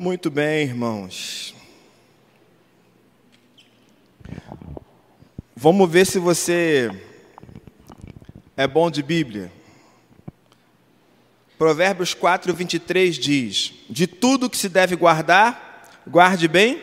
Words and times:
Muito 0.00 0.30
bem, 0.30 0.62
irmãos. 0.62 1.52
Vamos 5.56 5.90
ver 5.90 6.06
se 6.06 6.20
você 6.20 6.88
é 8.56 8.64
bom 8.64 8.92
de 8.92 9.02
Bíblia. 9.02 9.50
Provérbios 11.58 12.14
4, 12.14 12.54
23 12.54 13.16
diz: 13.16 13.74
De 13.90 14.06
tudo 14.06 14.48
que 14.48 14.56
se 14.56 14.68
deve 14.68 14.94
guardar, 14.94 16.00
guarde 16.06 16.46
bem 16.46 16.80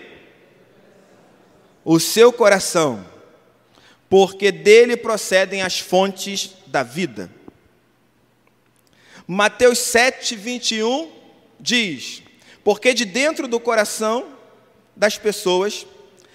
o 1.86 2.02
seu 2.02 2.34
coração, 2.34 3.06
porque 4.10 4.52
dele 4.52 4.98
procedem 4.98 5.62
as 5.62 5.80
fontes 5.80 6.54
da 6.68 6.84
vida. 6.84 7.32
Mateus 9.26 9.80
7, 9.80 10.36
21 10.36 11.10
diz: 11.58 12.25
Porque 12.66 12.96
de 12.96 13.06
dentro 13.06 13.48
do 13.48 13.60
coração 13.60 14.26
das 14.96 15.20
pessoas 15.20 15.86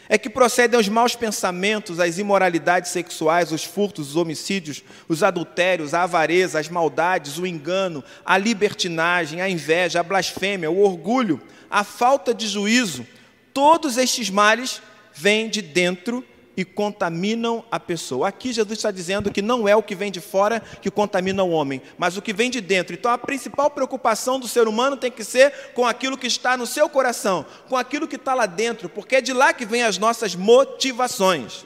é 0.09 0.17
que 0.17 0.31
procedem 0.31 0.79
os 0.79 0.89
maus 0.89 1.17
pensamentos, 1.17 1.99
as 1.99 2.19
imoralidades 2.19 2.93
sexuais, 2.93 3.51
os 3.51 3.65
furtos, 3.65 4.11
os 4.11 4.17
homicídios, 4.17 4.85
os 5.09 5.25
adultérios, 5.25 5.93
a 5.93 6.05
avareza, 6.05 6.61
as 6.61 6.69
maldades, 6.69 7.37
o 7.37 7.45
engano, 7.45 8.05
a 8.25 8.39
libertinagem, 8.39 9.41
a 9.41 9.49
inveja, 9.49 9.99
a 9.99 10.05
blasfêmia, 10.05 10.71
o 10.71 10.81
orgulho, 10.85 11.43
a 11.69 11.83
falta 11.83 12.33
de 12.33 12.47
juízo. 12.47 13.05
Todos 13.53 13.97
estes 13.97 14.31
males 14.31 14.81
vêm 15.13 15.49
de 15.49 15.61
dentro 15.61 16.25
e 16.57 16.65
contaminam 16.65 17.65
a 17.71 17.79
pessoa. 17.79 18.29
Aqui 18.29 18.53
Jesus 18.53 18.79
está 18.79 18.91
dizendo 18.91 19.31
que 19.31 19.41
não 19.41 19.69
é 19.69 19.75
o 19.75 19.83
que 19.83 19.95
vem 19.95 20.11
de 20.11 20.21
fora 20.21 20.61
que 20.61 20.91
contamina 20.91 21.43
o 21.43 21.51
homem, 21.51 21.81
mas 21.97 22.17
o 22.17 22.23
que 22.23 22.33
vem 22.33 22.51
de 22.51 22.61
dentro. 22.61 22.95
Então 22.95 23.11
a 23.11 23.19
principal 23.19 23.71
preocupação 23.71 24.39
do 24.39 24.49
ser 24.49 24.69
humano 24.69 24.97
tem 24.97 25.11
que 25.11 25.25
ser 25.25 25.73
com 25.75 25.87
aquilo 25.87 26.19
que 26.19 26.27
está 26.27 26.57
no 26.57 26.67
seu 26.67 26.89
coração, 26.89 27.47
com 27.69 27.77
aquilo 27.77 28.09
que 28.09 28.17
está 28.17 28.35
lá 28.35 28.47
dentro, 28.47 28.89
porque 28.89 29.17
é 29.17 29.21
de 29.21 29.33
lá 29.33 29.53
que 29.53 29.65
vêm 29.65 29.83
as 29.83 29.99
nossas 29.99 30.35
motivações. 30.35 31.65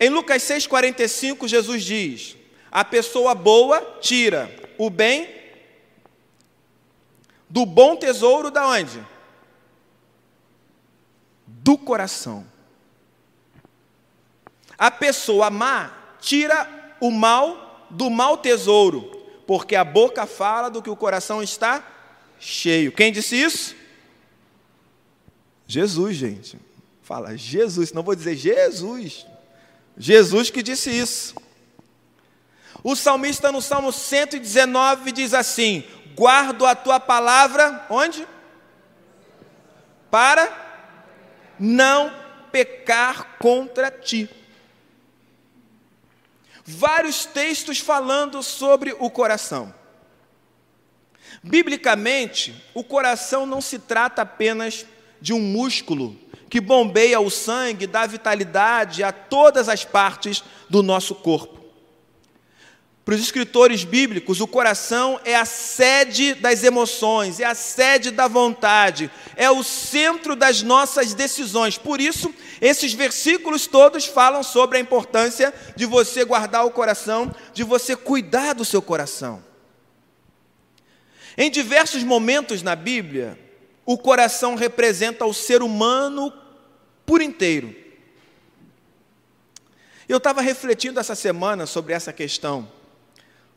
Em 0.00 0.08
Lucas 0.08 0.42
6,45, 0.42 1.48
Jesus 1.48 1.82
diz: 1.84 2.36
A 2.70 2.84
pessoa 2.84 3.34
boa 3.34 3.80
tira 4.00 4.50
o 4.78 4.88
bem 4.88 5.28
do 7.50 7.64
bom 7.66 7.96
tesouro 7.96 8.50
da 8.50 8.66
onde? 8.66 9.00
Do 11.68 11.76
coração. 11.76 12.46
A 14.78 14.90
pessoa 14.90 15.50
má 15.50 16.14
tira 16.18 16.96
o 16.98 17.10
mal 17.10 17.86
do 17.90 18.08
mau 18.08 18.38
tesouro, 18.38 19.02
porque 19.46 19.76
a 19.76 19.84
boca 19.84 20.24
fala 20.24 20.70
do 20.70 20.82
que 20.82 20.88
o 20.88 20.96
coração 20.96 21.42
está 21.42 21.86
cheio. 22.40 22.90
Quem 22.90 23.12
disse 23.12 23.36
isso? 23.36 23.76
Jesus, 25.66 26.16
gente. 26.16 26.58
Fala 27.02 27.36
Jesus, 27.36 27.92
não 27.92 28.02
vou 28.02 28.14
dizer 28.14 28.34
Jesus. 28.34 29.26
Jesus 29.94 30.48
que 30.48 30.62
disse 30.62 30.88
isso. 30.88 31.34
O 32.82 32.96
salmista 32.96 33.52
no 33.52 33.60
Salmo 33.60 33.92
119 33.92 35.12
diz 35.12 35.34
assim: 35.34 35.84
Guardo 36.14 36.64
a 36.64 36.74
tua 36.74 36.98
palavra, 36.98 37.84
onde? 37.90 38.26
Para 40.10 40.67
não 41.58 42.12
pecar 42.50 43.38
contra 43.38 43.90
ti. 43.90 44.28
Vários 46.64 47.24
textos 47.24 47.78
falando 47.78 48.42
sobre 48.42 48.94
o 48.98 49.10
coração. 49.10 49.74
Biblicamente, 51.42 52.54
o 52.74 52.82
coração 52.82 53.46
não 53.46 53.60
se 53.60 53.78
trata 53.78 54.22
apenas 54.22 54.84
de 55.20 55.32
um 55.32 55.40
músculo 55.40 56.16
que 56.48 56.60
bombeia 56.60 57.20
o 57.20 57.30
sangue, 57.30 57.86
dá 57.86 58.06
vitalidade 58.06 59.02
a 59.02 59.12
todas 59.12 59.68
as 59.68 59.84
partes 59.84 60.42
do 60.68 60.82
nosso 60.82 61.14
corpo. 61.14 61.57
Para 63.08 63.14
os 63.14 63.22
escritores 63.22 63.84
bíblicos, 63.84 64.38
o 64.38 64.46
coração 64.46 65.18
é 65.24 65.34
a 65.34 65.46
sede 65.46 66.34
das 66.34 66.62
emoções, 66.62 67.40
é 67.40 67.44
a 67.46 67.54
sede 67.54 68.10
da 68.10 68.28
vontade, 68.28 69.10
é 69.34 69.50
o 69.50 69.64
centro 69.64 70.36
das 70.36 70.62
nossas 70.62 71.14
decisões. 71.14 71.78
Por 71.78 72.02
isso, 72.02 72.34
esses 72.60 72.92
versículos 72.92 73.66
todos 73.66 74.04
falam 74.04 74.42
sobre 74.42 74.76
a 74.76 74.80
importância 74.82 75.54
de 75.74 75.86
você 75.86 76.22
guardar 76.22 76.66
o 76.66 76.70
coração, 76.70 77.34
de 77.54 77.64
você 77.64 77.96
cuidar 77.96 78.52
do 78.52 78.62
seu 78.62 78.82
coração. 78.82 79.42
Em 81.34 81.50
diversos 81.50 82.02
momentos 82.02 82.60
na 82.60 82.76
Bíblia, 82.76 83.38
o 83.86 83.96
coração 83.96 84.54
representa 84.54 85.24
o 85.24 85.32
ser 85.32 85.62
humano 85.62 86.30
por 87.06 87.22
inteiro. 87.22 87.74
Eu 90.06 90.18
estava 90.18 90.42
refletindo 90.42 91.00
essa 91.00 91.14
semana 91.14 91.64
sobre 91.64 91.94
essa 91.94 92.12
questão 92.12 92.76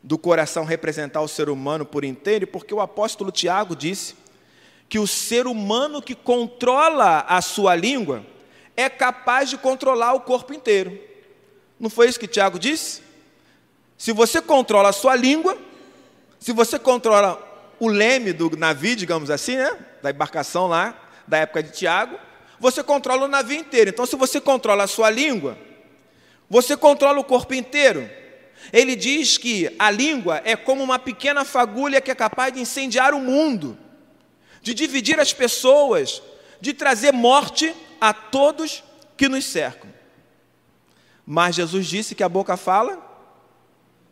do 0.02 0.18
coração 0.18 0.64
representar 0.64 1.20
o 1.20 1.28
ser 1.28 1.48
humano 1.48 1.86
por 1.86 2.04
inteiro, 2.04 2.46
porque 2.46 2.74
o 2.74 2.80
apóstolo 2.80 3.30
Tiago 3.30 3.76
disse 3.76 4.16
que 4.88 4.98
o 4.98 5.06
ser 5.06 5.46
humano 5.46 6.02
que 6.02 6.14
controla 6.14 7.20
a 7.20 7.40
sua 7.40 7.74
língua 7.74 8.24
é 8.76 8.88
capaz 8.88 9.48
de 9.48 9.56
controlar 9.56 10.14
o 10.14 10.20
corpo 10.20 10.52
inteiro. 10.52 10.98
Não 11.78 11.88
foi 11.88 12.08
isso 12.08 12.18
que 12.18 12.26
Tiago 12.26 12.58
disse? 12.58 13.02
Se 13.96 14.12
você 14.12 14.42
controla 14.42 14.88
a 14.88 14.92
sua 14.92 15.14
língua, 15.14 15.56
se 16.38 16.52
você 16.52 16.78
controla 16.78 17.40
o 17.78 17.88
leme 17.88 18.32
do 18.32 18.56
navio, 18.56 18.96
digamos 18.96 19.30
assim, 19.30 19.56
né, 19.56 19.78
da 20.02 20.10
embarcação 20.10 20.66
lá, 20.66 20.96
da 21.26 21.38
época 21.38 21.62
de 21.62 21.72
Tiago, 21.72 22.18
você 22.58 22.82
controla 22.82 23.24
o 23.24 23.28
navio 23.28 23.58
inteiro. 23.58 23.90
Então, 23.90 24.06
se 24.06 24.16
você 24.16 24.40
controla 24.40 24.84
a 24.84 24.86
sua 24.86 25.10
língua, 25.10 25.56
você 26.48 26.76
controla 26.76 27.18
o 27.18 27.24
corpo 27.24 27.54
inteiro. 27.54 28.08
Ele 28.70 28.94
diz 28.94 29.38
que 29.38 29.74
a 29.78 29.90
língua 29.90 30.42
é 30.44 30.54
como 30.54 30.84
uma 30.84 30.98
pequena 30.98 31.44
fagulha 31.44 32.00
que 32.00 32.10
é 32.10 32.14
capaz 32.14 32.52
de 32.52 32.60
incendiar 32.60 33.14
o 33.14 33.20
mundo, 33.20 33.78
de 34.60 34.74
dividir 34.74 35.18
as 35.18 35.32
pessoas, 35.32 36.22
de 36.60 36.74
trazer 36.74 37.12
morte 37.12 37.74
a 38.00 38.12
todos 38.12 38.84
que 39.16 39.28
nos 39.28 39.46
cercam. 39.46 39.90
Mas 41.26 41.54
Jesus 41.54 41.86
disse 41.86 42.14
que 42.14 42.22
a 42.22 42.28
boca 42.28 42.56
fala 42.56 43.00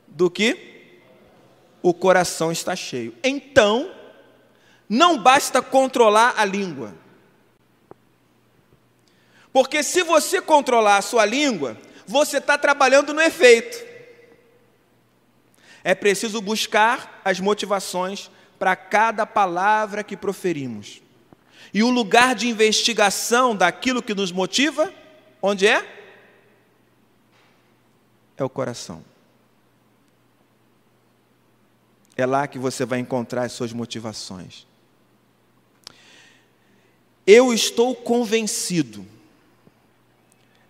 do 0.08 0.30
que 0.30 0.70
o 1.82 1.92
coração 1.92 2.50
está 2.50 2.74
cheio. 2.74 3.14
Então, 3.22 3.90
não 4.88 5.18
basta 5.18 5.62
controlar 5.62 6.34
a 6.36 6.44
língua. 6.44 6.94
Porque 9.52 9.82
se 9.82 10.02
você 10.02 10.40
controlar 10.40 10.98
a 10.98 11.02
sua 11.02 11.24
língua, 11.24 11.76
você 12.06 12.38
está 12.38 12.56
trabalhando 12.56 13.12
no 13.12 13.20
efeito. 13.20 13.89
É 15.82 15.94
preciso 15.94 16.40
buscar 16.40 17.20
as 17.24 17.40
motivações 17.40 18.30
para 18.58 18.76
cada 18.76 19.24
palavra 19.24 20.04
que 20.04 20.16
proferimos. 20.16 21.00
E 21.72 21.82
o 21.82 21.90
lugar 21.90 22.34
de 22.34 22.48
investigação 22.48 23.54
daquilo 23.54 24.02
que 24.02 24.14
nos 24.14 24.32
motiva, 24.32 24.92
onde 25.40 25.66
é? 25.66 25.98
É 28.36 28.44
o 28.44 28.50
coração. 28.50 29.04
É 32.16 32.26
lá 32.26 32.46
que 32.46 32.58
você 32.58 32.84
vai 32.84 32.98
encontrar 32.98 33.44
as 33.44 33.52
suas 33.52 33.72
motivações. 33.72 34.66
Eu 37.26 37.54
estou 37.54 37.94
convencido 37.94 39.06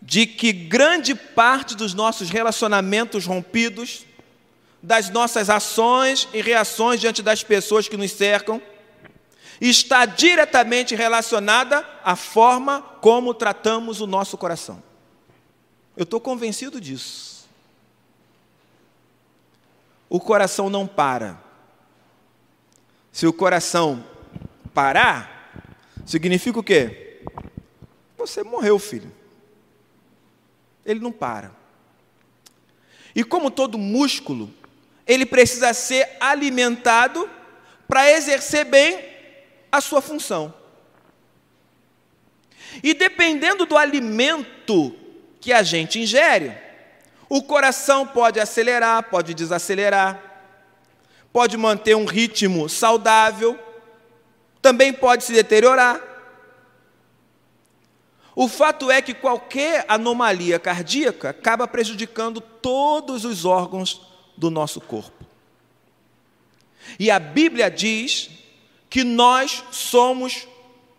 de 0.00 0.26
que 0.26 0.52
grande 0.52 1.14
parte 1.14 1.76
dos 1.76 1.94
nossos 1.94 2.30
relacionamentos 2.30 3.26
rompidos 3.26 4.04
das 4.82 5.10
nossas 5.10 5.50
ações 5.50 6.28
e 6.32 6.40
reações 6.40 7.00
diante 7.00 7.22
das 7.22 7.42
pessoas 7.42 7.88
que 7.88 7.96
nos 7.96 8.12
cercam 8.12 8.60
está 9.60 10.06
diretamente 10.06 10.94
relacionada 10.94 11.86
à 12.02 12.16
forma 12.16 12.80
como 13.00 13.34
tratamos 13.34 14.00
o 14.00 14.06
nosso 14.06 14.38
coração. 14.38 14.82
Eu 15.96 16.04
estou 16.04 16.20
convencido 16.20 16.80
disso. 16.80 17.46
O 20.08 20.18
coração 20.18 20.70
não 20.70 20.86
para. 20.86 21.38
Se 23.12 23.26
o 23.26 23.32
coração 23.32 24.04
parar, 24.72 25.52
significa 26.06 26.58
o 26.58 26.64
quê? 26.64 27.22
Você 28.16 28.42
morreu, 28.42 28.78
filho. 28.78 29.12
Ele 30.86 31.00
não 31.00 31.12
para. 31.12 31.52
E 33.14 33.22
como 33.22 33.50
todo 33.50 33.76
músculo, 33.76 34.52
ele 35.10 35.26
precisa 35.26 35.74
ser 35.74 36.08
alimentado 36.20 37.28
para 37.88 38.08
exercer 38.12 38.64
bem 38.64 39.04
a 39.72 39.80
sua 39.80 40.00
função. 40.00 40.54
E 42.80 42.94
dependendo 42.94 43.66
do 43.66 43.76
alimento 43.76 44.94
que 45.40 45.52
a 45.52 45.64
gente 45.64 45.98
ingere, 45.98 46.56
o 47.28 47.42
coração 47.42 48.06
pode 48.06 48.38
acelerar, 48.38 49.02
pode 49.10 49.34
desacelerar, 49.34 50.22
pode 51.32 51.56
manter 51.56 51.96
um 51.96 52.04
ritmo 52.04 52.68
saudável, 52.68 53.58
também 54.62 54.92
pode 54.92 55.24
se 55.24 55.32
deteriorar. 55.32 56.00
O 58.36 58.46
fato 58.46 58.92
é 58.92 59.02
que 59.02 59.12
qualquer 59.12 59.84
anomalia 59.88 60.60
cardíaca 60.60 61.30
acaba 61.30 61.66
prejudicando 61.66 62.40
todos 62.40 63.24
os 63.24 63.44
órgãos 63.44 64.08
do 64.40 64.50
nosso 64.50 64.80
corpo. 64.80 65.24
E 66.98 67.10
a 67.10 67.18
Bíblia 67.20 67.70
diz 67.70 68.30
que 68.88 69.04
nós 69.04 69.62
somos 69.70 70.48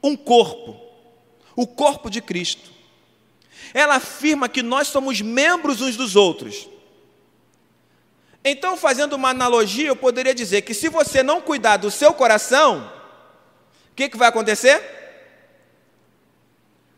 um 0.01 0.15
corpo, 0.15 0.79
o 1.55 1.65
corpo 1.65 2.09
de 2.09 2.21
Cristo. 2.21 2.69
Ela 3.73 3.95
afirma 3.95 4.47
que 4.47 4.61
nós 4.61 4.87
somos 4.87 5.21
membros 5.21 5.81
uns 5.81 5.97
dos 5.97 6.15
outros. 6.15 6.69
Então, 8.43 8.77
fazendo 8.77 9.13
uma 9.13 9.29
analogia, 9.29 9.87
eu 9.87 9.95
poderia 9.95 10.33
dizer 10.33 10.61
que 10.61 10.73
se 10.73 10.87
você 10.87 11.21
não 11.21 11.41
cuidar 11.41 11.77
do 11.77 11.91
seu 11.91 12.13
coração, 12.13 12.91
o 13.91 13.95
que, 13.95 14.09
que 14.09 14.17
vai 14.17 14.29
acontecer? 14.29 14.81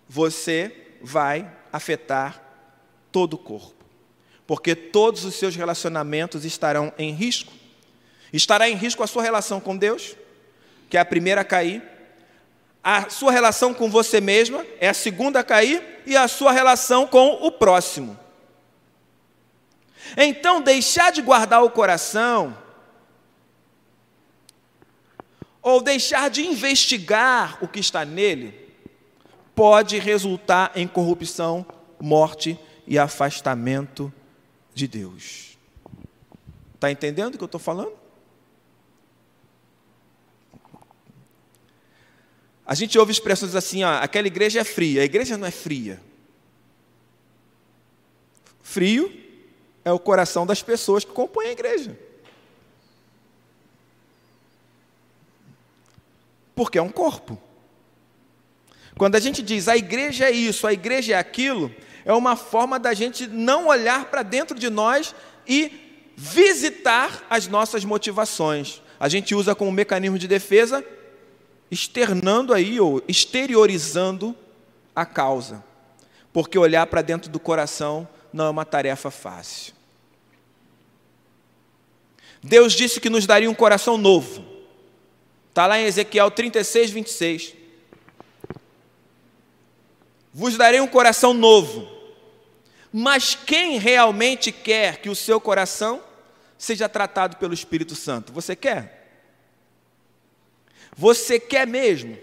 Você 0.08 0.98
vai 1.02 1.50
afetar 1.72 2.42
todo 3.12 3.34
o 3.34 3.38
corpo, 3.38 3.83
porque 4.46 4.76
todos 4.76 5.26
os 5.26 5.36
seus 5.36 5.56
relacionamentos 5.56 6.46
estarão 6.46 6.92
em 6.98 7.12
risco. 7.12 7.54
Estará 8.32 8.70
em 8.70 8.76
risco 8.76 9.04
a 9.04 9.08
sua 9.08 9.24
relação 9.24 9.60
com 9.60 9.78
Deus, 9.78 10.16
que 10.90 10.98
é 10.98 11.00
a 11.00 11.06
primeira 11.06 11.42
a 11.42 11.46
cair, 11.46 11.82
a 12.84 13.10
sua 13.10 13.32
relação 13.32 13.74
com 13.74 13.90
você 13.90 14.20
mesma 14.20 14.66
é 14.80 14.90
a 14.90 14.94
segunda 14.94 15.40
a 15.40 15.44
cair, 15.44 15.82
e 16.06 16.18
a 16.18 16.28
sua 16.28 16.52
relação 16.52 17.08
com 17.08 17.46
o 17.46 17.50
próximo. 17.50 18.20
Então, 20.18 20.62
deixar 20.62 21.12
de 21.12 21.22
guardar 21.22 21.64
o 21.64 21.70
coração, 21.70 22.58
ou 25.62 25.82
deixar 25.82 26.30
de 26.30 26.46
investigar 26.46 27.58
o 27.64 27.68
que 27.70 27.80
está 27.80 28.04
nele, 28.04 28.54
pode 29.56 29.98
resultar 29.98 30.74
em 30.76 30.86
corrupção, 30.86 31.66
morte 32.02 32.60
e 32.86 33.00
afastamento 33.00 34.12
de 34.74 34.88
Deus. 34.88 35.58
Está 36.76 36.92
entendendo 36.92 37.36
o 37.36 37.38
que 37.38 37.44
eu 37.44 37.48
estou 37.48 37.60
falando? 37.60 37.94
A 42.66 42.76
gente 42.76 42.98
ouve 42.98 43.12
expressões 43.12 43.56
assim, 43.56 43.84
ó, 43.84 44.00
aquela 44.02 44.28
igreja 44.28 44.62
é 44.62 44.64
fria, 44.64 45.02
a 45.02 45.06
igreja 45.06 45.38
não 45.38 45.48
é 45.48 45.52
fria. 45.52 46.02
Frio 48.62 49.14
é 49.84 49.92
o 49.92 50.00
coração 50.00 50.46
das 50.46 50.64
pessoas 50.64 51.04
que 51.04 51.12
compõem 51.12 51.48
a 51.48 51.52
igreja. 51.52 51.98
Porque 56.56 56.78
é 56.78 56.82
um 56.82 56.90
corpo. 56.90 57.40
Quando 58.98 59.16
a 59.16 59.20
gente 59.20 59.42
diz 59.42 59.68
a 59.68 59.76
igreja 59.76 60.26
é 60.26 60.32
isso, 60.32 60.66
a 60.66 60.74
igreja 60.74 61.14
é 61.14 61.18
aquilo, 61.18 61.74
é 62.06 62.14
uma 62.14 62.36
forma 62.36 62.78
da 62.78 62.94
gente 62.94 63.28
não 63.28 63.68
olhar 63.68 64.06
para 64.06 64.24
dentro 64.24 64.58
de 64.58 64.70
nós 64.70 65.16
e 65.48 66.12
visitar 66.16 67.26
as 67.30 67.48
nossas 67.48 67.86
motivações. 67.86 68.82
A 69.00 69.10
gente 69.10 69.34
usa 69.34 69.56
como 69.56 69.72
mecanismo 69.72 70.18
de 70.18 70.28
defesa, 70.28 70.86
externando 71.70 72.54
aí 72.54 72.80
ou 72.80 73.02
exteriorizando 73.08 74.36
a 74.96 75.06
causa. 75.06 75.64
Porque 76.32 76.58
olhar 76.58 76.86
para 76.88 77.02
dentro 77.02 77.30
do 77.30 77.40
coração 77.40 78.08
não 78.32 78.46
é 78.46 78.50
uma 78.50 78.66
tarefa 78.66 79.10
fácil. 79.12 79.74
Deus 82.42 82.74
disse 82.74 83.00
que 83.00 83.10
nos 83.10 83.26
daria 83.26 83.50
um 83.50 83.54
coração 83.54 83.98
novo. 83.98 84.44
Está 85.50 85.66
lá 85.68 85.80
em 85.80 85.86
Ezequiel 85.86 86.30
36, 86.30 86.92
26. 86.92 87.54
Vos 90.34 90.58
darei 90.58 90.82
um 90.82 90.88
coração 90.88 91.34
novo. 91.34 91.93
Mas 92.96 93.34
quem 93.34 93.80
realmente 93.80 94.52
quer 94.52 95.02
que 95.02 95.10
o 95.10 95.16
seu 95.16 95.42
coração 95.42 96.04
seja 96.60 96.88
tratado 96.88 97.38
pelo 97.38 97.52
Espírito 97.52 97.96
Santo? 97.96 98.32
Você 98.32 98.56
quer? 98.56 99.26
Você 100.96 101.40
quer 101.40 101.66
mesmo? 101.66 102.16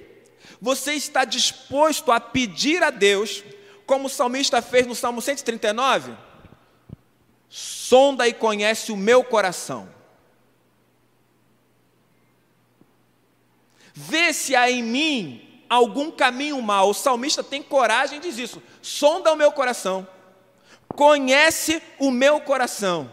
Você 0.61 0.93
está 0.93 1.25
disposto 1.25 2.13
a 2.13 2.21
pedir 2.21 2.85
a 2.85 2.91
Deus, 2.91 3.43
como 3.85 4.07
o 4.07 4.11
salmista 4.11 4.63
fez 4.63 4.87
no 4.87 4.95
Salmo 4.95 5.21
139? 5.21 6.17
Sonda 7.49 8.29
e 8.29 8.33
conhece 8.33 8.93
o 8.93 8.97
meu 8.97 9.25
coração. 9.25 9.89
Vê 13.93 14.33
se 14.33 14.55
há 14.55 14.71
em 14.71 14.85
mim 14.85 15.65
algum 15.69 16.13
caminho 16.13 16.63
mau. 16.63 16.91
O 16.91 16.95
salmista 16.95 17.43
tem 17.43 17.61
coragem 17.61 18.19
e 18.19 18.23
diz 18.23 18.39
isso. 18.39 18.63
Sonda 18.81 19.33
o 19.33 19.37
meu 19.37 19.51
coração. 19.51 20.07
Conhece 20.95 21.83
o 21.99 22.11
meu 22.11 22.41
coração. 22.41 23.11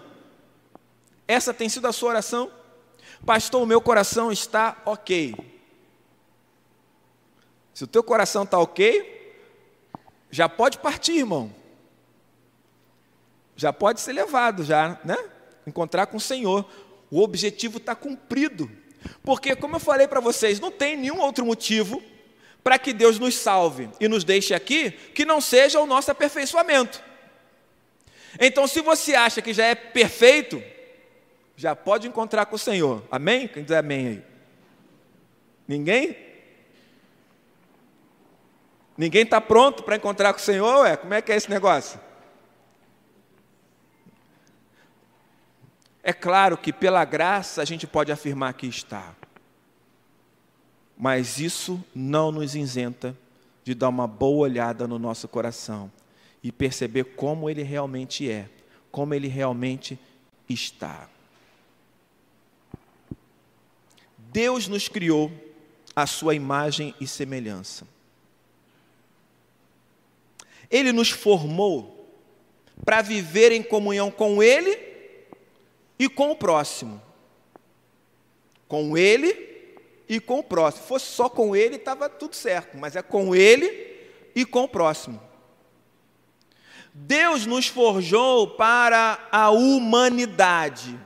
Essa 1.28 1.54
tem 1.54 1.70
sido 1.70 1.88
a 1.88 1.92
sua 1.92 2.10
oração? 2.10 2.52
Pastor, 3.26 3.62
o 3.62 3.66
meu 3.66 3.82
coração 3.82 4.32
está 4.32 4.82
ok. 4.86 5.36
Se 7.74 7.84
o 7.84 7.88
teu 7.88 8.04
coração 8.04 8.44
está 8.44 8.58
ok, 8.58 9.16
já 10.32 10.48
pode 10.48 10.80
partir, 10.80 11.18
irmão. 11.18 11.54
Já 13.56 13.74
pode 13.74 14.02
ser 14.02 14.14
levado, 14.14 14.64
já, 14.64 15.00
né? 15.04 15.18
Encontrar 15.66 16.08
com 16.08 16.18
o 16.18 16.22
Senhor. 16.22 16.68
O 17.10 17.22
objetivo 17.22 17.78
está 17.78 17.96
cumprido. 17.96 18.70
Porque, 19.24 19.56
como 19.56 19.76
eu 19.76 19.80
falei 19.80 20.08
para 20.08 20.20
vocês, 20.20 20.60
não 20.60 20.72
tem 20.72 20.96
nenhum 20.96 21.20
outro 21.20 21.46
motivo 21.46 22.02
para 22.64 22.78
que 22.78 22.94
Deus 22.94 23.18
nos 23.20 23.36
salve 23.36 23.90
e 24.00 24.08
nos 24.08 24.24
deixe 24.24 24.54
aqui 24.54 24.92
que 24.92 25.24
não 25.26 25.40
seja 25.40 25.80
o 25.80 25.86
nosso 25.86 26.12
aperfeiçoamento. 26.12 27.02
Então, 28.40 28.68
se 28.68 28.82
você 28.82 29.16
acha 29.16 29.42
que 29.42 29.54
já 29.54 29.66
é 29.66 29.76
perfeito, 29.76 30.62
já 31.56 31.76
pode 31.76 32.08
encontrar 32.08 32.46
com 32.46 32.56
o 32.56 32.60
Senhor. 32.60 33.04
Amém? 33.10 33.48
Quem 33.48 33.64
diz 33.64 33.72
amém 33.72 34.08
aí? 34.08 34.24
Ninguém? 35.68 36.16
Ninguém 38.98 39.24
está 39.24 39.40
pronto 39.40 39.84
para 39.84 39.96
encontrar 39.96 40.34
com 40.34 40.40
o 40.40 40.44
Senhor? 40.44 40.82
Ué, 40.82 40.98
como 40.98 41.14
é 41.14 41.22
que 41.22 41.32
é 41.32 41.36
esse 41.36 41.50
negócio? 41.50 42.00
É 46.04 46.14
claro 46.14 46.58
que 46.58 46.72
pela 46.72 47.04
graça 47.04 47.62
a 47.62 47.66
gente 47.66 47.86
pode 47.86 48.12
afirmar 48.12 48.54
que 48.54 48.66
está. 48.66 49.14
Mas 50.98 51.40
isso 51.40 51.84
não 51.94 52.32
nos 52.32 52.56
isenta 52.56 53.16
de 53.64 53.76
dar 53.76 53.90
uma 53.90 54.08
boa 54.08 54.48
olhada 54.48 54.88
no 54.88 54.98
nosso 54.98 55.28
coração 55.28 55.92
e 56.44 56.52
perceber 56.52 57.04
como 57.16 57.50
ele 57.50 57.64
realmente 57.64 58.30
é, 58.30 58.50
como 58.92 59.14
ele 59.14 59.28
realmente 59.28 60.00
está. 60.48 61.10
Deus 64.18 64.68
nos 64.68 64.88
criou 64.88 65.32
a 65.96 66.06
sua 66.06 66.36
imagem 66.36 66.94
e 67.02 67.08
semelhança. 67.08 67.88
Ele 70.70 70.92
nos 70.92 71.10
formou 71.10 72.08
para 72.86 73.02
viver 73.02 73.52
em 73.52 73.64
comunhão 73.64 74.12
com 74.12 74.44
Ele 74.44 74.88
e 75.98 76.08
com 76.08 76.32
o 76.32 76.36
próximo. 76.36 77.02
Com 78.68 78.98
ele 78.98 79.48
e 80.08 80.20
com 80.20 80.40
o 80.40 80.44
próximo. 80.44 80.84
Se 80.84 80.88
fosse 80.90 81.06
só 81.06 81.30
com 81.30 81.56
ele, 81.56 81.78
estava 81.78 82.10
tudo 82.10 82.36
certo, 82.36 82.78
mas 82.78 82.96
é 82.96 83.02
com 83.02 83.36
ele 83.36 83.98
e 84.36 84.46
com 84.46 84.64
o 84.64 84.68
próximo. 84.68 85.22
Deus 87.00 87.46
nos 87.46 87.68
forjou 87.68 88.48
para 88.48 89.20
a 89.32 89.52
humanidade. 89.52 91.00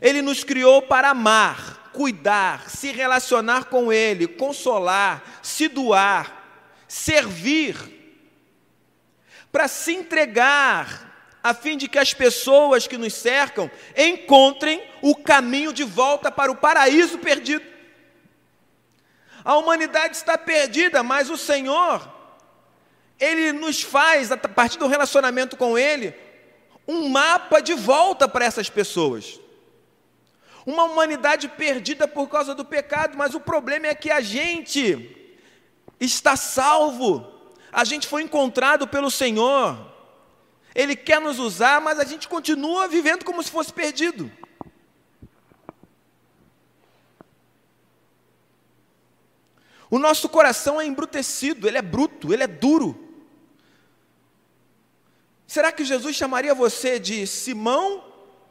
Ele 0.00 0.20
nos 0.20 0.44
criou 0.44 0.82
para 0.82 1.10
amar, 1.10 1.90
cuidar, 1.94 2.68
se 2.68 2.92
relacionar 2.92 3.64
com 3.64 3.90
Ele, 3.90 4.28
consolar, 4.28 5.40
se 5.42 5.66
doar, 5.66 6.44
servir, 6.86 7.74
para 9.50 9.66
se 9.66 9.94
entregar 9.94 11.38
a 11.42 11.54
fim 11.54 11.78
de 11.78 11.88
que 11.88 11.98
as 11.98 12.12
pessoas 12.12 12.86
que 12.86 12.98
nos 12.98 13.14
cercam 13.14 13.70
encontrem 13.96 14.86
o 15.00 15.16
caminho 15.16 15.72
de 15.72 15.84
volta 15.84 16.30
para 16.30 16.52
o 16.52 16.56
paraíso 16.56 17.18
perdido. 17.18 17.64
A 19.42 19.56
humanidade 19.56 20.16
está 20.16 20.36
perdida, 20.36 21.02
mas 21.02 21.30
o 21.30 21.36
Senhor, 21.36 22.15
Ele 23.18 23.52
nos 23.52 23.82
faz, 23.82 24.30
a 24.30 24.36
partir 24.36 24.78
do 24.78 24.86
relacionamento 24.86 25.56
com 25.56 25.78
Ele, 25.78 26.14
um 26.86 27.08
mapa 27.08 27.60
de 27.60 27.74
volta 27.74 28.28
para 28.28 28.44
essas 28.44 28.68
pessoas. 28.68 29.40
Uma 30.64 30.84
humanidade 30.84 31.48
perdida 31.48 32.06
por 32.06 32.28
causa 32.28 32.54
do 32.54 32.64
pecado, 32.64 33.16
mas 33.16 33.34
o 33.34 33.40
problema 33.40 33.86
é 33.86 33.94
que 33.94 34.10
a 34.10 34.20
gente 34.20 35.16
está 35.98 36.36
salvo, 36.36 37.26
a 37.72 37.84
gente 37.84 38.06
foi 38.06 38.22
encontrado 38.22 38.86
pelo 38.86 39.10
Senhor. 39.10 39.94
Ele 40.74 40.94
quer 40.94 41.20
nos 41.20 41.38
usar, 41.38 41.80
mas 41.80 41.98
a 41.98 42.04
gente 42.04 42.28
continua 42.28 42.86
vivendo 42.86 43.24
como 43.24 43.42
se 43.42 43.50
fosse 43.50 43.72
perdido. 43.72 44.30
O 49.88 49.98
nosso 49.98 50.28
coração 50.28 50.80
é 50.80 50.84
embrutecido, 50.84 51.68
ele 51.68 51.78
é 51.78 51.82
bruto, 51.82 52.32
ele 52.32 52.42
é 52.42 52.46
duro. 52.46 53.05
Será 55.46 55.70
que 55.70 55.84
Jesus 55.84 56.16
chamaria 56.16 56.54
você 56.54 56.98
de 56.98 57.26
Simão 57.26 58.04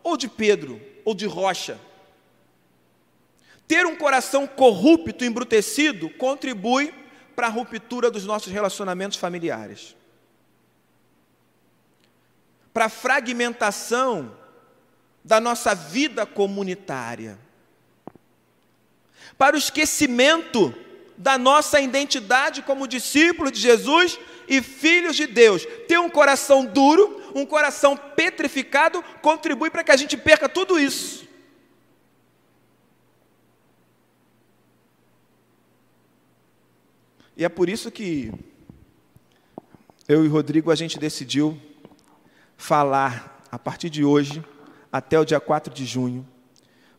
ou 0.03 0.15
de 0.15 0.27
Pedro 0.27 0.81
ou 1.03 1.13
de 1.13 1.25
Rocha? 1.25 1.79
Ter 3.67 3.85
um 3.85 3.95
coração 3.95 4.47
corrupto, 4.47 5.25
embrutecido, 5.25 6.09
contribui 6.11 6.93
para 7.35 7.47
a 7.47 7.49
ruptura 7.49 8.09
dos 8.09 8.25
nossos 8.25 8.51
relacionamentos 8.51 9.17
familiares, 9.17 9.95
para 12.73 12.85
a 12.85 12.89
fragmentação 12.89 14.37
da 15.23 15.39
nossa 15.41 15.73
vida 15.73 16.25
comunitária, 16.25 17.37
para 19.37 19.55
o 19.55 19.59
esquecimento 19.59 20.73
da 21.17 21.37
nossa 21.37 21.79
identidade 21.79 22.61
como 22.61 22.87
discípulo 22.87 23.51
de 23.51 23.59
Jesus 23.59 24.19
e 24.47 24.61
filhos 24.61 25.15
de 25.15 25.27
Deus. 25.27 25.65
Ter 25.87 25.99
um 25.99 26.09
coração 26.09 26.65
duro, 26.65 27.21
um 27.33 27.45
coração 27.45 27.95
petrificado, 27.95 29.03
contribui 29.21 29.69
para 29.69 29.83
que 29.83 29.91
a 29.91 29.97
gente 29.97 30.17
perca 30.17 30.47
tudo 30.47 30.79
isso. 30.79 31.25
E 37.37 37.43
é 37.43 37.49
por 37.49 37.67
isso 37.67 37.91
que 37.91 38.31
eu 40.07 40.23
e 40.23 40.27
Rodrigo 40.27 40.71
a 40.71 40.75
gente 40.75 40.97
decidiu 40.97 41.59
falar 42.55 43.43
a 43.51 43.59
partir 43.59 43.89
de 43.89 44.05
hoje 44.05 44.43
até 44.91 45.19
o 45.19 45.25
dia 45.25 45.39
4 45.39 45.73
de 45.73 45.85
junho 45.85 46.25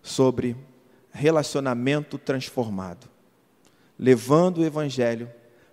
sobre 0.02 0.54
relacionamento 1.10 2.18
transformado, 2.18 3.08
levando 3.98 4.58
o 4.58 4.64
evangelho 4.64 5.30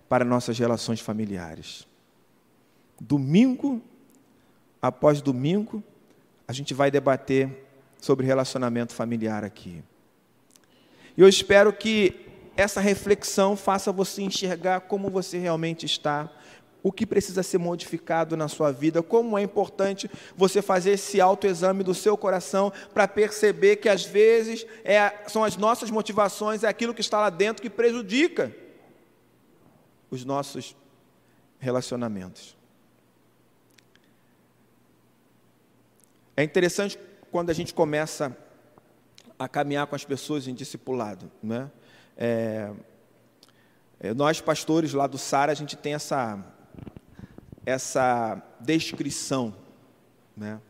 para 0.08 0.24
nossas 0.24 0.58
relações 0.58 1.00
familiares. 1.00 1.86
Domingo 3.00 3.82
após 4.86 5.22
domingo, 5.22 5.82
a 6.46 6.52
gente 6.52 6.74
vai 6.74 6.90
debater 6.90 7.66
sobre 7.98 8.26
relacionamento 8.26 8.92
familiar 8.92 9.42
aqui. 9.42 9.82
E 11.16 11.22
eu 11.22 11.26
espero 11.26 11.72
que 11.72 12.26
essa 12.54 12.82
reflexão 12.82 13.56
faça 13.56 13.90
você 13.90 14.20
enxergar 14.20 14.82
como 14.82 15.08
você 15.08 15.38
realmente 15.38 15.86
está, 15.86 16.30
o 16.84 16.92
que 16.92 17.06
precisa 17.06 17.42
ser 17.42 17.56
modificado 17.56 18.36
na 18.36 18.46
sua 18.46 18.70
vida, 18.70 19.02
como 19.02 19.38
é 19.38 19.42
importante 19.42 20.08
você 20.36 20.60
fazer 20.60 20.90
esse 20.92 21.18
autoexame 21.18 21.82
do 21.82 21.94
seu 21.94 22.14
coração 22.14 22.70
para 22.92 23.08
perceber 23.08 23.76
que 23.76 23.88
às 23.88 24.04
vezes 24.04 24.66
é, 24.84 25.26
são 25.26 25.42
as 25.42 25.56
nossas 25.56 25.90
motivações, 25.90 26.62
é 26.62 26.68
aquilo 26.68 26.92
que 26.92 27.00
está 27.00 27.18
lá 27.18 27.30
dentro 27.30 27.62
que 27.62 27.70
prejudica 27.70 28.54
os 30.10 30.26
nossos 30.26 30.76
relacionamentos. 31.58 32.54
É 36.36 36.44
interessante 36.44 36.98
quando 37.30 37.48
a 37.48 37.54
gente 37.54 37.72
começa 37.72 38.36
a 39.38 39.48
caminhar 39.48 39.86
com 39.86 39.96
as 39.96 40.04
pessoas 40.04 40.46
em 40.46 40.54
discipulado, 40.54 41.32
né? 41.42 41.70
É, 42.14 42.70
é, 43.98 44.12
nós, 44.12 44.38
pastores 44.38 44.92
lá 44.92 45.06
do 45.06 45.16
SAR, 45.16 45.48
a 45.48 45.54
gente 45.54 45.76
tem 45.76 45.94
essa, 45.94 46.44
essa 47.64 48.42
descrição. 48.60 49.54
Né? 50.36 50.60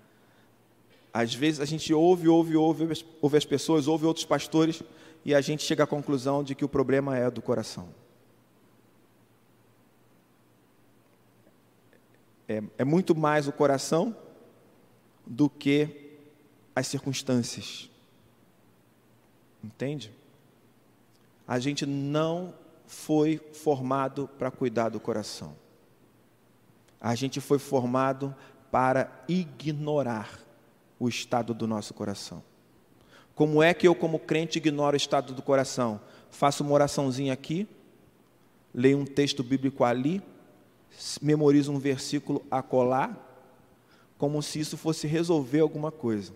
Às 1.12 1.34
vezes 1.34 1.60
a 1.60 1.64
gente 1.64 1.92
ouve, 1.92 2.28
ouve, 2.28 2.56
ouve, 2.56 3.04
ouve 3.20 3.36
as 3.36 3.44
pessoas, 3.44 3.86
ouve 3.86 4.04
outros 4.06 4.24
pastores, 4.24 4.82
e 5.24 5.34
a 5.34 5.40
gente 5.40 5.62
chega 5.62 5.84
à 5.84 5.86
conclusão 5.86 6.44
de 6.44 6.54
que 6.54 6.64
o 6.64 6.68
problema 6.68 7.16
é 7.16 7.30
do 7.30 7.40
coração. 7.40 7.88
É, 12.46 12.62
é 12.78 12.84
muito 12.84 13.14
mais 13.14 13.48
o 13.48 13.52
coração 13.52 14.14
do 15.26 15.48
que 15.48 16.18
as 16.76 16.86
circunstâncias. 16.86 17.88
Entende? 19.62 20.12
A 21.48 21.58
gente 21.58 21.86
não 21.86 22.52
foi 22.86 23.38
formado 23.52 24.28
para 24.38 24.50
cuidar 24.50 24.90
do 24.90 25.00
coração. 25.00 25.56
A 27.04 27.14
gente 27.14 27.38
foi 27.38 27.58
formado 27.58 28.34
para 28.70 29.12
ignorar 29.28 30.40
o 30.99 31.06
estado 31.06 31.52
do 31.52 31.66
nosso 31.66 31.92
coração. 31.92 32.42
Como 33.34 33.62
é 33.62 33.75
que 33.75 33.87
eu, 33.87 33.94
como 33.94 34.18
crente, 34.18 34.56
ignoro 34.56 34.94
o 34.94 34.96
estado 34.96 35.34
do 35.34 35.42
coração? 35.42 36.00
Faço 36.30 36.64
uma 36.64 36.73
oraçãozinha 36.73 37.34
aqui, 37.34 37.68
leio 38.73 38.96
um 38.96 39.04
texto 39.04 39.42
bíblico 39.42 39.84
ali, 39.84 40.23
memorizo 41.20 41.70
um 41.70 41.78
versículo 41.78 42.42
a 42.50 42.62
colar, 42.62 43.14
como 44.16 44.42
se 44.42 44.58
isso 44.58 44.78
fosse 44.78 45.06
resolver 45.06 45.61
alguma 45.61 45.92
coisa. 45.92 46.32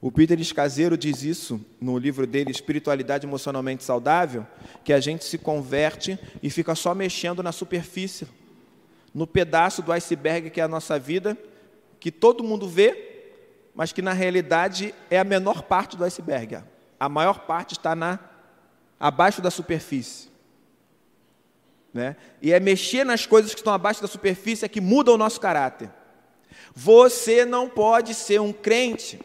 O 0.00 0.10
Peter 0.10 0.40
Escaseiro 0.40 0.96
diz 0.96 1.22
isso 1.22 1.60
no 1.78 1.98
livro 1.98 2.26
dele, 2.26 2.50
Espiritualidade 2.50 3.26
Emocionalmente 3.26 3.84
Saudável, 3.84 4.46
que 4.82 4.94
a 4.94 5.00
gente 5.00 5.26
se 5.26 5.36
converte 5.36 6.18
e 6.42 6.48
fica 6.48 6.74
só 6.74 6.94
mexendo 6.94 7.42
na 7.42 7.52
superfície, 7.52 8.26
no 9.14 9.26
pedaço 9.26 9.80
do 9.80 9.92
iceberg 9.92 10.50
que 10.50 10.60
é 10.60 10.64
a 10.64 10.68
nossa 10.68 10.98
vida, 10.98 11.38
que 12.00 12.10
todo 12.10 12.42
mundo 12.42 12.68
vê, 12.68 13.32
mas 13.74 13.92
que 13.92 14.02
na 14.02 14.12
realidade 14.12 14.92
é 15.08 15.18
a 15.18 15.24
menor 15.24 15.62
parte 15.62 15.96
do 15.96 16.04
iceberg. 16.04 16.58
A 16.98 17.08
maior 17.08 17.40
parte 17.46 17.72
está 17.72 17.94
na 17.94 18.18
abaixo 18.98 19.40
da 19.40 19.50
superfície. 19.50 20.28
Né? 21.92 22.16
E 22.42 22.52
é 22.52 22.58
mexer 22.58 23.04
nas 23.04 23.24
coisas 23.24 23.54
que 23.54 23.60
estão 23.60 23.72
abaixo 23.72 24.02
da 24.02 24.08
superfície 24.08 24.64
é 24.64 24.68
que 24.68 24.80
muda 24.80 25.12
o 25.12 25.18
nosso 25.18 25.40
caráter. 25.40 25.90
Você 26.74 27.44
não 27.44 27.68
pode 27.68 28.14
ser 28.14 28.40
um 28.40 28.52
crente 28.52 29.20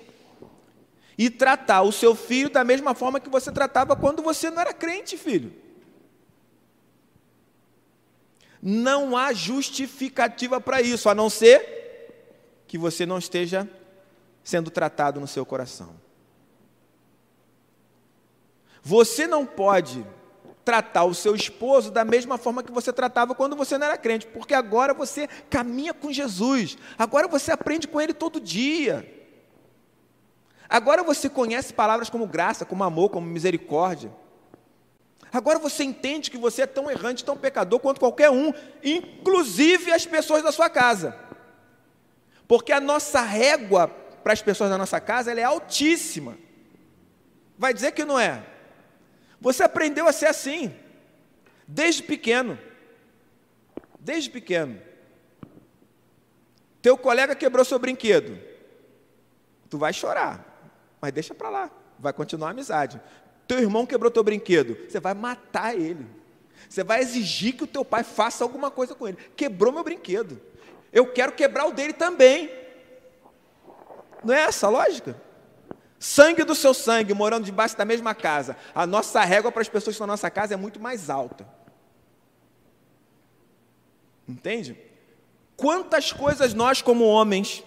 e 1.17 1.29
tratar 1.29 1.81
o 1.81 1.91
seu 1.91 2.15
filho 2.15 2.49
da 2.49 2.63
mesma 2.63 2.93
forma 2.93 3.19
que 3.19 3.29
você 3.29 3.51
tratava 3.51 3.95
quando 3.95 4.21
você 4.21 4.49
não 4.51 4.61
era 4.61 4.73
crente, 4.73 5.17
filho. 5.17 5.51
Não 8.61 9.15
há 9.15 9.31
justificativa 9.33 10.59
para 10.59 10.81
isso, 10.81 11.09
a 11.09 11.15
não 11.15 11.29
ser 11.29 11.77
que 12.67 12.77
você 12.77 13.05
não 13.05 13.17
esteja 13.17 13.69
sendo 14.43 14.69
tratado 14.69 15.19
no 15.19 15.27
seu 15.27 15.45
coração. 15.45 15.95
Você 18.81 19.27
não 19.27 19.45
pode 19.45 20.05
tratar 20.63 21.03
o 21.05 21.15
seu 21.15 21.35
esposo 21.35 21.89
da 21.89 22.05
mesma 22.05 22.37
forma 22.37 22.61
que 22.61 22.71
você 22.71 22.93
tratava 22.93 23.33
quando 23.33 23.55
você 23.55 23.77
não 23.77 23.87
era 23.87 23.97
crente, 23.97 24.27
porque 24.27 24.53
agora 24.53 24.93
você 24.93 25.27
caminha 25.49 25.93
com 25.93 26.11
Jesus, 26.11 26.77
agora 26.97 27.27
você 27.27 27.51
aprende 27.51 27.87
com 27.87 27.99
Ele 27.99 28.13
todo 28.13 28.39
dia. 28.39 29.15
Agora 30.69 31.01
você 31.01 31.27
conhece 31.27 31.73
palavras 31.73 32.09
como 32.09 32.27
graça, 32.27 32.65
como 32.65 32.83
amor, 32.83 33.09
como 33.09 33.25
misericórdia. 33.25 34.11
Agora 35.31 35.59
você 35.59 35.83
entende 35.83 36.31
que 36.31 36.37
você 36.37 36.63
é 36.63 36.67
tão 36.67 36.89
errante, 36.89 37.23
tão 37.23 37.37
pecador 37.37 37.79
quanto 37.79 37.99
qualquer 37.99 38.29
um, 38.29 38.51
inclusive 38.83 39.91
as 39.91 40.05
pessoas 40.05 40.43
da 40.43 40.51
sua 40.51 40.69
casa. 40.69 41.17
Porque 42.47 42.71
a 42.71 42.79
nossa 42.79 43.21
régua 43.21 43.87
para 44.23 44.33
as 44.33 44.41
pessoas 44.41 44.69
da 44.69 44.77
nossa 44.77 44.99
casa 44.99 45.31
é 45.31 45.43
altíssima. 45.43 46.37
Vai 47.57 47.73
dizer 47.73 47.91
que 47.91 48.05
não 48.05 48.19
é? 48.19 48.43
Você 49.39 49.63
aprendeu 49.63 50.07
a 50.07 50.11
ser 50.11 50.27
assim, 50.27 50.75
desde 51.67 52.03
pequeno. 52.03 52.57
Desde 53.99 54.29
pequeno. 54.29 54.81
Teu 56.81 56.97
colega 56.97 57.35
quebrou 57.35 57.63
seu 57.63 57.77
brinquedo. 57.77 58.39
Tu 59.69 59.77
vai 59.77 59.93
chorar 59.93 60.49
mas 61.01 61.13
deixa 61.13 61.33
para 61.33 61.49
lá, 61.49 61.71
vai 61.97 62.13
continuar 62.13 62.49
a 62.49 62.51
amizade. 62.51 62.99
Teu 63.49 63.57
irmão 63.57 63.83
quebrou 63.83 64.11
teu 64.11 64.23
brinquedo, 64.23 64.77
você 64.87 64.99
vai 64.99 65.15
matar 65.15 65.75
ele. 65.75 66.05
Você 66.69 66.83
vai 66.83 67.01
exigir 67.01 67.55
que 67.55 67.63
o 67.63 67.67
teu 67.67 67.83
pai 67.83 68.03
faça 68.03 68.43
alguma 68.43 68.69
coisa 68.69 68.93
com 68.93 69.07
ele. 69.07 69.17
Quebrou 69.35 69.73
meu 69.73 69.83
brinquedo. 69.83 70.39
Eu 70.93 71.11
quero 71.11 71.31
quebrar 71.31 71.65
o 71.65 71.71
dele 71.71 71.93
também. 71.93 72.47
Não 74.23 74.35
é 74.35 74.41
essa 74.41 74.67
a 74.67 74.69
lógica? 74.69 75.19
Sangue 75.97 76.43
do 76.43 76.53
seu 76.53 76.75
sangue, 76.75 77.11
morando 77.15 77.43
debaixo 77.43 77.75
da 77.75 77.83
mesma 77.83 78.13
casa. 78.13 78.55
A 78.75 78.85
nossa 78.85 79.19
régua 79.25 79.51
para 79.51 79.63
as 79.63 79.67
pessoas 79.67 79.95
que 79.95 79.95
estão 79.95 80.05
na 80.05 80.13
nossa 80.13 80.29
casa 80.29 80.53
é 80.53 80.57
muito 80.57 80.79
mais 80.79 81.09
alta. 81.09 81.43
Entende? 84.27 84.77
Quantas 85.57 86.13
coisas 86.13 86.53
nós, 86.53 86.83
como 86.83 87.03
homens, 87.03 87.63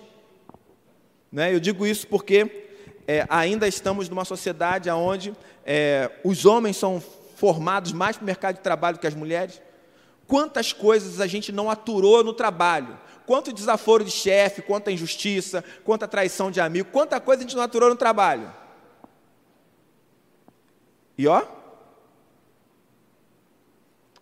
né, 1.33 1.53
eu 1.53 1.59
digo 1.59 1.85
isso 1.85 2.07
porque 2.07 2.72
é, 3.07 3.27
ainda 3.29 3.67
estamos 3.67 4.09
numa 4.09 4.25
sociedade 4.25 4.89
onde 4.91 5.35
é, 5.65 6.11
os 6.25 6.45
homens 6.45 6.77
são 6.77 7.03
formados 7.37 7.93
mais 7.93 8.17
para 8.17 8.23
o 8.23 8.27
mercado 8.27 8.57
de 8.57 8.63
trabalho 8.63 8.99
que 8.99 9.07
as 9.07 9.15
mulheres. 9.15 9.61
Quantas 10.27 10.73
coisas 10.73 11.21
a 11.21 11.27
gente 11.27 11.51
não 11.51 11.71
aturou 11.71 12.23
no 12.23 12.33
trabalho? 12.33 12.99
Quanto 13.27 13.53
desaforo 13.53 14.05
de 14.05 14.11
chefe, 14.11 14.63
quanta 14.63 14.91
injustiça, 14.91 15.65
quanta 15.85 16.09
traição 16.09 16.51
de 16.51 16.61
amigo, 16.61 16.89
quanta 16.91 17.21
coisa 17.21 17.43
a 17.43 17.47
gente 17.47 17.57
não 17.57 17.63
aturou 17.63 17.89
no 17.89 17.97
trabalho. 17.97 18.53
E 21.19 21.27
ó, 21.27 21.45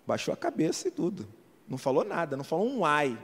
baixou 0.07 0.35
a 0.35 0.37
cabeça 0.37 0.89
e 0.89 0.91
tudo. 0.91 1.29
Não 1.69 1.79
falou 1.79 2.05
nada, 2.05 2.37
não 2.37 2.45
falou 2.45 2.69
um 2.69 2.85
ai. 2.85 3.17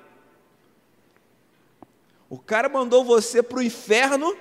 O 2.28 2.38
cara 2.38 2.68
mandou 2.68 3.04
você 3.04 3.42
para 3.42 3.58
o 3.58 3.62
inferno, 3.62 4.36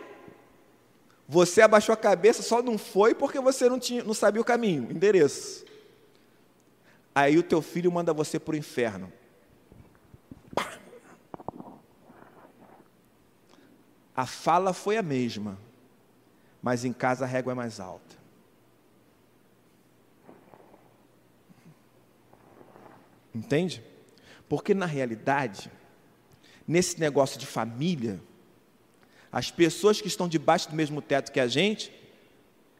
você 1.27 1.61
abaixou 1.61 1.93
a 1.93 1.97
cabeça, 1.97 2.43
só 2.43 2.61
não 2.61 2.77
foi 2.77 3.15
porque 3.15 3.39
você 3.39 3.67
não, 3.67 3.79
tinha, 3.79 4.03
não 4.03 4.13
sabia 4.13 4.41
o 4.41 4.45
caminho, 4.45 4.87
o 4.87 4.91
endereço. 4.91 5.65
Aí 7.13 7.37
o 7.37 7.43
teu 7.43 7.61
filho 7.61 7.91
manda 7.91 8.13
você 8.13 8.39
para 8.39 8.53
o 8.53 8.57
inferno. 8.57 9.11
A 14.15 14.25
fala 14.25 14.71
foi 14.71 14.97
a 14.97 15.01
mesma, 15.01 15.57
mas 16.61 16.85
em 16.85 16.93
casa 16.93 17.25
a 17.25 17.27
régua 17.27 17.51
é 17.51 17.55
mais 17.55 17.79
alta. 17.79 18.15
Entende? 23.33 23.83
Porque 24.47 24.73
na 24.73 24.85
realidade, 24.85 25.69
nesse 26.65 26.99
negócio 26.99 27.37
de 27.37 27.45
família, 27.45 28.21
as 29.35 29.51
pessoas 29.51 29.99
que 29.99 30.07
estão 30.07 30.29
debaixo 30.29 30.69
do 30.69 30.77
mesmo 30.77 31.01
teto 31.01 31.29
que 31.29 31.41
a 31.41 31.47
gente, 31.47 31.91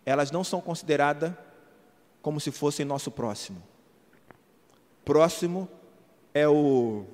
elas 0.06 0.32
não 0.32 0.42
são 0.42 0.62
consideradas 0.62 1.34
como 2.22 2.40
se 2.40 2.50
fossem 2.50 2.86
nosso 2.86 3.12
próximo. 3.12 3.62
Próximo 5.04 5.68
é 6.34 6.48
o, 6.48 7.06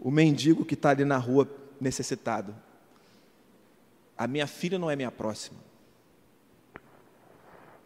o 0.00 0.10
mendigo 0.10 0.64
que 0.64 0.72
está 0.72 0.88
ali 0.88 1.04
na 1.04 1.18
rua 1.18 1.46
necessitado. 1.78 2.56
A 4.16 4.26
minha 4.26 4.46
filha 4.46 4.78
não 4.78 4.90
é 4.90 4.96
minha 4.96 5.12
próxima. 5.12 5.60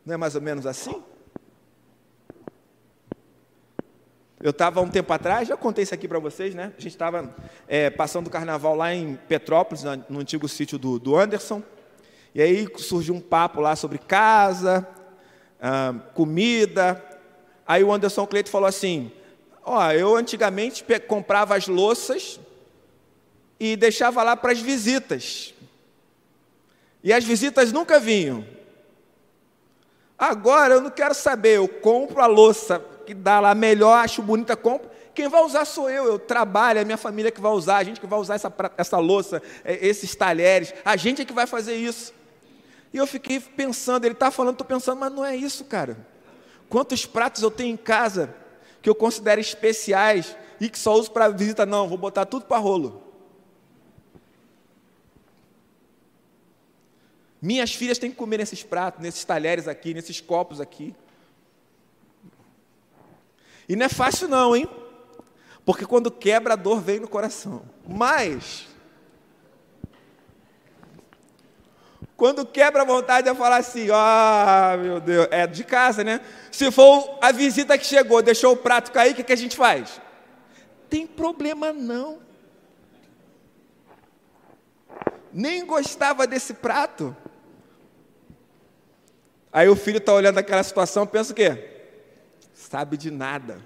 Não 0.06 0.14
é 0.14 0.16
mais 0.16 0.36
ou 0.36 0.40
menos 0.40 0.66
assim? 0.66 1.02
Eu 4.40 4.50
estava 4.50 4.80
um 4.80 4.88
tempo 4.88 5.12
atrás, 5.12 5.48
já 5.48 5.56
contei 5.56 5.82
isso 5.82 5.92
aqui 5.92 6.06
para 6.06 6.20
vocês, 6.20 6.54
né? 6.54 6.72
A 6.78 6.80
gente 6.80 6.92
estava 6.92 7.34
é, 7.66 7.90
passando 7.90 8.28
o 8.28 8.30
carnaval 8.30 8.76
lá 8.76 8.94
em 8.94 9.16
Petrópolis, 9.26 9.82
no 10.08 10.20
antigo 10.20 10.48
sítio 10.48 10.78
do, 10.78 10.96
do 10.96 11.16
Anderson. 11.16 11.60
E 12.32 12.40
aí 12.40 12.68
surgiu 12.76 13.16
um 13.16 13.20
papo 13.20 13.60
lá 13.60 13.74
sobre 13.74 13.98
casa, 13.98 14.86
ah, 15.60 15.92
comida. 16.14 17.04
Aí 17.66 17.82
o 17.82 17.92
Anderson 17.92 18.28
Cleito 18.28 18.48
falou 18.48 18.68
assim: 18.68 19.10
Ó, 19.64 19.90
eu 19.90 20.14
antigamente 20.14 20.84
comprava 21.08 21.56
as 21.56 21.66
louças 21.66 22.38
e 23.58 23.76
deixava 23.76 24.22
lá 24.22 24.36
para 24.36 24.52
as 24.52 24.60
visitas. 24.60 25.52
E 27.02 27.12
as 27.12 27.24
visitas 27.24 27.72
nunca 27.72 27.98
vinham. 27.98 28.46
Agora 30.16 30.74
eu 30.74 30.80
não 30.80 30.90
quero 30.90 31.14
saber, 31.14 31.56
eu 31.56 31.66
compro 31.66 32.22
a 32.22 32.26
louça 32.26 32.84
que 33.08 33.14
dá 33.14 33.40
lá 33.40 33.54
melhor, 33.54 34.04
acho 34.04 34.20
bonita, 34.20 34.54
compro. 34.54 34.90
Quem 35.14 35.28
vai 35.28 35.42
usar 35.42 35.64
sou 35.64 35.88
eu, 35.88 36.04
eu 36.04 36.18
trabalho, 36.18 36.78
é 36.78 36.82
a 36.82 36.84
minha 36.84 36.98
família 36.98 37.30
que 37.30 37.40
vai 37.40 37.50
usar, 37.52 37.78
a 37.78 37.82
gente 37.82 37.98
que 37.98 38.06
vai 38.06 38.18
usar 38.18 38.34
essa, 38.34 38.52
essa 38.76 38.98
louça, 38.98 39.42
é, 39.64 39.86
esses 39.86 40.14
talheres, 40.14 40.74
a 40.84 40.94
gente 40.94 41.22
é 41.22 41.24
que 41.24 41.32
vai 41.32 41.46
fazer 41.46 41.74
isso. 41.74 42.12
E 42.92 42.98
eu 42.98 43.06
fiquei 43.06 43.40
pensando, 43.40 44.04
ele 44.04 44.12
está 44.12 44.30
falando, 44.30 44.56
estou 44.56 44.66
pensando, 44.66 44.98
mas 44.98 45.10
não 45.10 45.24
é 45.24 45.34
isso, 45.34 45.64
cara. 45.64 46.06
Quantos 46.68 47.06
pratos 47.06 47.42
eu 47.42 47.50
tenho 47.50 47.72
em 47.72 47.78
casa 47.78 48.34
que 48.82 48.90
eu 48.90 48.94
considero 48.94 49.40
especiais 49.40 50.36
e 50.60 50.68
que 50.68 50.78
só 50.78 50.92
uso 50.92 51.10
para 51.10 51.28
visita? 51.28 51.64
Não, 51.64 51.88
vou 51.88 51.96
botar 51.96 52.26
tudo 52.26 52.44
para 52.44 52.58
rolo. 52.58 53.02
Minhas 57.40 57.74
filhas 57.74 57.96
têm 57.96 58.10
que 58.10 58.16
comer 58.18 58.36
nesses 58.36 58.62
pratos, 58.62 59.00
nesses 59.00 59.24
talheres 59.24 59.66
aqui, 59.66 59.94
nesses 59.94 60.20
copos 60.20 60.60
aqui. 60.60 60.94
E 63.68 63.76
não 63.76 63.86
é 63.86 63.88
fácil 63.88 64.28
não, 64.28 64.56
hein? 64.56 64.68
Porque 65.64 65.84
quando 65.84 66.10
quebra 66.10 66.54
a 66.54 66.56
dor 66.56 66.80
vem 66.80 66.98
no 66.98 67.08
coração. 67.08 67.62
Mas 67.86 68.66
quando 72.18 72.44
quebra 72.44 72.82
a 72.82 72.84
vontade 72.84 73.28
é 73.28 73.34
falar 73.34 73.58
assim, 73.58 73.88
ah, 73.92 74.74
oh, 74.74 74.82
meu 74.82 75.00
Deus, 75.00 75.28
é 75.30 75.46
de 75.46 75.62
casa, 75.62 76.02
né? 76.02 76.20
Se 76.50 76.68
for 76.72 77.16
a 77.22 77.30
visita 77.30 77.78
que 77.78 77.86
chegou, 77.86 78.20
deixou 78.20 78.54
o 78.54 78.56
prato 78.56 78.90
cair, 78.90 79.12
o 79.12 79.14
que, 79.14 79.22
que 79.22 79.32
a 79.32 79.36
gente 79.36 79.56
faz? 79.56 80.00
Tem 80.90 81.06
problema 81.06 81.72
não. 81.72 82.18
Nem 85.32 85.64
gostava 85.64 86.26
desse 86.26 86.54
prato. 86.54 87.16
Aí 89.52 89.68
o 89.68 89.76
filho 89.76 89.98
está 89.98 90.12
olhando 90.12 90.38
aquela 90.38 90.64
situação, 90.64 91.06
pensa 91.06 91.32
o 91.32 91.36
quê? 91.36 91.77
Sabe 92.68 92.98
de 92.98 93.10
nada. 93.10 93.62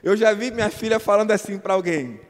Eu 0.00 0.16
já 0.16 0.32
vi 0.32 0.52
minha 0.52 0.70
filha 0.70 1.00
falando 1.00 1.32
assim 1.32 1.58
para 1.58 1.74
alguém: 1.74 2.20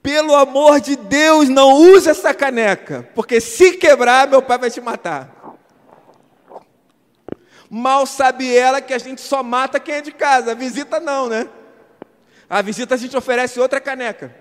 Pelo 0.00 0.32
amor 0.36 0.80
de 0.80 0.94
Deus, 0.94 1.48
não 1.48 1.72
use 1.72 2.08
essa 2.08 2.32
caneca, 2.32 3.10
porque 3.16 3.40
se 3.40 3.78
quebrar, 3.78 4.28
meu 4.28 4.40
pai 4.40 4.58
vai 4.58 4.70
te 4.70 4.80
matar. 4.80 5.56
Mal 7.68 8.06
sabe 8.06 8.56
ela 8.56 8.80
que 8.80 8.94
a 8.94 8.98
gente 8.98 9.20
só 9.20 9.42
mata 9.42 9.80
quem 9.80 9.96
é 9.96 10.00
de 10.00 10.12
casa, 10.12 10.52
a 10.52 10.54
visita 10.54 11.00
não, 11.00 11.28
né? 11.28 11.48
A 12.48 12.62
visita 12.62 12.94
a 12.94 12.98
gente 12.98 13.16
oferece 13.16 13.58
outra 13.58 13.80
caneca. 13.80 14.32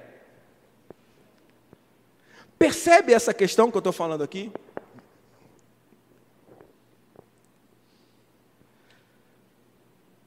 Percebe 2.59 3.13
essa 3.13 3.33
questão 3.33 3.71
que 3.71 3.77
eu 3.77 3.79
estou 3.79 3.93
falando 3.93 4.23
aqui? 4.23 4.51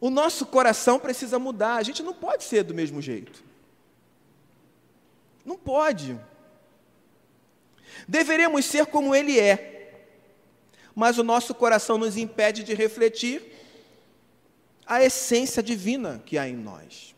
O 0.00 0.10
nosso 0.10 0.46
coração 0.46 0.98
precisa 0.98 1.38
mudar, 1.38 1.76
a 1.76 1.82
gente 1.82 2.02
não 2.02 2.14
pode 2.14 2.44
ser 2.44 2.62
do 2.62 2.74
mesmo 2.74 3.02
jeito. 3.02 3.42
Não 5.44 5.56
pode. 5.56 6.18
Deveremos 8.06 8.64
ser 8.64 8.86
como 8.86 9.14
Ele 9.14 9.38
é, 9.40 10.04
mas 10.94 11.18
o 11.18 11.24
nosso 11.24 11.54
coração 11.54 11.98
nos 11.98 12.16
impede 12.16 12.62
de 12.62 12.74
refletir 12.74 13.42
a 14.86 15.02
essência 15.02 15.62
divina 15.62 16.22
que 16.24 16.38
há 16.38 16.48
em 16.48 16.56
nós. 16.56 17.14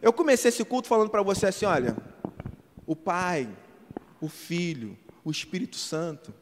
Eu 0.00 0.12
comecei 0.12 0.50
esse 0.50 0.64
culto 0.64 0.88
falando 0.88 1.10
para 1.10 1.22
você 1.22 1.46
assim: 1.46 1.64
olha, 1.64 1.96
o 2.86 2.94
Pai, 2.94 3.48
o 4.20 4.28
Filho, 4.28 4.96
o 5.24 5.30
Espírito 5.30 5.76
Santo. 5.76 6.32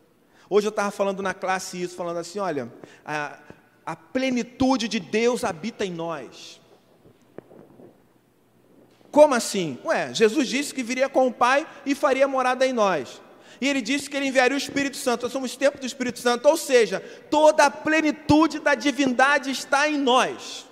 Hoje 0.50 0.66
eu 0.66 0.70
estava 0.70 0.90
falando 0.90 1.22
na 1.22 1.32
classe 1.32 1.80
isso, 1.80 1.94
falando 1.94 2.18
assim: 2.18 2.38
olha, 2.38 2.72
a, 3.04 3.38
a 3.84 3.96
plenitude 3.96 4.88
de 4.88 5.00
Deus 5.00 5.44
habita 5.44 5.84
em 5.84 5.92
nós. 5.92 6.60
Como 9.10 9.34
assim? 9.34 9.78
Ué, 9.84 10.14
Jesus 10.14 10.48
disse 10.48 10.72
que 10.72 10.82
viria 10.82 11.08
com 11.08 11.26
o 11.26 11.32
Pai 11.32 11.66
e 11.84 11.94
faria 11.94 12.26
morada 12.26 12.66
em 12.66 12.72
nós. 12.72 13.20
E 13.60 13.68
ele 13.68 13.82
disse 13.82 14.08
que 14.08 14.16
ele 14.16 14.26
enviaria 14.26 14.56
o 14.56 14.58
Espírito 14.58 14.96
Santo. 14.96 15.24
Nós 15.24 15.32
somos 15.32 15.54
tempo 15.54 15.78
do 15.78 15.86
Espírito 15.86 16.18
Santo, 16.18 16.48
ou 16.48 16.56
seja, 16.56 17.00
toda 17.30 17.66
a 17.66 17.70
plenitude 17.70 18.58
da 18.58 18.74
divindade 18.74 19.50
está 19.50 19.88
em 19.88 19.98
nós. 19.98 20.66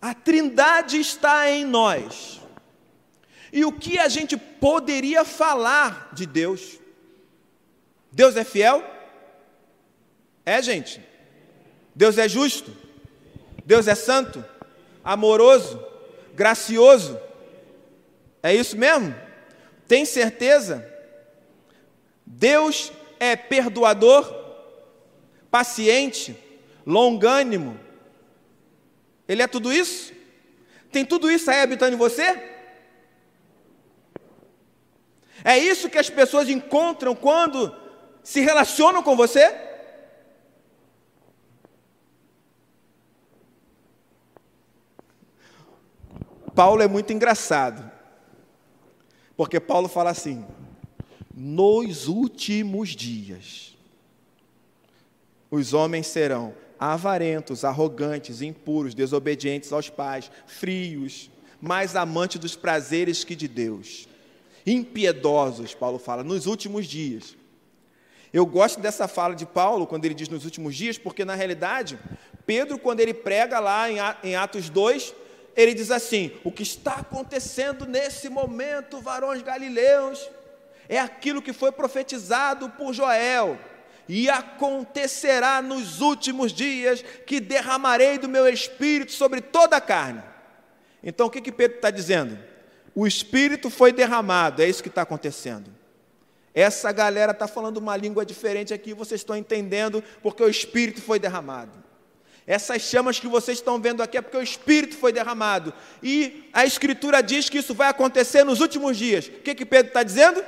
A 0.00 0.14
Trindade 0.14 1.00
está 1.00 1.50
em 1.50 1.64
nós. 1.64 2.40
E 3.52 3.64
o 3.64 3.72
que 3.72 3.98
a 3.98 4.08
gente 4.08 4.36
poderia 4.36 5.24
falar 5.24 6.10
de 6.12 6.26
Deus? 6.26 6.78
Deus 8.12 8.36
é 8.36 8.44
fiel? 8.44 8.84
É, 10.44 10.62
gente. 10.62 11.00
Deus 11.94 12.18
é 12.18 12.28
justo. 12.28 12.76
Deus 13.64 13.86
é 13.86 13.94
santo, 13.94 14.44
amoroso, 15.04 15.84
gracioso. 16.34 17.20
É 18.42 18.54
isso 18.54 18.76
mesmo? 18.76 19.14
Tem 19.86 20.04
certeza? 20.04 20.88
Deus 22.24 22.92
é 23.18 23.36
perdoador, 23.36 24.34
paciente, 25.50 26.36
longânimo. 26.86 27.78
Ele 29.28 29.42
é 29.42 29.46
tudo 29.46 29.72
isso? 29.72 30.12
Tem 30.90 31.04
tudo 31.04 31.30
isso 31.30 31.50
aí 31.50 31.60
habitando 31.60 31.94
em 31.94 31.98
você? 31.98 32.50
É 35.44 35.58
isso 35.58 35.88
que 35.88 35.98
as 35.98 36.10
pessoas 36.10 36.48
encontram 36.48 37.14
quando 37.14 37.74
se 38.22 38.40
relacionam 38.40 39.02
com 39.02 39.16
você? 39.16 39.69
Paulo 46.54 46.82
é 46.82 46.88
muito 46.88 47.12
engraçado, 47.12 47.90
porque 49.36 49.60
Paulo 49.60 49.88
fala 49.88 50.10
assim: 50.10 50.44
nos 51.34 52.08
últimos 52.08 52.90
dias, 52.90 53.76
os 55.50 55.72
homens 55.72 56.06
serão 56.06 56.54
avarentos, 56.78 57.64
arrogantes, 57.64 58.40
impuros, 58.40 58.94
desobedientes 58.94 59.72
aos 59.72 59.90
pais, 59.90 60.30
frios, 60.46 61.30
mais 61.60 61.94
amantes 61.94 62.40
dos 62.40 62.56
prazeres 62.56 63.22
que 63.22 63.36
de 63.36 63.46
Deus, 63.46 64.08
impiedosos, 64.66 65.74
Paulo 65.74 65.98
fala, 65.98 66.24
nos 66.24 66.46
últimos 66.46 66.86
dias, 66.86 67.36
Eu 68.32 68.46
gosto 68.46 68.80
dessa 68.80 69.08
fala 69.08 69.34
de 69.34 69.44
Paulo, 69.44 69.88
quando 69.88 70.04
ele 70.04 70.14
diz 70.14 70.28
nos 70.28 70.44
últimos 70.44 70.76
dias, 70.76 70.96
porque 70.96 71.24
na 71.24 71.34
realidade, 71.34 71.98
Pedro, 72.46 72.78
quando 72.78 73.00
ele 73.00 73.12
prega 73.12 73.58
lá 73.58 73.86
em 74.22 74.36
Atos 74.36 74.70
2, 74.70 75.12
ele 75.56 75.74
diz 75.74 75.90
assim: 75.90 76.32
o 76.44 76.50
que 76.50 76.62
está 76.62 76.94
acontecendo 76.94 77.86
nesse 77.86 78.28
momento, 78.28 79.00
varões 79.00 79.42
galileus, 79.42 80.30
é 80.88 80.98
aquilo 80.98 81.42
que 81.42 81.52
foi 81.52 81.72
profetizado 81.72 82.68
por 82.70 82.92
Joel. 82.92 83.58
E 84.08 84.28
acontecerá 84.28 85.62
nos 85.62 86.00
últimos 86.00 86.52
dias 86.52 87.04
que 87.24 87.38
derramarei 87.38 88.18
do 88.18 88.28
meu 88.28 88.48
espírito 88.48 89.12
sobre 89.12 89.40
toda 89.40 89.76
a 89.76 89.80
carne. 89.80 90.20
Então 91.02 91.28
o 91.28 91.30
que, 91.30 91.40
que 91.40 91.52
Pedro 91.52 91.76
está 91.76 91.90
dizendo? 91.90 92.36
O 92.92 93.06
espírito 93.06 93.70
foi 93.70 93.92
derramado, 93.92 94.62
é 94.62 94.68
isso 94.68 94.82
que 94.82 94.88
está 94.88 95.02
acontecendo. 95.02 95.70
Essa 96.52 96.90
galera 96.90 97.30
está 97.30 97.46
falando 97.46 97.76
uma 97.76 97.96
língua 97.96 98.26
diferente 98.26 98.74
aqui, 98.74 98.92
vocês 98.92 99.20
estão 99.20 99.36
entendendo, 99.36 100.02
porque 100.20 100.42
o 100.42 100.48
espírito 100.48 101.00
foi 101.00 101.20
derramado. 101.20 101.79
Essas 102.50 102.82
chamas 102.82 103.20
que 103.20 103.28
vocês 103.28 103.58
estão 103.58 103.80
vendo 103.80 104.02
aqui 104.02 104.18
é 104.18 104.20
porque 104.20 104.36
o 104.36 104.42
Espírito 104.42 104.96
foi 104.96 105.12
derramado. 105.12 105.72
E 106.02 106.48
a 106.52 106.66
Escritura 106.66 107.22
diz 107.22 107.48
que 107.48 107.58
isso 107.58 107.72
vai 107.72 107.88
acontecer 107.88 108.42
nos 108.42 108.58
últimos 108.58 108.96
dias. 108.96 109.28
O 109.28 109.30
que, 109.30 109.54
que 109.54 109.64
Pedro 109.64 109.86
está 109.86 110.02
dizendo? 110.02 110.42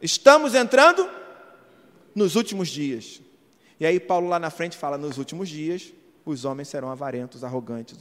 Estamos 0.00 0.52
entrando 0.52 1.08
nos 2.12 2.34
últimos 2.34 2.68
dias. 2.68 3.20
E 3.78 3.86
aí 3.86 4.00
Paulo 4.00 4.28
lá 4.28 4.40
na 4.40 4.50
frente 4.50 4.76
fala: 4.76 4.98
nos 4.98 5.16
últimos 5.16 5.48
dias 5.48 5.92
os 6.24 6.44
homens 6.44 6.66
serão 6.66 6.90
avarentos, 6.90 7.44
arrogantes. 7.44 8.00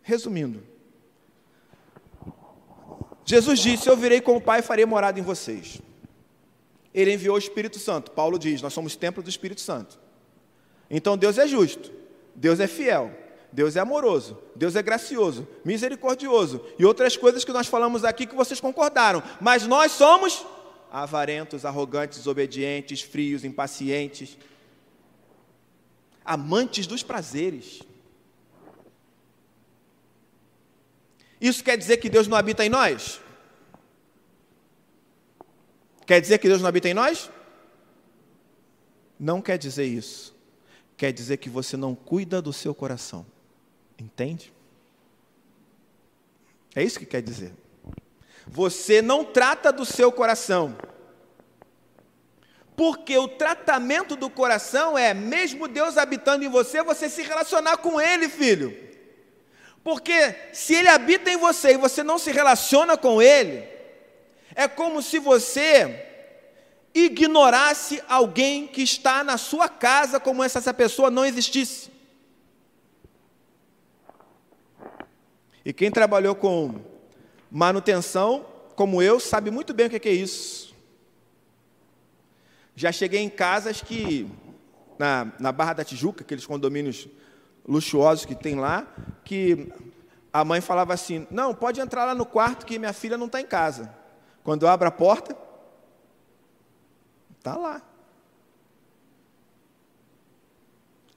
Resumindo, 0.00 0.62
Jesus 3.24 3.58
disse: 3.58 3.88
Eu 3.88 3.96
virei 3.96 4.20
como 4.20 4.40
Pai 4.40 4.60
e 4.60 4.62
farei 4.62 4.86
morada 4.86 5.18
em 5.18 5.24
vocês. 5.24 5.82
Ele 6.94 7.14
enviou 7.14 7.34
o 7.34 7.38
Espírito 7.40 7.80
Santo. 7.80 8.12
Paulo 8.12 8.38
diz: 8.38 8.62
Nós 8.62 8.72
somos 8.72 8.94
templo 8.94 9.24
do 9.24 9.28
Espírito 9.28 9.60
Santo. 9.60 9.98
Então 10.88 11.18
Deus 11.18 11.36
é 11.36 11.48
justo. 11.48 12.01
Deus 12.34 12.60
é 12.60 12.66
fiel, 12.66 13.12
Deus 13.52 13.76
é 13.76 13.80
amoroso, 13.80 14.42
Deus 14.56 14.74
é 14.74 14.82
gracioso, 14.82 15.46
misericordioso 15.64 16.64
e 16.78 16.84
outras 16.84 17.16
coisas 17.16 17.44
que 17.44 17.52
nós 17.52 17.66
falamos 17.66 18.04
aqui 18.04 18.26
que 18.26 18.34
vocês 18.34 18.60
concordaram, 18.60 19.22
mas 19.40 19.66
nós 19.66 19.92
somos 19.92 20.44
avarentos, 20.90 21.64
arrogantes, 21.64 22.18
desobedientes, 22.18 23.02
frios, 23.02 23.44
impacientes, 23.44 24.38
amantes 26.24 26.86
dos 26.86 27.02
prazeres. 27.02 27.82
Isso 31.40 31.62
quer 31.62 31.76
dizer 31.76 31.98
que 31.98 32.08
Deus 32.08 32.26
não 32.28 32.36
habita 32.36 32.64
em 32.64 32.68
nós? 32.68 33.20
Quer 36.06 36.20
dizer 36.20 36.38
que 36.38 36.48
Deus 36.48 36.60
não 36.60 36.68
habita 36.68 36.88
em 36.88 36.94
nós? 36.94 37.30
Não 39.18 39.42
quer 39.42 39.58
dizer 39.58 39.84
isso 39.84 40.31
quer 41.02 41.12
dizer 41.12 41.38
que 41.38 41.50
você 41.50 41.76
não 41.76 41.96
cuida 41.96 42.40
do 42.40 42.52
seu 42.52 42.72
coração. 42.72 43.26
Entende? 43.98 44.52
É 46.76 46.84
isso 46.84 46.96
que 46.96 47.04
quer 47.04 47.20
dizer. 47.20 47.52
Você 48.46 49.02
não 49.02 49.24
trata 49.24 49.72
do 49.72 49.84
seu 49.84 50.12
coração. 50.12 50.78
Porque 52.76 53.18
o 53.18 53.26
tratamento 53.26 54.14
do 54.14 54.30
coração 54.30 54.96
é, 54.96 55.12
mesmo 55.12 55.66
Deus 55.66 55.98
habitando 55.98 56.44
em 56.44 56.48
você, 56.48 56.84
você 56.84 57.08
se 57.08 57.22
relacionar 57.22 57.78
com 57.78 58.00
Ele, 58.00 58.28
filho. 58.28 58.72
Porque 59.82 60.36
se 60.52 60.72
Ele 60.72 60.86
habita 60.86 61.28
em 61.28 61.36
você 61.36 61.72
e 61.72 61.78
você 61.78 62.04
não 62.04 62.16
se 62.16 62.30
relaciona 62.30 62.96
com 62.96 63.20
Ele, 63.20 63.68
é 64.54 64.68
como 64.68 65.02
se 65.02 65.18
você 65.18 66.11
ignorasse 66.94 68.02
alguém 68.08 68.66
que 68.66 68.82
está 68.82 69.24
na 69.24 69.38
sua 69.38 69.68
casa 69.68 70.20
como 70.20 70.46
se 70.48 70.58
essa 70.58 70.74
pessoa 70.74 71.10
não 71.10 71.24
existisse. 71.24 71.90
E 75.64 75.72
quem 75.72 75.90
trabalhou 75.90 76.34
com 76.34 76.80
manutenção, 77.50 78.44
como 78.74 79.00
eu, 79.00 79.20
sabe 79.20 79.50
muito 79.50 79.72
bem 79.72 79.86
o 79.86 79.90
que 79.90 80.08
é 80.08 80.12
isso. 80.12 80.74
Já 82.74 82.90
cheguei 82.90 83.20
em 83.20 83.28
casas 83.28 83.80
que, 83.80 84.28
na, 84.98 85.32
na 85.38 85.52
Barra 85.52 85.74
da 85.74 85.84
Tijuca, 85.84 86.22
aqueles 86.22 86.46
condomínios 86.46 87.06
luxuosos 87.66 88.24
que 88.24 88.34
tem 88.34 88.56
lá, 88.56 88.86
que 89.24 89.72
a 90.32 90.44
mãe 90.44 90.60
falava 90.60 90.94
assim: 90.94 91.26
Não, 91.30 91.54
pode 91.54 91.80
entrar 91.80 92.06
lá 92.06 92.14
no 92.14 92.26
quarto 92.26 92.66
que 92.66 92.78
minha 92.78 92.92
filha 92.92 93.18
não 93.18 93.26
está 93.26 93.40
em 93.40 93.46
casa. 93.46 93.94
Quando 94.42 94.64
eu 94.64 94.68
abro 94.68 94.88
a 94.88 94.90
porta, 94.90 95.36
Está 97.42 97.56
lá. 97.56 97.82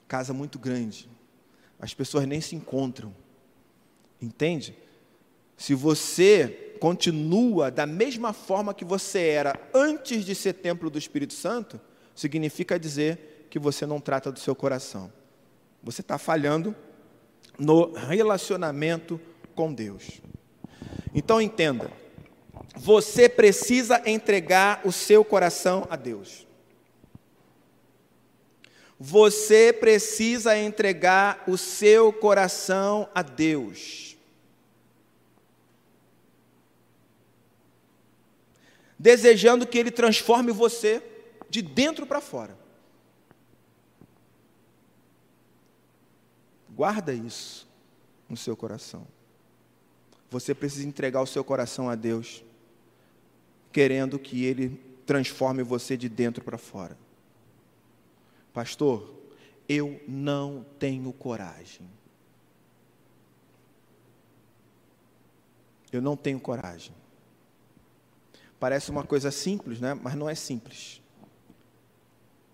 Casa 0.07 0.33
muito 0.33 0.57
grande. 0.57 1.07
As 1.79 1.93
pessoas 1.93 2.25
nem 2.25 2.41
se 2.41 2.55
encontram. 2.55 3.15
Entende? 4.19 4.75
Se 5.55 5.75
você 5.75 6.77
continua 6.81 7.69
da 7.69 7.85
mesma 7.85 8.33
forma 8.33 8.73
que 8.73 8.83
você 8.83 9.27
era 9.27 9.53
antes 9.71 10.25
de 10.25 10.33
ser 10.33 10.53
templo 10.53 10.89
do 10.89 10.97
Espírito 10.97 11.33
Santo, 11.33 11.79
significa 12.15 12.79
dizer 12.79 13.45
que 13.51 13.59
você 13.59 13.85
não 13.85 14.01
trata 14.01 14.31
do 14.31 14.39
seu 14.39 14.55
coração. 14.55 15.13
Você 15.83 16.01
está 16.01 16.17
falhando 16.17 16.75
no 17.59 17.93
relacionamento 17.93 19.21
com 19.53 19.71
Deus. 19.71 20.21
Então 21.13 21.39
entenda 21.39 21.91
você 22.75 23.27
precisa 23.29 24.01
entregar 24.09 24.81
o 24.85 24.91
seu 24.91 25.23
coração 25.23 25.87
a 25.89 25.95
Deus. 25.95 26.45
Você 28.99 29.73
precisa 29.73 30.57
entregar 30.57 31.43
o 31.47 31.57
seu 31.57 32.13
coração 32.13 33.09
a 33.13 33.21
Deus. 33.21 34.15
Desejando 38.97 39.67
que 39.67 39.77
Ele 39.77 39.91
transforme 39.91 40.51
você 40.51 41.03
de 41.49 41.61
dentro 41.61 42.05
para 42.05 42.21
fora. 42.21 42.57
Guarda 46.69 47.13
isso 47.13 47.67
no 48.27 48.35
seu 48.35 48.55
coração. 48.55 49.14
Você 50.35 50.53
precisa 50.53 50.85
entregar 50.85 51.21
o 51.21 51.25
seu 51.25 51.45
coração 51.45 51.89
a 51.89 51.95
Deus 51.95 52.43
querendo 53.71 54.19
que 54.19 54.43
Ele 54.43 54.69
transforme 55.05 55.63
você 55.63 55.95
de 55.95 56.09
dentro 56.09 56.43
para 56.43 56.57
fora. 56.57 56.97
Pastor, 58.53 59.15
eu 59.67 60.01
não 60.05 60.65
tenho 60.77 61.13
coragem. 61.13 61.89
Eu 65.89 66.01
não 66.01 66.17
tenho 66.17 66.37
coragem. 66.41 66.93
Parece 68.59 68.91
uma 68.91 69.05
coisa 69.05 69.31
simples, 69.31 69.79
né? 69.79 69.93
mas 69.93 70.15
não 70.15 70.29
é 70.29 70.35
simples. 70.35 71.01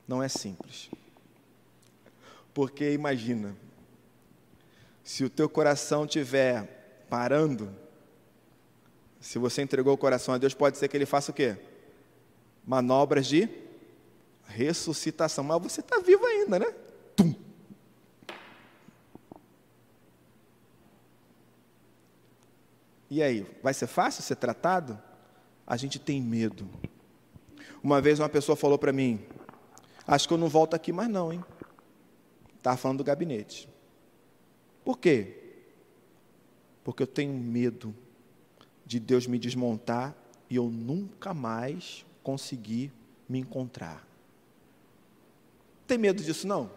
Não 0.08 0.22
é 0.22 0.30
simples. 0.30 0.92
Porque 2.54 2.92
imagina, 2.92 3.58
se 5.04 5.24
o 5.24 5.30
teu 5.32 5.50
coração 5.50 6.06
estiver 6.06 6.78
parando, 7.12 7.76
se 9.20 9.38
você 9.38 9.62
entregou 9.62 9.94
o 9.94 9.98
coração 9.98 10.34
a 10.34 10.38
Deus, 10.38 10.54
pode 10.54 10.78
ser 10.78 10.88
que 10.88 10.96
Ele 10.96 11.06
faça 11.06 11.30
o 11.30 11.34
quê? 11.34 11.58
Manobras 12.66 13.28
de 13.28 13.50
ressuscitação. 14.46 15.44
Mas 15.44 15.62
você 15.62 15.82
está 15.82 16.00
vivo 16.00 16.26
ainda, 16.26 16.58
né? 16.58 16.74
Tum. 17.14 17.36
E 23.10 23.22
aí, 23.22 23.46
vai 23.62 23.74
ser 23.74 23.88
fácil 23.88 24.24
ser 24.24 24.38
tratado? 24.38 24.98
A 25.68 25.76
gente 25.76 26.00
tem 26.00 26.22
medo. 26.22 26.66
Uma 27.84 28.00
vez 28.00 28.20
uma 28.20 28.30
pessoa 28.30 28.56
falou 28.56 28.80
para 28.80 28.94
mim: 28.94 29.22
Acho 30.08 30.30
que 30.30 30.34
eu 30.34 30.38
não 30.38 30.48
volto 30.48 30.76
aqui 30.76 30.94
mais, 30.94 31.10
não, 31.10 31.34
hein? 31.34 31.44
Estava 32.56 32.78
falando 32.78 33.00
do 33.00 33.04
gabinete. 33.04 33.68
Por 34.86 34.98
quê? 34.98 35.41
Porque 36.84 37.04
eu 37.04 37.08
tenho 37.08 37.34
medo 37.34 37.96
de 38.86 39.00
Deus 39.00 39.28
me 39.28 39.38
desmontar 39.38 40.16
e 40.50 40.56
eu 40.56 40.70
nunca 40.70 41.34
mais 41.34 42.06
conseguir 42.24 42.92
me 43.28 43.40
encontrar. 43.40 44.06
Tem 45.88 45.98
medo 45.98 46.22
disso 46.24 46.48
não? 46.48 46.70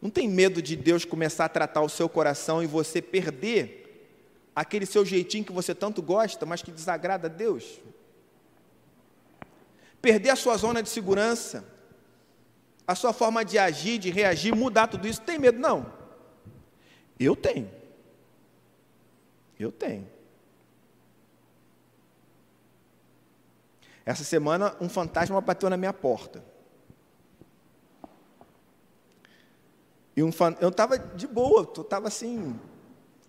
Não 0.00 0.10
tem 0.10 0.28
medo 0.28 0.60
de 0.60 0.76
Deus 0.76 1.04
começar 1.04 1.46
a 1.46 1.48
tratar 1.48 1.80
o 1.80 1.88
seu 1.88 2.08
coração 2.08 2.62
e 2.62 2.66
você 2.66 3.00
perder 3.00 3.84
aquele 4.54 4.86
seu 4.86 5.04
jeitinho 5.04 5.44
que 5.44 5.52
você 5.52 5.74
tanto 5.74 6.00
gosta, 6.02 6.46
mas 6.46 6.62
que 6.62 6.70
desagrada 6.70 7.26
a 7.26 7.30
Deus? 7.30 7.80
Perder 10.00 10.30
a 10.30 10.36
sua 10.36 10.56
zona 10.56 10.82
de 10.82 10.90
segurança, 10.90 11.64
a 12.86 12.94
sua 12.94 13.12
forma 13.12 13.44
de 13.44 13.58
agir, 13.58 13.98
de 13.98 14.10
reagir, 14.10 14.54
mudar 14.54 14.86
tudo 14.88 15.08
isso, 15.08 15.22
tem 15.22 15.38
medo? 15.38 15.58
Não. 15.58 16.03
Eu 17.18 17.36
tenho. 17.36 17.70
Eu 19.58 19.70
tenho. 19.70 20.06
Essa 24.04 24.24
semana, 24.24 24.76
um 24.80 24.88
fantasma 24.88 25.40
bateu 25.40 25.70
na 25.70 25.76
minha 25.76 25.92
porta. 25.92 26.44
E 30.16 30.22
um 30.22 30.30
fan... 30.30 30.56
eu 30.60 30.68
estava 30.68 30.98
de 30.98 31.26
boa, 31.26 31.68
eu 31.76 31.82
estava 31.82 32.08
assim, 32.08 32.58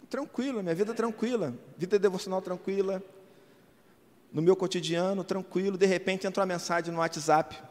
tranquila, 0.10 0.62
minha 0.62 0.76
vida 0.76 0.94
tranquila, 0.94 1.54
vida 1.78 1.98
devocional 1.98 2.42
tranquila, 2.42 3.02
no 4.32 4.42
meu 4.42 4.56
cotidiano 4.56 5.24
tranquilo. 5.24 5.78
De 5.78 5.86
repente 5.86 6.28
entrou 6.28 6.42
uma 6.42 6.54
mensagem 6.54 6.94
no 6.94 7.00
WhatsApp 7.00 7.62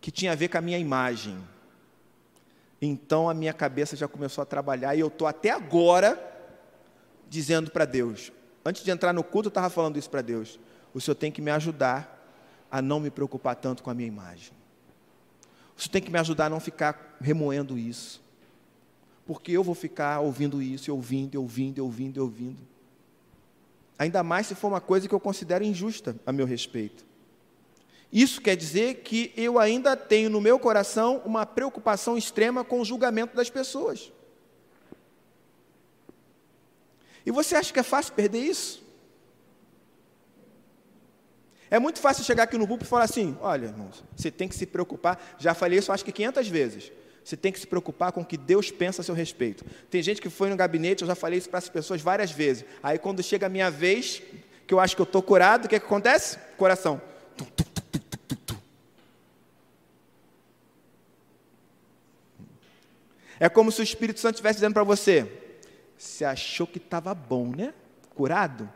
que 0.00 0.10
tinha 0.10 0.32
a 0.32 0.34
ver 0.34 0.48
com 0.48 0.58
a 0.58 0.60
minha 0.60 0.78
imagem. 0.78 1.42
Então 2.84 3.28
a 3.28 3.34
minha 3.34 3.52
cabeça 3.52 3.94
já 3.94 4.08
começou 4.08 4.42
a 4.42 4.44
trabalhar 4.44 4.96
e 4.96 5.00
eu 5.00 5.06
estou 5.06 5.28
até 5.28 5.50
agora 5.50 6.20
dizendo 7.28 7.70
para 7.70 7.84
Deus. 7.84 8.32
Antes 8.64 8.82
de 8.82 8.90
entrar 8.90 9.12
no 9.12 9.22
culto, 9.22 9.46
eu 9.46 9.50
estava 9.50 9.70
falando 9.70 9.96
isso 9.96 10.10
para 10.10 10.20
Deus. 10.20 10.58
O 10.92 11.00
Senhor 11.00 11.14
tem 11.14 11.30
que 11.30 11.40
me 11.40 11.52
ajudar 11.52 12.18
a 12.68 12.82
não 12.82 12.98
me 12.98 13.08
preocupar 13.08 13.54
tanto 13.54 13.84
com 13.84 13.90
a 13.90 13.94
minha 13.94 14.08
imagem. 14.08 14.52
O 15.76 15.80
Senhor 15.80 15.92
tem 15.92 16.02
que 16.02 16.10
me 16.10 16.18
ajudar 16.18 16.46
a 16.46 16.50
não 16.50 16.58
ficar 16.58 17.16
remoendo 17.20 17.78
isso. 17.78 18.20
Porque 19.24 19.52
eu 19.52 19.62
vou 19.62 19.76
ficar 19.76 20.18
ouvindo 20.18 20.60
isso, 20.60 20.92
ouvindo, 20.92 21.40
ouvindo, 21.40 21.84
ouvindo, 21.84 22.18
ouvindo. 22.18 22.62
Ainda 23.96 24.24
mais 24.24 24.48
se 24.48 24.56
for 24.56 24.66
uma 24.66 24.80
coisa 24.80 25.06
que 25.06 25.14
eu 25.14 25.20
considero 25.20 25.62
injusta 25.62 26.16
a 26.26 26.32
meu 26.32 26.46
respeito. 26.46 27.04
Isso 28.12 28.42
quer 28.42 28.54
dizer 28.56 28.96
que 28.96 29.32
eu 29.34 29.58
ainda 29.58 29.96
tenho 29.96 30.28
no 30.28 30.40
meu 30.40 30.58
coração 30.58 31.22
uma 31.24 31.46
preocupação 31.46 32.18
extrema 32.18 32.62
com 32.62 32.80
o 32.80 32.84
julgamento 32.84 33.34
das 33.34 33.48
pessoas. 33.48 34.12
E 37.24 37.30
você 37.30 37.56
acha 37.56 37.72
que 37.72 37.80
é 37.80 37.82
fácil 37.82 38.12
perder 38.12 38.40
isso? 38.40 38.82
É 41.70 41.78
muito 41.78 42.00
fácil 42.00 42.22
chegar 42.22 42.42
aqui 42.42 42.58
no 42.58 42.66
púlpito 42.66 42.86
e 42.86 42.90
falar 42.90 43.04
assim: 43.04 43.34
olha, 43.40 43.66
irmãos, 43.66 44.04
você 44.14 44.30
tem 44.30 44.46
que 44.46 44.54
se 44.54 44.66
preocupar. 44.66 45.18
Já 45.38 45.54
falei 45.54 45.78
isso 45.78 45.90
acho 45.90 46.04
que 46.04 46.12
500 46.12 46.48
vezes. 46.48 46.92
Você 47.24 47.36
tem 47.36 47.50
que 47.50 47.60
se 47.60 47.66
preocupar 47.66 48.12
com 48.12 48.20
o 48.20 48.24
que 48.24 48.36
Deus 48.36 48.70
pensa 48.70 49.00
a 49.00 49.04
seu 49.04 49.14
respeito. 49.14 49.64
Tem 49.88 50.02
gente 50.02 50.20
que 50.20 50.28
foi 50.28 50.50
no 50.50 50.56
gabinete, 50.56 51.02
eu 51.02 51.08
já 51.08 51.14
falei 51.14 51.38
isso 51.38 51.48
para 51.48 51.60
as 51.60 51.68
pessoas 51.68 52.02
várias 52.02 52.30
vezes. 52.30 52.64
Aí 52.82 52.98
quando 52.98 53.22
chega 53.22 53.46
a 53.46 53.48
minha 53.48 53.70
vez, 53.70 54.20
que 54.66 54.74
eu 54.74 54.80
acho 54.80 54.94
que 54.94 55.00
eu 55.00 55.04
estou 55.04 55.22
curado, 55.22 55.64
o 55.64 55.68
que, 55.68 55.76
é 55.76 55.78
que 55.78 55.86
acontece? 55.86 56.36
Coração. 56.58 57.00
Tum, 57.36 57.44
tum, 57.44 57.72
É 63.42 63.48
como 63.48 63.72
se 63.72 63.80
o 63.80 63.82
Espírito 63.82 64.20
Santo 64.20 64.36
estivesse 64.36 64.58
dizendo 64.58 64.74
para 64.74 64.84
você: 64.84 65.58
você 65.98 66.24
achou 66.24 66.64
que 66.64 66.78
estava 66.78 67.12
bom, 67.12 67.48
né? 67.48 67.74
Curado? 68.14 68.70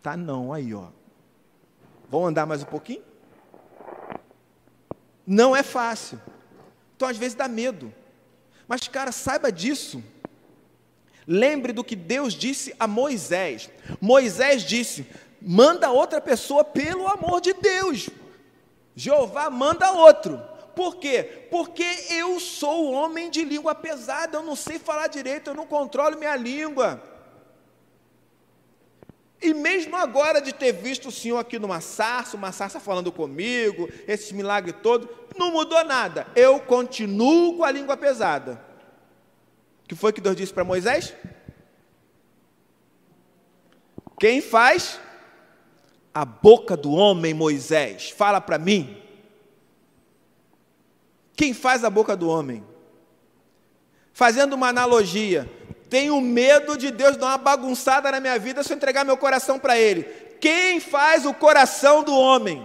Tá 0.00 0.16
não, 0.16 0.54
aí, 0.54 0.72
ó. 0.72 0.86
Vamos 2.08 2.30
andar 2.30 2.46
mais 2.46 2.62
um 2.62 2.64
pouquinho? 2.64 3.02
Não 5.26 5.54
é 5.54 5.62
fácil. 5.62 6.18
Então, 6.96 7.08
às 7.08 7.18
vezes, 7.18 7.34
dá 7.34 7.46
medo. 7.46 7.92
Mas, 8.66 8.88
cara, 8.88 9.12
saiba 9.12 9.52
disso. 9.52 10.02
Lembre 11.26 11.70
do 11.70 11.84
que 11.84 11.94
Deus 11.94 12.32
disse 12.32 12.74
a 12.80 12.86
Moisés. 12.86 13.68
Moisés 14.00 14.62
disse: 14.62 15.06
manda 15.42 15.90
outra 15.90 16.22
pessoa 16.22 16.64
pelo 16.64 17.06
amor 17.06 17.42
de 17.42 17.52
Deus. 17.52 18.08
Jeová 18.96 19.50
manda 19.50 19.92
outro. 19.92 20.40
Por 20.80 20.96
quê? 20.96 21.46
Porque 21.50 21.84
eu 22.08 22.40
sou 22.40 22.90
homem 22.90 23.28
de 23.28 23.44
língua 23.44 23.74
pesada, 23.74 24.38
eu 24.38 24.42
não 24.42 24.56
sei 24.56 24.78
falar 24.78 25.08
direito, 25.08 25.50
eu 25.50 25.54
não 25.54 25.66
controlo 25.66 26.16
minha 26.16 26.34
língua. 26.34 27.02
E 29.42 29.52
mesmo 29.52 29.94
agora 29.94 30.40
de 30.40 30.54
ter 30.54 30.72
visto 30.72 31.08
o 31.08 31.12
Senhor 31.12 31.36
aqui 31.36 31.58
numa 31.58 31.82
sarça, 31.82 32.34
uma 32.34 32.50
sarça 32.50 32.80
falando 32.80 33.12
comigo, 33.12 33.90
esses 34.08 34.32
milagres 34.32 34.74
todos, 34.82 35.06
não 35.36 35.52
mudou 35.52 35.84
nada. 35.84 36.26
Eu 36.34 36.58
continuo 36.60 37.58
com 37.58 37.64
a 37.64 37.70
língua 37.70 37.98
pesada. 37.98 38.64
O 39.84 39.88
que 39.88 39.94
foi 39.94 40.14
que 40.14 40.20
Deus 40.22 40.34
disse 40.34 40.54
para 40.54 40.64
Moisés? 40.64 41.12
Quem 44.18 44.40
faz? 44.40 44.98
A 46.14 46.24
boca 46.24 46.74
do 46.74 46.90
homem, 46.90 47.34
Moisés. 47.34 48.08
Fala 48.08 48.40
para 48.40 48.56
mim. 48.56 48.99
Quem 51.40 51.54
faz 51.54 51.84
a 51.84 51.88
boca 51.88 52.14
do 52.14 52.28
homem? 52.28 52.62
Fazendo 54.12 54.52
uma 54.52 54.68
analogia, 54.68 55.50
tenho 55.88 56.20
medo 56.20 56.76
de 56.76 56.90
Deus 56.90 57.16
dar 57.16 57.28
uma 57.28 57.38
bagunçada 57.38 58.12
na 58.12 58.20
minha 58.20 58.38
vida 58.38 58.62
se 58.62 58.70
eu 58.70 58.76
entregar 58.76 59.06
meu 59.06 59.16
coração 59.16 59.58
para 59.58 59.78
Ele. 59.78 60.02
Quem 60.38 60.80
faz 60.80 61.24
o 61.24 61.32
coração 61.32 62.02
do 62.02 62.14
homem? 62.14 62.62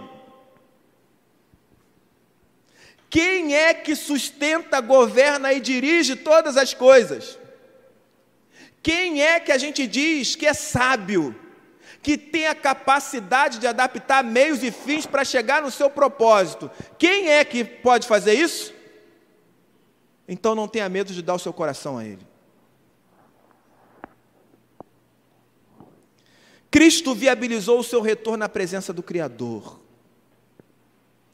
Quem 3.08 3.54
é 3.54 3.72
que 3.72 3.96
sustenta, 3.96 4.78
governa 4.82 5.54
e 5.54 5.60
dirige 5.60 6.14
todas 6.14 6.58
as 6.58 6.74
coisas? 6.74 7.38
Quem 8.82 9.22
é 9.22 9.40
que 9.40 9.52
a 9.52 9.56
gente 9.56 9.86
diz 9.86 10.36
que 10.36 10.46
é 10.46 10.52
sábio, 10.52 11.34
que 12.06 12.16
tem 12.16 12.46
a 12.46 12.54
capacidade 12.54 13.58
de 13.58 13.66
adaptar 13.66 14.22
meios 14.22 14.62
e 14.62 14.70
fins 14.70 15.04
para 15.06 15.24
chegar 15.24 15.60
no 15.60 15.72
seu 15.72 15.90
propósito? 15.90 16.70
Quem 16.96 17.30
é 17.30 17.44
que 17.44 17.64
pode 17.64 18.06
fazer 18.06 18.34
isso? 18.34 18.72
Então 20.28 20.54
não 20.54 20.68
tenha 20.68 20.88
medo 20.88 21.12
de 21.12 21.20
dar 21.20 21.34
o 21.34 21.38
seu 21.40 21.52
coração 21.52 21.98
a 21.98 22.04
Ele. 22.04 22.24
Cristo 26.70 27.12
viabilizou 27.12 27.80
o 27.80 27.82
seu 27.82 28.00
retorno 28.00 28.44
à 28.44 28.48
presença 28.48 28.92
do 28.92 29.02
Criador. 29.02 29.80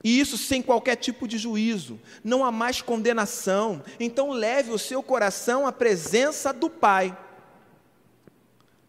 E 0.02 0.18
isso 0.18 0.38
sem 0.38 0.62
qualquer 0.62 0.96
tipo 0.96 1.28
de 1.28 1.36
juízo, 1.36 2.00
não 2.24 2.46
há 2.46 2.50
mais 2.50 2.80
condenação. 2.80 3.82
Então 4.00 4.30
leve 4.30 4.70
o 4.70 4.78
seu 4.78 5.02
coração 5.02 5.66
à 5.66 5.70
presença 5.70 6.50
do 6.50 6.70
Pai. 6.70 7.14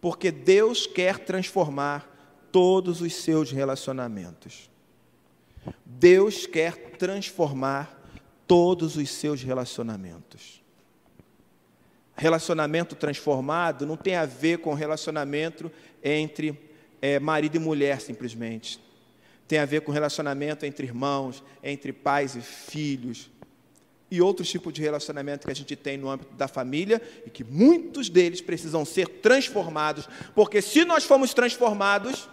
Porque 0.04 0.32
Deus 0.32 0.86
quer 0.86 1.18
transformar 1.18 2.06
todos 2.52 3.00
os 3.00 3.16
seus 3.16 3.54
relacionamentos. 3.54 4.70
Deus 5.86 6.46
quer 6.46 6.76
transformar 6.98 7.98
todos 8.46 8.98
os 8.98 9.10
seus 9.10 9.42
relacionamentos. 9.42 10.62
Relacionamento 12.18 12.98
transformado 12.98 13.86
não 13.86 13.96
tem 13.96 14.18
a 14.18 14.26
ver 14.26 14.58
com 14.58 14.74
relacionamento 14.74 15.72
entre 16.04 16.70
é, 17.02 17.18
marido 17.18 17.56
e 17.56 17.60
mulher, 17.60 18.02
simplesmente. 18.02 18.82
Tem 19.48 19.60
a 19.60 19.66
ver 19.66 19.84
com 19.84 19.94
relacionamento 19.94 20.66
entre 20.66 20.86
irmãos, 20.86 21.42
entre 21.64 21.94
pais 21.94 22.36
e 22.36 22.42
filhos, 22.42 23.32
e 24.14 24.22
outros 24.22 24.48
tipos 24.48 24.72
de 24.72 24.80
relacionamento 24.80 25.48
que 25.48 25.52
a 25.52 25.56
gente 25.56 25.76
tem 25.76 25.98
no 25.98 26.08
âmbito 26.08 26.36
da 26.36 26.48
família 26.48 27.02
e 27.26 27.32
que 27.32 27.44
muitos 27.44 28.10
deles 28.10 28.42
precisam 28.42 28.86
ser 28.86 29.08
transformados, 29.08 30.08
porque 30.36 30.62
se 30.62 30.86
nós 30.86 31.04
formos 31.04 31.34
transformados, 31.34 32.30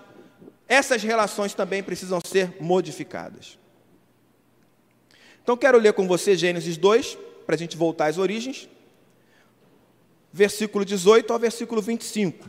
essas 0.69 1.03
relações 1.03 1.55
também 1.55 1.83
precisam 1.83 2.21
ser 2.23 2.55
modificadas. 2.61 3.59
Então 5.43 5.57
quero 5.57 5.79
ler 5.79 5.95
com 5.95 6.07
você 6.07 6.37
Gênesis 6.37 6.77
2, 6.77 7.17
para 7.47 7.55
a 7.55 7.59
gente 7.59 7.79
voltar 7.79 8.09
às 8.09 8.19
origens, 8.19 8.69
versículo 10.31 10.85
18 10.85 11.33
ao 11.33 11.39
versículo 11.39 11.81
25. 11.81 12.47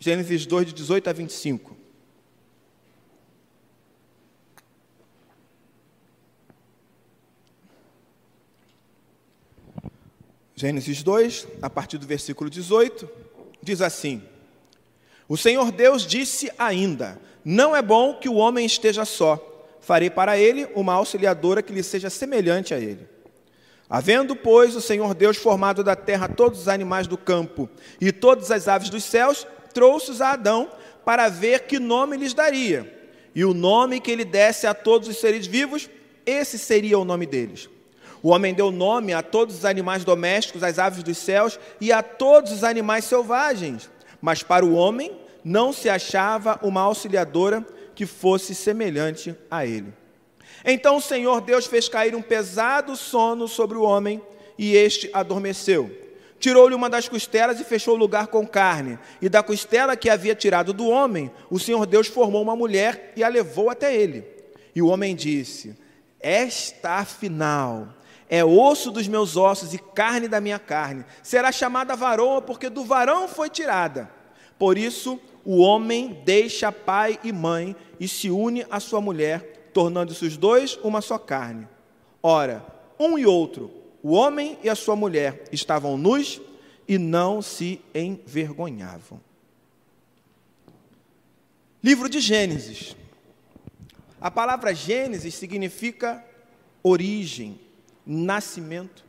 Gênesis 0.00 0.44
2, 0.44 0.66
de 0.66 0.72
18 0.72 1.08
a 1.08 1.12
25. 1.12 1.76
Gênesis 10.60 11.02
2, 11.02 11.48
a 11.62 11.70
partir 11.70 11.96
do 11.96 12.06
versículo 12.06 12.50
18, 12.50 13.08
diz 13.62 13.80
assim: 13.80 14.22
O 15.26 15.34
Senhor 15.34 15.72
Deus 15.72 16.06
disse 16.06 16.52
ainda: 16.58 17.18
Não 17.42 17.74
é 17.74 17.80
bom 17.80 18.12
que 18.12 18.28
o 18.28 18.34
homem 18.34 18.66
esteja 18.66 19.06
só 19.06 19.46
farei 19.80 20.10
para 20.10 20.36
ele 20.36 20.68
uma 20.74 20.92
auxiliadora 20.92 21.62
que 21.62 21.72
lhe 21.72 21.82
seja 21.82 22.10
semelhante 22.10 22.74
a 22.74 22.78
ele. 22.78 23.08
Havendo, 23.88 24.36
pois, 24.36 24.76
o 24.76 24.82
Senhor 24.82 25.14
Deus 25.14 25.38
formado 25.38 25.82
da 25.82 25.96
terra 25.96 26.28
todos 26.28 26.60
os 26.60 26.68
animais 26.68 27.06
do 27.06 27.16
campo 27.16 27.66
e 27.98 28.12
todas 28.12 28.50
as 28.50 28.68
aves 28.68 28.90
dos 28.90 29.02
céus, 29.02 29.46
trouxe-os 29.72 30.20
a 30.20 30.32
Adão 30.32 30.70
para 31.06 31.30
ver 31.30 31.60
que 31.60 31.78
nome 31.78 32.18
lhes 32.18 32.34
daria. 32.34 33.10
E 33.34 33.46
o 33.46 33.54
nome 33.54 33.98
que 33.98 34.10
ele 34.10 34.26
desse 34.26 34.66
a 34.66 34.74
todos 34.74 35.08
os 35.08 35.16
seres 35.16 35.46
vivos, 35.46 35.88
esse 36.26 36.58
seria 36.58 36.98
o 36.98 37.04
nome 37.04 37.24
deles. 37.24 37.70
O 38.22 38.30
homem 38.30 38.52
deu 38.52 38.70
nome 38.70 39.12
a 39.12 39.22
todos 39.22 39.56
os 39.56 39.64
animais 39.64 40.04
domésticos, 40.04 40.62
às 40.62 40.78
aves 40.78 41.02
dos 41.02 41.16
céus 41.16 41.58
e 41.80 41.90
a 41.92 42.02
todos 42.02 42.52
os 42.52 42.64
animais 42.64 43.04
selvagens. 43.04 43.90
Mas 44.20 44.42
para 44.42 44.64
o 44.64 44.74
homem 44.74 45.12
não 45.42 45.72
se 45.72 45.88
achava 45.88 46.58
uma 46.62 46.82
auxiliadora 46.82 47.64
que 47.94 48.04
fosse 48.04 48.54
semelhante 48.54 49.34
a 49.50 49.64
ele. 49.64 49.92
Então 50.64 50.96
o 50.96 51.00
Senhor 51.00 51.40
Deus 51.40 51.66
fez 51.66 51.88
cair 51.88 52.14
um 52.14 52.22
pesado 52.22 52.94
sono 52.94 53.48
sobre 53.48 53.78
o 53.78 53.82
homem 53.82 54.20
e 54.58 54.76
este 54.76 55.08
adormeceu. 55.12 55.90
tirou-lhe 56.38 56.74
uma 56.74 56.88
das 56.88 57.06
costelas 57.06 57.60
e 57.60 57.64
fechou 57.64 57.94
o 57.94 57.98
lugar 57.98 58.28
com 58.28 58.46
carne. 58.46 58.98
E 59.20 59.28
da 59.28 59.42
costela 59.42 59.96
que 59.96 60.08
havia 60.08 60.34
tirado 60.34 60.72
do 60.72 60.88
homem, 60.88 61.30
o 61.50 61.58
Senhor 61.58 61.84
Deus 61.84 62.06
formou 62.06 62.40
uma 62.40 62.56
mulher 62.56 63.12
e 63.14 63.22
a 63.22 63.28
levou 63.28 63.68
até 63.68 63.94
ele. 63.94 64.24
E 64.74 64.80
o 64.80 64.86
homem 64.86 65.14
disse: 65.14 65.76
Esta 66.18 66.92
afinal 66.92 67.88
é 68.30 68.44
osso 68.44 68.92
dos 68.92 69.08
meus 69.08 69.36
ossos 69.36 69.74
e 69.74 69.78
carne 69.78 70.28
da 70.28 70.40
minha 70.40 70.60
carne. 70.60 71.04
Será 71.20 71.50
chamada 71.50 71.96
varoa, 71.96 72.40
porque 72.40 72.70
do 72.70 72.84
varão 72.84 73.26
foi 73.26 73.50
tirada. 73.50 74.08
Por 74.56 74.78
isso, 74.78 75.18
o 75.44 75.58
homem 75.58 76.22
deixa 76.24 76.70
pai 76.70 77.18
e 77.24 77.32
mãe 77.32 77.74
e 77.98 78.06
se 78.06 78.30
une 78.30 78.64
à 78.70 78.78
sua 78.78 79.00
mulher, 79.00 79.70
tornando-se 79.74 80.24
os 80.24 80.36
dois 80.36 80.78
uma 80.84 81.00
só 81.00 81.18
carne. 81.18 81.66
Ora, 82.22 82.64
um 83.00 83.18
e 83.18 83.26
outro, 83.26 83.68
o 84.00 84.12
homem 84.12 84.56
e 84.62 84.68
a 84.68 84.76
sua 84.76 84.94
mulher, 84.94 85.44
estavam 85.50 85.98
nus 85.98 86.40
e 86.86 86.98
não 86.98 87.42
se 87.42 87.80
envergonhavam. 87.92 89.20
Livro 91.82 92.08
de 92.08 92.20
Gênesis. 92.20 92.94
A 94.20 94.30
palavra 94.30 94.72
Gênesis 94.72 95.34
significa 95.34 96.24
origem, 96.82 97.58
nascimento. 98.10 99.04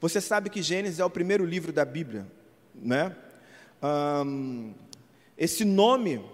Você 0.00 0.20
sabe 0.20 0.48
que 0.48 0.62
Gênesis 0.62 0.98
é 0.98 1.04
o 1.04 1.10
primeiro 1.10 1.44
livro 1.44 1.72
da 1.72 1.84
Bíblia, 1.84 2.26
né? 2.74 3.14
Esse 5.36 5.64
nome, 5.64 6.24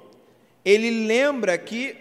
ele 0.65 1.07
lembra 1.07 1.59
que 1.59 1.97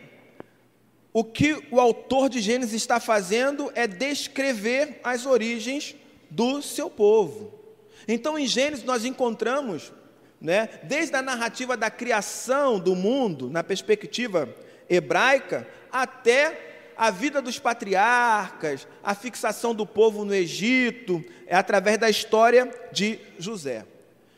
o 1.12 1.24
que 1.24 1.67
o 1.72 1.80
autor 1.80 2.30
de 2.30 2.39
Gênesis 2.39 2.76
está 2.76 3.00
fazendo 3.00 3.72
é 3.76 3.88
descrever 3.88 5.00
as 5.04 5.26
origens 5.26 5.96
do 6.30 6.62
seu 6.62 6.89
povo. 6.89 7.60
Então, 8.08 8.38
em 8.38 8.48
Gênesis, 8.48 8.86
nós 8.86 9.04
encontramos, 9.04 9.91
né, 10.39 10.70
desde 10.84 11.15
a 11.15 11.22
narrativa 11.22 11.76
da 11.76 11.89
criação 11.89 12.80
do 12.80 12.96
mundo, 12.96 13.50
na 13.50 13.63
perspectiva 13.63 14.48
hebraica, 14.89 15.67
até 15.91 16.71
a 17.02 17.10
vida 17.10 17.42
dos 17.42 17.58
patriarcas, 17.58 18.88
a 19.02 19.16
fixação 19.16 19.74
do 19.74 19.88
povo 19.88 20.24
no 20.24 20.36
Egito, 20.36 21.26
é 21.48 21.56
através 21.56 21.98
da 21.98 22.08
história 22.08 22.72
de 22.92 23.18
José. 23.40 23.88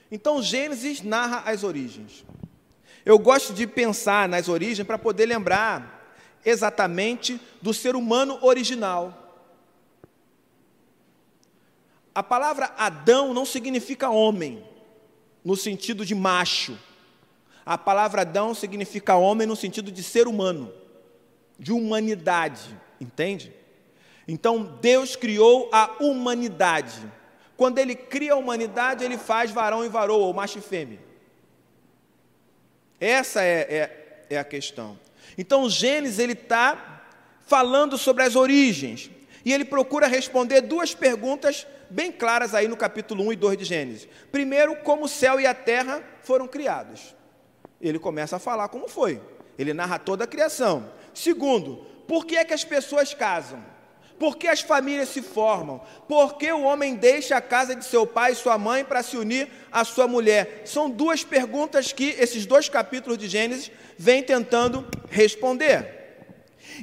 Então, 0.10 0.42
Gênesis 0.42 1.02
narra 1.02 1.44
as 1.46 1.66
origens. 1.66 2.24
Eu 3.04 3.20
gosto 3.20 3.54
de 3.54 3.68
pensar 3.68 4.30
nas 4.30 4.48
origens 4.48 4.88
para 4.88 4.98
poder 4.98 5.26
lembrar 5.26 6.16
exatamente 6.46 7.38
do 7.62 7.74
ser 7.74 7.98
humano 7.98 8.40
original. 8.42 9.44
A 12.16 12.24
palavra 12.24 12.74
Adão 12.78 13.34
não 13.34 13.46
significa 13.46 14.10
homem, 14.10 14.64
no 15.44 15.58
sentido 15.58 16.06
de 16.06 16.16
macho. 16.16 16.80
A 17.66 17.78
palavra 17.78 18.22
Adão 18.22 18.54
significa 18.54 19.18
homem 19.18 19.46
no 19.46 19.58
sentido 19.58 19.92
de 19.92 20.02
ser 20.02 20.30
humano, 20.30 20.72
de 21.58 21.72
humanidade, 21.72 22.78
entende? 23.00 23.54
Então 24.28 24.78
Deus 24.82 25.16
criou 25.16 25.70
a 25.72 25.98
humanidade. 26.00 27.00
Quando 27.56 27.78
Ele 27.80 27.96
cria 27.96 28.34
a 28.34 28.38
humanidade, 28.38 29.04
Ele 29.04 29.18
faz 29.18 29.52
varão 29.52 29.86
e 29.86 29.90
varoa, 29.90 30.26
ou 30.26 30.34
macho 30.34 30.60
e 30.60 30.62
fêmea. 30.62 31.00
Essa 33.00 33.44
é, 33.44 33.68
é, 33.70 34.26
é 34.30 34.38
a 34.38 34.44
questão. 34.44 34.98
Então 35.38 35.70
Gênesis 35.70 36.20
ele 36.20 36.34
está 36.34 37.02
falando 37.46 37.98
sobre 37.98 38.24
as 38.24 38.36
origens 38.36 39.10
e 39.44 39.52
ele 39.52 39.66
procura 39.66 40.08
responder 40.08 40.62
duas 40.62 40.96
perguntas 40.96 41.68
bem 41.90 42.12
claras 42.12 42.56
aí 42.56 42.68
no 42.68 42.78
capítulo 42.78 43.26
1 43.26 43.34
e 43.34 43.36
2 43.36 43.58
de 43.58 43.66
Gênesis. 43.66 44.08
Primeiro, 44.32 44.76
como 44.78 45.06
o 45.06 45.10
céu 45.10 45.40
e 45.40 45.46
a 45.46 45.54
terra 45.54 46.02
foram 46.24 46.48
criados. 46.48 47.14
Ele 47.82 48.00
começa 48.00 48.38
a 48.38 48.40
falar 48.40 48.70
como 48.70 48.88
foi. 48.88 49.22
Ele 49.60 49.74
narra 49.74 50.00
toda 50.00 50.24
a 50.24 50.28
criação. 50.28 50.90
Segundo, 51.14 51.86
por 52.08 52.26
que 52.26 52.36
é 52.36 52.44
que 52.44 52.54
as 52.54 52.64
pessoas 52.64 53.14
casam? 53.14 53.64
Por 54.20 54.38
que 54.38 54.48
as 54.48 54.62
famílias 54.62 55.10
se 55.10 55.22
formam? 55.22 55.82
Por 56.08 56.38
que 56.38 56.52
o 56.52 56.62
homem 56.62 56.96
deixa 56.96 57.36
a 57.36 57.42
casa 57.42 57.76
de 57.76 57.84
seu 57.84 58.06
pai 58.06 58.32
e 58.32 58.36
sua 58.36 58.58
mãe 58.58 58.86
para 58.86 59.04
se 59.04 59.18
unir 59.18 59.50
à 59.72 59.84
sua 59.84 60.08
mulher? 60.08 60.62
São 60.66 60.90
duas 60.90 61.24
perguntas 61.24 61.92
que 61.92 62.16
esses 62.18 62.46
dois 62.46 62.70
capítulos 62.70 63.18
de 63.18 63.28
Gênesis 63.28 63.72
vêm 63.98 64.24
tentando 64.24 64.88
responder. 65.10 66.04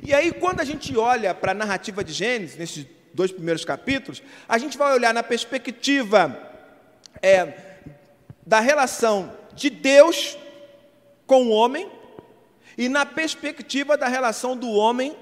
E 0.02 0.12
aí, 0.12 0.32
quando 0.32 0.60
a 0.60 0.64
gente 0.64 0.96
olha 0.96 1.34
para 1.34 1.52
a 1.52 1.54
narrativa 1.54 2.04
de 2.04 2.12
Gênesis, 2.12 2.56
nesses 2.56 2.86
dois 3.14 3.32
primeiros 3.32 3.64
capítulos, 3.64 4.22
a 4.48 4.58
gente 4.58 4.76
vai 4.76 4.92
olhar 4.92 5.14
na 5.14 5.22
perspectiva 5.22 6.38
é, 7.22 7.54
da 8.46 8.60
relação 8.60 9.32
de 9.54 9.70
Deus 9.70 10.36
com 11.26 11.44
o 11.44 11.50
homem 11.50 11.88
e 12.80 12.88
na 12.88 13.04
perspectiva 13.04 13.94
da 13.94 14.08
relação 14.08 14.56
do 14.56 14.70
homem 14.70 15.14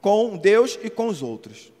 com 0.00 0.36
Deus 0.36 0.76
e 0.82 0.90
com 0.90 1.06
os 1.06 1.22
outros. 1.22 1.72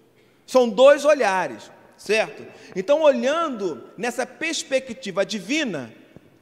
São 0.46 0.68
dois 0.68 1.04
olhares, 1.04 1.68
certo? 1.96 2.46
Então, 2.76 3.02
olhando 3.02 3.90
nessa 3.98 4.24
perspectiva 4.24 5.26
divina 5.26 5.92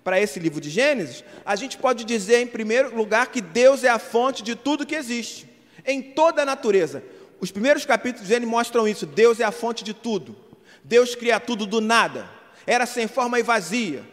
para 0.04 0.20
esse 0.20 0.38
livro 0.38 0.60
de 0.60 0.68
Gênesis, 0.68 1.24
a 1.46 1.56
gente 1.56 1.78
pode 1.78 2.04
dizer, 2.04 2.42
em 2.42 2.46
primeiro 2.46 2.94
lugar, 2.94 3.28
que 3.28 3.40
Deus 3.40 3.84
é 3.84 3.88
a 3.88 3.98
fonte 3.98 4.42
de 4.42 4.54
tudo 4.54 4.84
que 4.84 4.94
existe, 4.94 5.48
em 5.86 6.02
toda 6.02 6.42
a 6.42 6.44
natureza. 6.44 7.02
Os 7.40 7.50
primeiros 7.50 7.86
capítulos 7.86 8.28
de 8.28 8.34
Gênesis 8.34 8.50
mostram 8.50 8.86
isso: 8.86 9.06
Deus 9.06 9.40
é 9.40 9.44
a 9.44 9.50
fonte 9.50 9.82
de 9.82 9.94
tudo. 9.94 10.36
Deus 10.84 11.14
cria 11.14 11.40
tudo 11.40 11.64
do 11.64 11.80
nada. 11.80 12.28
Era 12.66 12.84
sem 12.84 13.08
forma 13.08 13.40
e 13.40 13.42
vazia. 13.42 14.04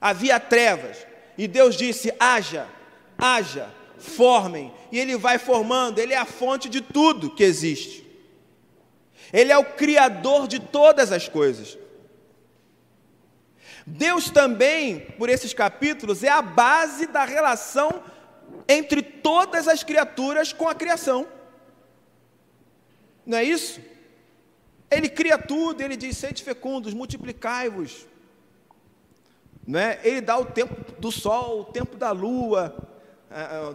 Havia 0.00 0.40
trevas. 0.40 1.06
E 1.36 1.46
Deus 1.46 1.76
disse: 1.76 2.10
haja, 2.18 2.66
haja 3.18 3.78
formem, 4.00 4.72
e 4.90 4.98
Ele 4.98 5.16
vai 5.16 5.38
formando, 5.38 5.98
Ele 5.98 6.12
é 6.12 6.18
a 6.18 6.24
fonte 6.24 6.68
de 6.68 6.80
tudo 6.80 7.30
que 7.30 7.44
existe. 7.44 8.04
Ele 9.32 9.52
é 9.52 9.58
o 9.58 9.64
Criador 9.64 10.48
de 10.48 10.58
todas 10.58 11.12
as 11.12 11.28
coisas. 11.28 11.78
Deus 13.86 14.30
também, 14.30 15.00
por 15.18 15.28
esses 15.28 15.54
capítulos, 15.54 16.22
é 16.22 16.28
a 16.28 16.42
base 16.42 17.06
da 17.06 17.24
relação 17.24 18.02
entre 18.68 19.02
todas 19.02 19.66
as 19.66 19.82
criaturas 19.82 20.52
com 20.52 20.68
a 20.68 20.74
criação. 20.74 21.26
Não 23.24 23.38
é 23.38 23.44
isso? 23.44 23.80
Ele 24.90 25.08
cria 25.08 25.38
tudo, 25.38 25.80
ele 25.80 25.96
diz: 25.96 26.16
sede 26.16 26.42
fecundos, 26.42 26.92
multiplicai-vos. 26.92 28.06
é? 29.72 30.00
Ele 30.02 30.20
dá 30.20 30.36
o 30.36 30.46
tempo 30.46 30.74
do 31.00 31.12
sol, 31.12 31.60
o 31.60 31.64
tempo 31.64 31.96
da 31.96 32.10
lua, 32.10 32.89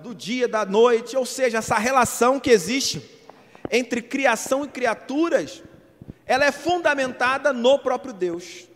do 0.01 0.13
dia, 0.13 0.47
da 0.47 0.65
noite, 0.65 1.15
ou 1.15 1.25
seja, 1.25 1.59
essa 1.59 1.77
relação 1.77 2.39
que 2.39 2.49
existe 2.49 3.01
entre 3.71 4.01
criação 4.01 4.65
e 4.65 4.67
criaturas, 4.67 5.63
ela 6.25 6.45
é 6.45 6.51
fundamentada 6.51 7.53
no 7.53 7.79
próprio 7.79 8.13
Deus. 8.13 8.67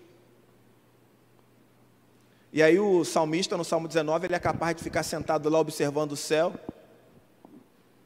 E 2.51 2.63
aí 2.63 2.79
o 2.79 3.03
salmista, 3.03 3.55
no 3.57 3.63
Salmo 3.63 3.87
19, 3.87 4.27
ele 4.27 4.35
é 4.35 4.39
capaz 4.39 4.75
de 4.75 4.83
ficar 4.83 5.03
sentado 5.03 5.49
lá 5.49 5.59
observando 5.59 6.13
o 6.13 6.17
céu 6.17 6.53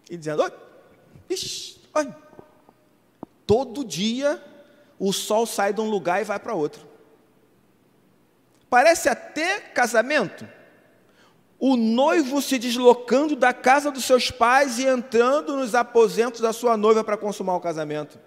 e 0.10 0.18
dizendo, 0.18 0.44
oi, 0.44 0.52
ixi, 1.30 1.80
todo 3.46 3.86
dia 3.86 4.44
o 5.00 5.14
sol 5.14 5.46
sai 5.46 5.74
de 5.74 5.80
um 5.80 5.90
lugar 5.90 6.22
e 6.22 6.26
vai 6.26 6.40
para 6.40 6.54
outro. 6.54 6.86
Parece 8.70 9.08
até 9.08 9.60
casamento 9.60 10.46
o 11.66 11.78
noivo 11.78 12.42
se 12.42 12.60
deslocando 12.60 13.38
da 13.38 13.54
casa 13.54 13.90
dos 13.90 14.04
seus 14.04 14.30
pais 14.30 14.80
e 14.80 14.86
entrando 14.86 15.56
nos 15.56 15.74
aposentos 15.74 16.42
da 16.42 16.52
sua 16.52 16.76
noiva 16.76 17.06
para 17.06 17.16
consumar 17.16 17.56
o 17.56 17.62
casamento. 17.62 18.20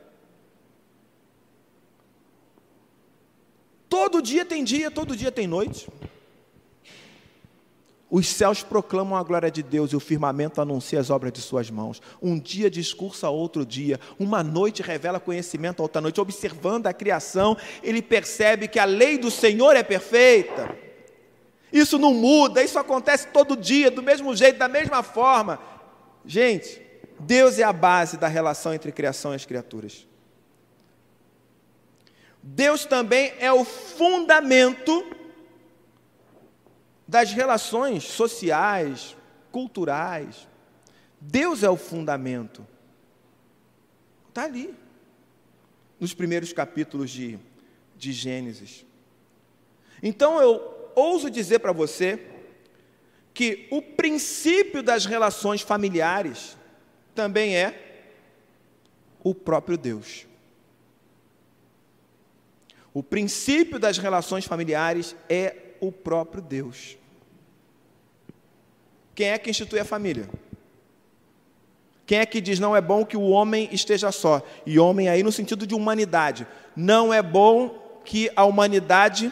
Todo 3.90 4.22
dia 4.22 4.42
tem 4.42 4.64
dia, 4.64 4.90
todo 4.90 5.14
dia 5.14 5.30
tem 5.30 5.46
noite. 5.46 5.86
Os 8.10 8.26
céus 8.26 8.62
proclamam 8.62 9.18
a 9.18 9.22
glória 9.22 9.50
de 9.50 9.62
Deus 9.62 9.92
e 9.92 9.96
o 9.96 10.00
firmamento 10.00 10.62
anuncia 10.62 10.98
as 10.98 11.10
obras 11.10 11.30
de 11.30 11.42
suas 11.42 11.70
mãos. 11.70 12.00
Um 12.22 12.38
dia 12.38 12.70
discursa 12.70 13.28
outro 13.28 13.66
dia, 13.66 14.00
uma 14.18 14.42
noite 14.42 14.80
revela 14.80 15.20
conhecimento 15.20 15.80
a 15.80 15.82
outra 15.82 16.00
noite. 16.00 16.22
Observando 16.22 16.86
a 16.86 16.94
criação, 16.94 17.54
ele 17.82 18.00
percebe 18.00 18.66
que 18.66 18.78
a 18.78 18.86
lei 18.86 19.18
do 19.18 19.30
Senhor 19.30 19.76
é 19.76 19.82
perfeita. 19.82 20.85
Isso 21.72 21.98
não 21.98 22.14
muda, 22.14 22.62
isso 22.62 22.78
acontece 22.78 23.28
todo 23.28 23.56
dia, 23.56 23.90
do 23.90 24.02
mesmo 24.02 24.34
jeito, 24.34 24.58
da 24.58 24.68
mesma 24.68 25.02
forma. 25.02 25.60
Gente, 26.24 26.80
Deus 27.18 27.58
é 27.58 27.62
a 27.62 27.72
base 27.72 28.16
da 28.16 28.28
relação 28.28 28.72
entre 28.72 28.92
criação 28.92 29.32
e 29.32 29.36
as 29.36 29.44
criaturas. 29.44 30.06
Deus 32.42 32.84
também 32.84 33.32
é 33.38 33.52
o 33.52 33.64
fundamento 33.64 35.04
das 37.06 37.32
relações 37.32 38.04
sociais, 38.04 39.16
culturais. 39.50 40.46
Deus 41.20 41.62
é 41.62 41.70
o 41.70 41.76
fundamento. 41.76 42.66
Está 44.28 44.44
ali, 44.44 44.74
nos 45.98 46.12
primeiros 46.12 46.52
capítulos 46.52 47.10
de, 47.10 47.38
de 47.96 48.12
Gênesis. 48.12 48.84
Então 50.02 50.40
eu 50.40 50.75
ouso 50.96 51.30
dizer 51.30 51.60
para 51.60 51.70
você 51.70 52.18
que 53.32 53.68
o 53.70 53.82
princípio 53.82 54.82
das 54.82 55.04
relações 55.04 55.60
familiares 55.60 56.56
também 57.14 57.54
é 57.54 58.08
o 59.22 59.34
próprio 59.34 59.76
Deus. 59.76 60.26
O 62.94 63.02
princípio 63.02 63.78
das 63.78 63.98
relações 63.98 64.46
familiares 64.46 65.14
é 65.28 65.54
o 65.80 65.92
próprio 65.92 66.40
Deus. 66.40 66.96
Quem 69.14 69.28
é 69.28 69.38
que 69.38 69.50
institui 69.50 69.78
a 69.78 69.84
família? 69.84 70.28
Quem 72.06 72.18
é 72.18 72.26
que 72.26 72.40
diz 72.40 72.58
não 72.58 72.74
é 72.74 72.80
bom 72.80 73.04
que 73.04 73.16
o 73.16 73.28
homem 73.28 73.68
esteja 73.70 74.10
só? 74.12 74.40
E 74.64 74.78
homem 74.78 75.08
aí 75.08 75.22
no 75.22 75.32
sentido 75.32 75.66
de 75.66 75.74
humanidade. 75.74 76.46
Não 76.74 77.12
é 77.12 77.20
bom 77.20 78.00
que 78.04 78.30
a 78.34 78.44
humanidade 78.44 79.30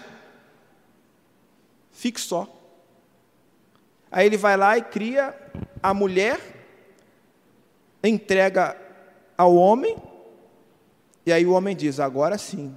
fique 1.94 2.20
só. 2.20 2.46
Aí 4.10 4.26
ele 4.26 4.36
vai 4.36 4.56
lá 4.56 4.76
e 4.76 4.82
cria 4.82 5.34
a 5.82 5.94
mulher, 5.94 6.38
entrega 8.02 8.76
ao 9.38 9.54
homem, 9.54 9.96
e 11.24 11.32
aí 11.32 11.46
o 11.46 11.52
homem 11.52 11.74
diz: 11.74 11.98
agora 11.98 12.36
sim, 12.36 12.74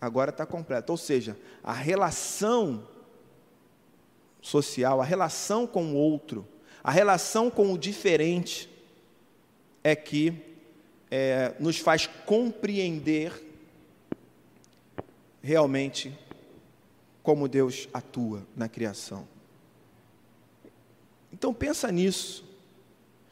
agora 0.00 0.30
está 0.30 0.44
completo. 0.44 0.90
Ou 0.92 0.96
seja, 0.96 1.36
a 1.62 1.72
relação 1.72 2.86
social, 4.40 5.00
a 5.00 5.04
relação 5.04 5.66
com 5.66 5.92
o 5.92 5.96
outro, 5.96 6.46
a 6.82 6.90
relação 6.90 7.50
com 7.50 7.72
o 7.72 7.78
diferente, 7.78 8.68
é 9.84 9.94
que 9.94 10.34
é, 11.10 11.54
nos 11.58 11.78
faz 11.78 12.06
compreender 12.26 13.44
realmente 15.42 16.12
como 17.28 17.46
Deus 17.46 17.90
atua 17.92 18.42
na 18.56 18.70
criação. 18.70 19.28
Então 21.30 21.52
pensa 21.52 21.92
nisso. 21.92 22.42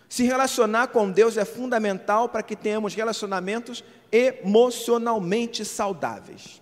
Se 0.07 0.23
relacionar 0.23 0.89
com 0.89 1.11
Deus 1.11 1.39
é 1.39 1.47
fundamental 1.47 2.29
para 2.29 2.43
que 2.43 2.55
tenhamos 2.55 2.95
relacionamentos 2.95 3.83
emocionalmente 4.13 5.65
saudáveis. 5.65 6.61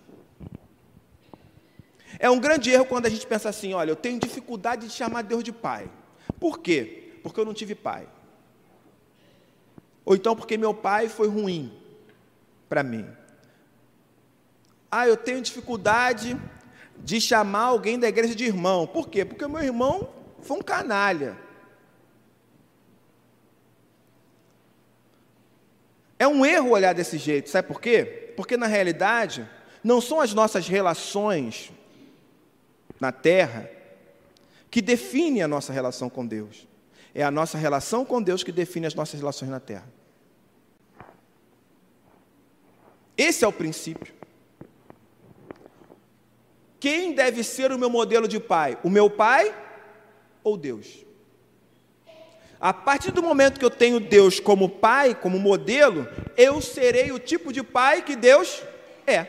É 2.17 2.29
um 2.29 2.39
grande 2.39 2.71
erro 2.71 2.85
quando 2.85 3.07
a 3.07 3.09
gente 3.09 3.27
pensa 3.27 3.49
assim: 3.49 3.73
olha, 3.73 3.91
eu 3.91 3.97
tenho 3.97 4.17
dificuldade 4.17 4.87
de 4.87 4.93
chamar 4.93 5.23
Deus 5.23 5.43
de 5.43 5.51
pai. 5.51 5.91
Por 6.39 6.59
quê? 6.59 7.19
Porque 7.21 7.37
eu 7.37 7.43
não 7.43 7.53
tive 7.53 7.75
pai. 7.75 8.07
Ou 10.05 10.15
então 10.15 10.37
porque 10.37 10.57
meu 10.57 10.73
pai 10.73 11.09
foi 11.09 11.27
ruim 11.27 11.77
para 12.69 12.81
mim. 12.81 13.05
Ah, 14.89 15.05
eu 15.05 15.17
tenho 15.17 15.41
dificuldade 15.41 16.39
de 17.03 17.21
chamar 17.21 17.65
alguém 17.65 17.99
da 17.99 18.07
igreja 18.07 18.35
de 18.35 18.45
irmão. 18.45 18.87
Por 18.87 19.09
quê? 19.09 19.23
Porque 19.23 19.45
o 19.45 19.49
meu 19.49 19.61
irmão 19.61 20.09
foi 20.41 20.57
um 20.57 20.61
canalha. 20.61 21.37
É 26.17 26.27
um 26.27 26.45
erro 26.45 26.71
olhar 26.71 26.93
desse 26.93 27.17
jeito, 27.17 27.49
sabe 27.49 27.67
por 27.67 27.81
quê? 27.81 28.33
Porque 28.35 28.55
na 28.55 28.67
realidade, 28.67 29.47
não 29.83 29.99
são 29.99 30.19
as 30.21 30.33
nossas 30.33 30.67
relações 30.67 31.71
na 32.99 33.11
terra 33.11 33.69
que 34.71 34.81
definem 34.81 35.43
a 35.43 35.47
nossa 35.47 35.71
relação 35.71 36.09
com 36.09 36.25
Deus. 36.25 36.67
É 37.13 37.23
a 37.23 37.29
nossa 37.29 37.57
relação 37.57 38.03
com 38.03 38.21
Deus 38.21 38.43
que 38.43 38.51
define 38.51 38.87
as 38.87 38.95
nossas 38.95 39.19
relações 39.19 39.51
na 39.51 39.59
terra. 39.59 39.87
Esse 43.17 43.45
é 43.45 43.47
o 43.47 43.53
princípio. 43.53 44.14
Quem 46.85 47.13
deve 47.13 47.43
ser 47.43 47.71
o 47.71 47.79
meu 47.79 47.89
modelo 47.89 48.27
de 48.27 48.39
pai? 48.39 48.77
O 48.83 48.91
meu 48.91 49.09
pai 49.09 49.51
ou 50.43 50.55
Deus? 50.55 51.03
A 52.59 52.71
partir 52.71 53.11
do 53.11 53.23
momento 53.23 53.57
que 53.57 53.65
eu 53.65 53.71
tenho 53.71 53.99
Deus 53.99 54.39
como 54.39 54.69
pai, 54.69 55.15
como 55.15 55.39
modelo, 55.39 56.07
eu 56.37 56.61
serei 56.61 57.11
o 57.11 57.17
tipo 57.17 57.51
de 57.51 57.63
pai 57.63 58.03
que 58.03 58.15
Deus 58.15 58.61
é. 59.07 59.25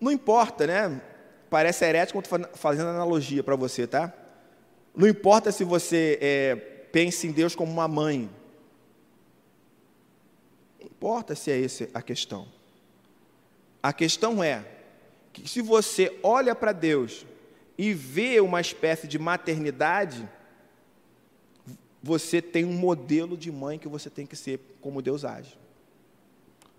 Não 0.00 0.10
importa, 0.10 0.66
né? 0.66 1.00
Parece 1.48 1.84
herético 1.84 2.20
quando 2.28 2.42
estou 2.46 2.58
fazendo 2.58 2.88
analogia 2.88 3.44
para 3.44 3.54
você, 3.54 3.86
tá? 3.86 4.12
Não 4.92 5.06
importa 5.06 5.52
se 5.52 5.62
você 5.62 6.18
é, 6.20 6.56
pensa 6.90 7.24
em 7.24 7.30
Deus 7.30 7.54
como 7.54 7.70
uma 7.70 7.86
mãe. 7.86 8.28
Importa 10.86 11.34
se 11.34 11.50
é 11.50 11.62
essa 11.62 11.88
a 11.92 12.00
questão. 12.00 12.46
A 13.82 13.92
questão 13.92 14.42
é 14.42 14.64
que 15.32 15.48
se 15.48 15.60
você 15.60 16.18
olha 16.22 16.54
para 16.54 16.72
Deus 16.72 17.26
e 17.76 17.92
vê 17.92 18.40
uma 18.40 18.60
espécie 18.60 19.06
de 19.06 19.18
maternidade, 19.18 20.28
você 22.02 22.40
tem 22.40 22.64
um 22.64 22.72
modelo 22.72 23.36
de 23.36 23.52
mãe 23.52 23.78
que 23.78 23.88
você 23.88 24.08
tem 24.08 24.24
que 24.24 24.36
ser 24.36 24.60
como 24.80 25.02
Deus 25.02 25.24
age. 25.24 25.58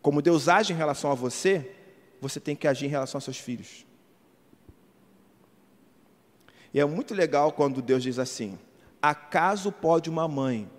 Como 0.02 0.22
Deus 0.22 0.48
age 0.48 0.74
em 0.74 0.76
relação 0.76 1.12
a 1.12 1.16
você, 1.16 1.72
você 2.20 2.40
tem 2.40 2.56
que 2.56 2.68
agir 2.68 2.86
em 2.86 2.90
relação 2.90 3.18
aos 3.18 3.26
seus 3.26 3.38
filhos. 3.38 3.86
E 6.74 6.80
é 6.80 6.86
muito 6.86 7.14
legal 7.14 7.52
quando 7.52 7.82
Deus 7.82 8.04
diz 8.04 8.18
assim: 8.18 8.58
Acaso 9.02 9.72
pode 9.72 10.10
uma 10.10 10.28
mãe 10.28 10.70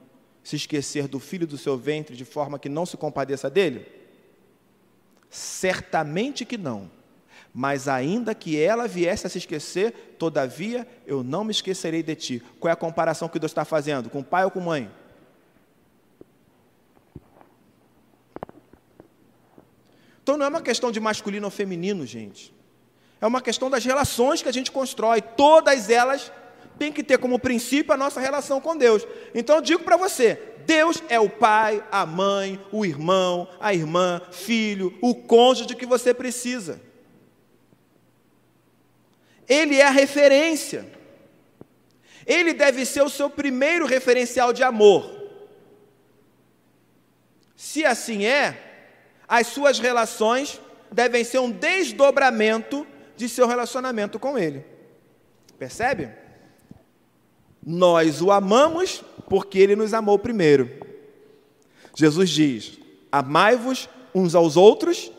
se 0.48 0.56
esquecer 0.56 1.06
do 1.06 1.20
filho 1.20 1.46
do 1.46 1.58
seu 1.58 1.76
ventre 1.76 2.16
de 2.16 2.24
forma 2.24 2.58
que 2.58 2.70
não 2.70 2.86
se 2.86 2.96
compadeça 2.96 3.50
dele? 3.50 3.86
Certamente 5.28 6.42
que 6.46 6.56
não. 6.56 6.90
Mas 7.52 7.86
ainda 7.86 8.34
que 8.34 8.58
ela 8.58 8.88
viesse 8.88 9.26
a 9.26 9.30
se 9.30 9.36
esquecer, 9.36 10.16
todavia 10.18 10.88
eu 11.06 11.22
não 11.22 11.44
me 11.44 11.50
esquecerei 11.50 12.02
de 12.02 12.14
ti. 12.14 12.42
Qual 12.58 12.70
é 12.70 12.72
a 12.72 12.76
comparação 12.76 13.28
que 13.28 13.38
Deus 13.38 13.52
está 13.52 13.62
fazendo? 13.62 14.08
Com 14.08 14.22
pai 14.22 14.46
ou 14.46 14.50
com 14.50 14.60
mãe? 14.60 14.90
Então 20.22 20.38
não 20.38 20.46
é 20.46 20.48
uma 20.48 20.62
questão 20.62 20.90
de 20.90 20.98
masculino 20.98 21.44
ou 21.44 21.50
feminino, 21.50 22.06
gente. 22.06 22.54
É 23.20 23.26
uma 23.26 23.42
questão 23.42 23.68
das 23.68 23.84
relações 23.84 24.40
que 24.40 24.48
a 24.48 24.52
gente 24.52 24.72
constrói. 24.72 25.20
Todas 25.20 25.90
elas 25.90 26.32
têm 26.78 26.92
que 26.92 27.02
ter 27.02 27.18
como 27.18 27.38
princípio 27.38 27.92
a 27.92 27.96
nossa 27.96 28.20
relação 28.20 28.60
com 28.60 28.76
Deus. 28.76 29.06
Então 29.34 29.56
eu 29.56 29.62
digo 29.62 29.82
para 29.82 29.96
você: 29.96 30.40
Deus 30.64 31.02
é 31.08 31.18
o 31.18 31.28
pai, 31.28 31.84
a 31.90 32.06
mãe, 32.06 32.60
o 32.70 32.84
irmão, 32.84 33.48
a 33.60 33.74
irmã, 33.74 34.22
filho, 34.30 34.96
o 35.02 35.14
cônjuge 35.14 35.74
que 35.74 35.86
você 35.86 36.14
precisa. 36.14 36.80
Ele 39.48 39.76
é 39.76 39.86
a 39.86 39.90
referência. 39.90 40.86
Ele 42.26 42.52
deve 42.52 42.84
ser 42.84 43.02
o 43.02 43.08
seu 43.08 43.30
primeiro 43.30 43.86
referencial 43.86 44.52
de 44.52 44.62
amor. 44.62 45.16
Se 47.56 47.84
assim 47.84 48.26
é, 48.26 48.84
as 49.26 49.46
suas 49.46 49.78
relações 49.78 50.60
devem 50.92 51.24
ser 51.24 51.38
um 51.38 51.50
desdobramento 51.50 52.86
de 53.16 53.28
seu 53.28 53.46
relacionamento 53.46 54.18
com 54.18 54.38
Ele. 54.38 54.64
Percebe? 55.58 56.27
Nós 57.70 58.22
o 58.22 58.30
amamos 58.30 59.04
porque 59.28 59.58
Ele 59.58 59.76
nos 59.76 59.92
amou 59.92 60.18
primeiro. 60.18 60.70
Jesus 61.94 62.30
diz: 62.30 62.78
Amai-vos 63.12 63.90
uns 64.14 64.34
aos 64.34 64.56
outros, 64.56 65.12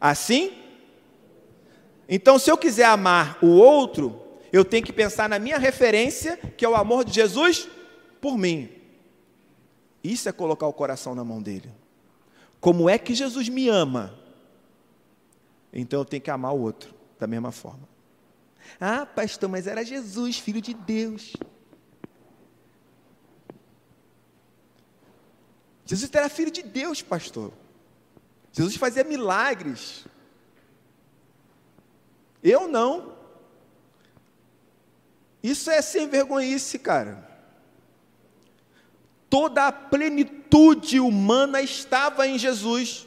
assim. 0.00 0.52
Então, 2.08 2.38
se 2.38 2.48
eu 2.48 2.56
quiser 2.56 2.84
amar 2.84 3.36
o 3.42 3.48
outro, 3.48 4.22
eu 4.52 4.64
tenho 4.64 4.84
que 4.84 4.92
pensar 4.92 5.28
na 5.28 5.40
minha 5.40 5.58
referência, 5.58 6.36
que 6.36 6.64
é 6.64 6.68
o 6.68 6.76
amor 6.76 7.04
de 7.04 7.12
Jesus 7.14 7.68
por 8.20 8.38
mim. 8.38 8.68
Isso 10.04 10.28
é 10.28 10.32
colocar 10.32 10.68
o 10.68 10.72
coração 10.72 11.16
na 11.16 11.24
mão 11.24 11.42
dele. 11.42 11.68
Como 12.60 12.88
é 12.88 12.96
que 12.96 13.12
Jesus 13.12 13.48
me 13.48 13.68
ama? 13.68 14.16
Então 15.72 15.98
eu 15.98 16.04
tenho 16.04 16.22
que 16.22 16.30
amar 16.30 16.54
o 16.54 16.60
outro 16.60 16.94
da 17.18 17.26
mesma 17.26 17.50
forma. 17.50 17.88
Ah, 18.80 19.04
pastor, 19.04 19.48
mas 19.48 19.66
era 19.66 19.84
Jesus, 19.84 20.38
filho 20.38 20.60
de 20.60 20.74
Deus. 20.74 21.32
Jesus 25.92 26.10
era 26.12 26.28
filho 26.28 26.50
de 26.50 26.62
Deus, 26.62 27.02
pastor. 27.02 27.52
Jesus 28.52 28.76
fazia 28.76 29.04
milagres. 29.04 30.04
Eu 32.42 32.66
não. 32.66 33.16
Isso 35.42 35.70
é 35.70 35.80
sem 35.82 36.08
vergonhice, 36.08 36.78
cara 36.78 37.32
toda 39.32 39.66
a 39.66 39.72
plenitude 39.72 41.00
humana 41.00 41.62
estava 41.62 42.26
em 42.26 42.38
Jesus. 42.38 43.06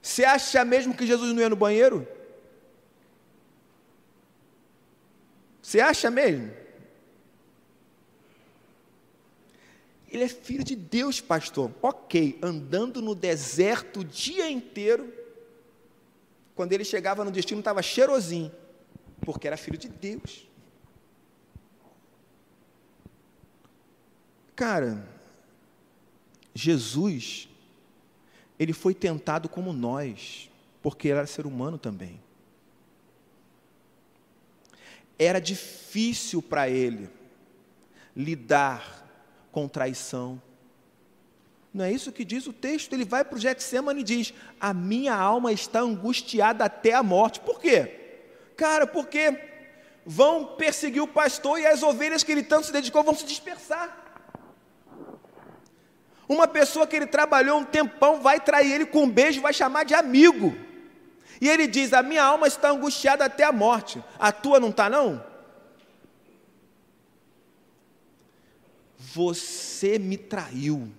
Você 0.00 0.24
acha 0.24 0.64
mesmo 0.64 0.94
que 0.94 1.06
Jesus 1.06 1.34
não 1.34 1.42
ia 1.42 1.50
no 1.50 1.56
banheiro? 1.56 2.08
Você 5.60 5.78
acha 5.78 6.10
mesmo? 6.10 6.50
Ele 10.16 10.24
é 10.24 10.28
filho 10.28 10.64
de 10.64 10.74
Deus, 10.74 11.20
pastor. 11.20 11.70
Ok, 11.82 12.38
andando 12.40 13.02
no 13.02 13.14
deserto 13.14 14.00
o 14.00 14.04
dia 14.04 14.50
inteiro. 14.50 15.12
Quando 16.54 16.72
ele 16.72 16.86
chegava 16.86 17.22
no 17.22 17.30
destino, 17.30 17.58
estava 17.58 17.82
cheirosinho, 17.82 18.50
porque 19.20 19.46
era 19.46 19.58
filho 19.58 19.76
de 19.76 19.90
Deus. 19.90 20.48
Cara, 24.54 25.06
Jesus, 26.54 27.46
ele 28.58 28.72
foi 28.72 28.94
tentado 28.94 29.50
como 29.50 29.70
nós, 29.70 30.48
porque 30.82 31.10
era 31.10 31.26
ser 31.26 31.44
humano 31.44 31.76
também. 31.76 32.18
Era 35.18 35.38
difícil 35.38 36.40
para 36.40 36.70
ele 36.70 37.10
lidar 38.16 38.95
com 39.56 39.66
traição. 39.66 40.38
Não 41.72 41.82
é 41.82 41.90
isso 41.90 42.12
que 42.12 42.26
diz 42.26 42.46
o 42.46 42.52
texto? 42.52 42.92
Ele 42.92 43.06
vai 43.06 43.24
para 43.24 43.36
o 43.36 43.40
Getsemane 43.40 44.02
e 44.02 44.04
diz: 44.04 44.34
A 44.60 44.74
minha 44.74 45.14
alma 45.14 45.50
está 45.50 45.80
angustiada 45.80 46.66
até 46.66 46.92
a 46.92 47.02
morte. 47.02 47.40
Por 47.40 47.58
quê? 47.58 48.20
Cara, 48.54 48.86
porque 48.86 49.34
vão 50.04 50.44
perseguir 50.44 51.00
o 51.02 51.08
pastor 51.08 51.58
e 51.58 51.66
as 51.66 51.82
ovelhas 51.82 52.22
que 52.22 52.32
ele 52.32 52.42
tanto 52.42 52.66
se 52.66 52.72
dedicou 52.72 53.02
vão 53.02 53.14
se 53.14 53.24
dispersar. 53.24 53.96
Uma 56.28 56.46
pessoa 56.46 56.86
que 56.86 56.94
ele 56.94 57.06
trabalhou 57.06 57.58
um 57.58 57.64
tempão 57.64 58.20
vai 58.20 58.38
trair 58.38 58.70
ele 58.70 58.84
com 58.84 59.04
um 59.04 59.10
beijo, 59.10 59.40
vai 59.40 59.54
chamar 59.54 59.86
de 59.86 59.94
amigo. 59.94 60.54
E 61.40 61.48
ele 61.48 61.66
diz: 61.66 61.94
A 61.94 62.02
minha 62.02 62.22
alma 62.22 62.46
está 62.46 62.68
angustiada 62.68 63.24
até 63.24 63.44
a 63.44 63.52
morte. 63.52 64.04
A 64.18 64.30
tua 64.30 64.60
não 64.60 64.68
está, 64.68 64.90
não? 64.90 65.24
Você 69.16 69.98
me 69.98 70.18
traiu. 70.18 70.90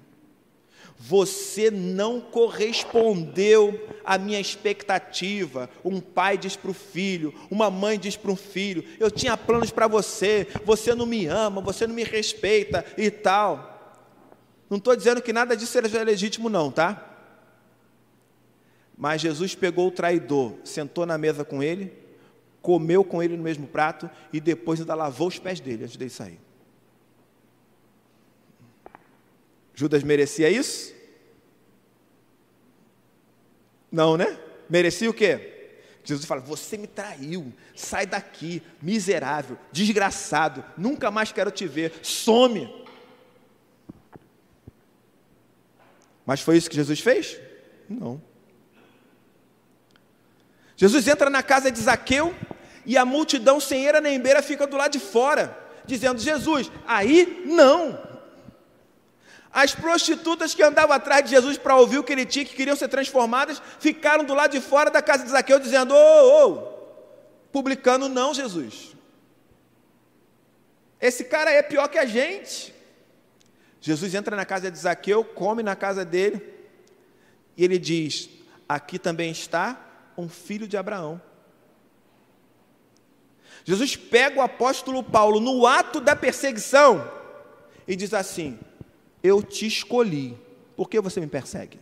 Você 0.97 1.69
não 1.69 2.19
correspondeu 2.19 3.87
à 4.03 4.17
minha 4.17 4.39
expectativa. 4.39 5.69
Um 5.85 5.99
pai 6.01 6.35
diz 6.35 6.55
para 6.55 6.71
o 6.71 6.73
filho, 6.73 7.31
uma 7.51 7.69
mãe 7.69 7.99
diz 7.99 8.17
para 8.17 8.31
um 8.31 8.35
filho: 8.35 8.83
Eu 8.99 9.11
tinha 9.11 9.37
planos 9.37 9.69
para 9.69 9.85
você, 9.85 10.47
você 10.65 10.95
não 10.95 11.05
me 11.05 11.27
ama, 11.27 11.61
você 11.61 11.85
não 11.85 11.93
me 11.93 12.03
respeita 12.03 12.83
e 12.97 13.11
tal. 13.11 14.01
Não 14.67 14.79
estou 14.79 14.95
dizendo 14.95 15.21
que 15.21 15.31
nada 15.31 15.55
disso 15.55 15.73
seja 15.73 16.01
legítimo, 16.01 16.49
não, 16.49 16.71
tá? 16.71 17.03
Mas 18.97 19.21
Jesus 19.21 19.53
pegou 19.53 19.89
o 19.89 19.91
traidor, 19.91 20.55
sentou 20.63 21.05
na 21.05 21.19
mesa 21.19 21.45
com 21.45 21.61
ele, 21.61 21.93
comeu 22.63 23.03
com 23.03 23.21
ele 23.21 23.37
no 23.37 23.43
mesmo 23.43 23.67
prato 23.67 24.09
e 24.33 24.39
depois 24.39 24.79
ainda 24.79 24.95
lavou 24.95 25.27
os 25.27 25.37
pés 25.37 25.59
dele 25.59 25.83
antes 25.83 25.97
dele 25.97 26.09
sair. 26.09 26.46
Judas 29.77 30.01
merecia 30.01 30.49
isso? 30.49 30.91
Não, 33.91 34.17
né? 34.17 34.39
Merecia 34.67 35.07
o 35.07 35.13
quê? 35.13 35.75
Jesus 36.03 36.25
fala: 36.25 36.41
Você 36.41 36.77
me 36.77 36.87
traiu, 36.87 37.53
sai 37.75 38.07
daqui, 38.07 38.63
miserável, 38.81 39.55
desgraçado, 39.71 40.65
nunca 40.75 41.11
mais 41.11 41.31
quero 41.31 41.51
te 41.51 41.67
ver, 41.67 41.93
some. 42.01 42.85
Mas 46.25 46.41
foi 46.41 46.57
isso 46.57 46.71
que 46.71 46.75
Jesus 46.75 46.99
fez? 46.99 47.39
Não. 47.87 48.19
Jesus 50.75 51.07
entra 51.07 51.29
na 51.29 51.43
casa 51.43 51.71
de 51.71 51.79
Zaqueu 51.79 52.35
e 52.83 52.97
a 52.97 53.05
multidão 53.05 53.59
sem 53.59 53.85
eira 53.85 54.01
nem 54.01 54.19
beira 54.19 54.41
fica 54.41 54.65
do 54.65 54.75
lado 54.75 54.93
de 54.93 54.99
fora, 54.99 55.55
dizendo: 55.85 56.19
Jesus, 56.19 56.71
aí 56.87 57.43
não. 57.45 58.06
As 59.51 59.73
prostitutas 59.73 60.53
que 60.53 60.61
andavam 60.61 60.95
atrás 60.95 61.23
de 61.23 61.31
Jesus 61.31 61.57
para 61.57 61.75
ouvir 61.77 61.97
o 61.97 62.03
que 62.03 62.11
ele 62.11 62.25
tinha, 62.25 62.45
que 62.45 62.55
queriam 62.55 62.75
ser 62.75 62.87
transformadas, 62.87 63.61
ficaram 63.79 64.23
do 64.23 64.33
lado 64.33 64.51
de 64.51 64.61
fora 64.61 64.91
da 64.91 65.01
casa 65.01 65.23
de 65.23 65.29
Zaqueu, 65.29 65.59
dizendo: 65.59 65.93
Ô, 65.93 65.97
oh, 65.97 66.45
oh, 66.45 67.51
publicano 67.51 68.09
não, 68.09 68.33
Jesus. 68.33 68.95
Esse 70.99 71.23
cara 71.23 71.51
é 71.51 71.61
pior 71.61 71.87
que 71.87 71.97
a 71.97 72.05
gente. 72.05 72.73
Jesus 73.79 74.13
entra 74.13 74.35
na 74.35 74.45
casa 74.45 74.69
de 74.69 74.77
Zaqueu, 74.77 75.23
come 75.23 75.63
na 75.63 75.75
casa 75.75 76.03
dele, 76.03 76.41
e 77.55 77.63
ele 77.63 77.79
diz: 77.79 78.29
Aqui 78.67 78.99
também 78.99 79.31
está 79.31 79.79
um 80.17 80.27
filho 80.27 80.67
de 80.67 80.75
Abraão. 80.75 81.21
Jesus 83.63 83.95
pega 83.95 84.39
o 84.39 84.41
apóstolo 84.41 85.03
Paulo 85.03 85.39
no 85.39 85.65
ato 85.65 85.99
da 85.99 86.15
perseguição 86.15 87.09
e 87.87 87.95
diz 87.95 88.13
assim: 88.13 88.59
Eu 89.23 89.41
te 89.41 89.65
escolhi, 89.65 90.37
por 90.75 90.89
que 90.89 91.01
você 91.01 91.19
me 91.19 91.27
persegue? 91.27 91.79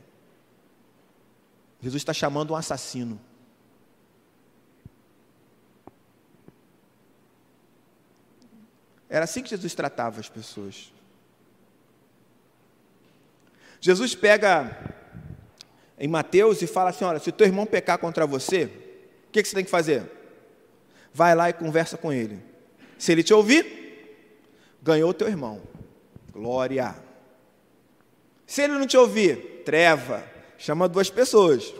Jesus 1.81 2.01
está 2.01 2.13
chamando 2.13 2.51
um 2.51 2.55
assassino. 2.55 3.19
Era 9.09 9.25
assim 9.25 9.43
que 9.43 9.49
Jesus 9.49 9.75
tratava 9.75 10.19
as 10.19 10.27
pessoas. 10.27 10.91
Jesus 13.79 14.15
pega 14.15 14.75
em 15.99 16.07
Mateus 16.07 16.61
e 16.61 16.67
fala 16.67 16.89
assim: 16.89 17.05
olha, 17.05 17.19
se 17.19 17.31
teu 17.31 17.45
irmão 17.45 17.65
pecar 17.65 17.99
contra 17.99 18.25
você, 18.25 18.65
o 19.27 19.31
que, 19.31 19.43
que 19.43 19.47
você 19.47 19.55
tem 19.55 19.63
que 19.63 19.69
fazer? 19.69 20.11
Vai 21.13 21.35
lá 21.35 21.49
e 21.49 21.53
conversa 21.53 21.97
com 21.97 22.11
ele. 22.11 22.39
Se 22.97 23.11
ele 23.11 23.23
te 23.23 23.33
ouvir, 23.33 24.25
ganhou 24.81 25.13
teu 25.13 25.27
irmão. 25.27 25.61
Glória. 26.31 27.04
Se 28.45 28.61
ele 28.61 28.73
não 28.73 28.85
te 28.85 28.97
ouvir, 28.97 29.63
treva. 29.65 30.23
Chama 30.57 30.87
duas 30.87 31.09
pessoas. 31.09 31.73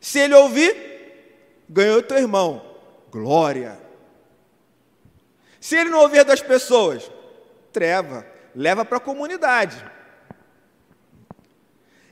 Se 0.00 0.20
ele 0.20 0.34
ouvir, 0.34 1.64
ganhou 1.68 2.02
teu 2.02 2.18
irmão. 2.18 2.64
Glória. 3.10 3.80
Se 5.60 5.76
ele 5.76 5.90
não 5.90 6.00
ouvir 6.00 6.24
das 6.24 6.40
pessoas, 6.40 7.10
treva. 7.72 8.26
Leva 8.54 8.84
para 8.84 8.98
a 8.98 9.00
comunidade. 9.00 9.84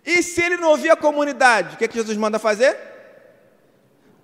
E 0.05 0.23
se 0.23 0.43
ele 0.43 0.57
não 0.57 0.71
ouvir 0.71 0.91
a 0.91 0.97
comunidade, 0.97 1.75
o 1.75 1.79
que, 1.79 1.85
é 1.85 1.89
que 1.89 1.95
Jesus 1.95 2.17
manda 2.17 2.39
fazer? 2.39 2.77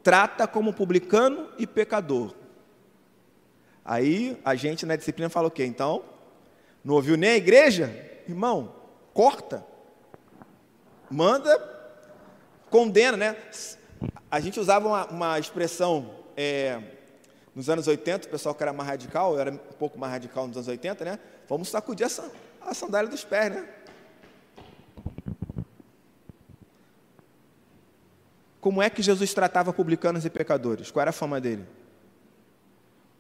Trata 0.03 0.47
como 0.47 0.73
publicano 0.73 1.49
e 1.59 1.67
pecador. 1.67 2.35
Aí 3.85 4.39
a 4.45 4.55
gente 4.55 4.85
na 4.85 4.97
disciplina 4.97 5.31
fala 5.31 5.49
o 5.49 5.51
quê? 5.51 5.65
Então, 5.65 6.05
não 6.85 6.95
ouviu 6.95 7.17
nem 7.17 7.31
a 7.31 7.37
igreja? 7.37 8.10
Irmão, 8.31 8.73
corta. 9.13 9.67
Manda, 11.11 11.59
condena, 12.71 13.17
né? 13.17 13.37
A 14.31 14.39
gente 14.39 14.61
usava 14.61 14.87
uma, 14.87 15.07
uma 15.07 15.39
expressão 15.39 16.15
é, 16.37 16.81
nos 17.53 17.69
anos 17.69 17.89
80, 17.89 18.29
o 18.29 18.31
pessoal 18.31 18.55
que 18.55 18.63
era 18.63 18.73
mais 18.73 18.89
radical, 18.89 19.35
eu 19.35 19.41
era 19.41 19.51
um 19.51 19.57
pouco 19.57 19.99
mais 19.99 20.13
radical 20.13 20.47
nos 20.47 20.57
anos 20.57 20.69
80, 20.69 21.05
né? 21.05 21.19
Vamos 21.49 21.69
sacudir 21.69 22.07
a, 22.07 22.69
a 22.71 22.73
sandália 22.73 23.11
dos 23.11 23.25
pés, 23.25 23.53
né? 23.53 23.69
Como 28.61 28.81
é 28.81 28.89
que 28.89 29.03
Jesus 29.03 29.35
tratava 29.35 29.73
publicanos 29.73 30.25
e 30.25 30.31
pecadores? 30.31 30.93
Qual 30.93 31.01
era 31.01 31.11
a 31.11 31.13
fama 31.13 31.41
dele? 31.41 31.67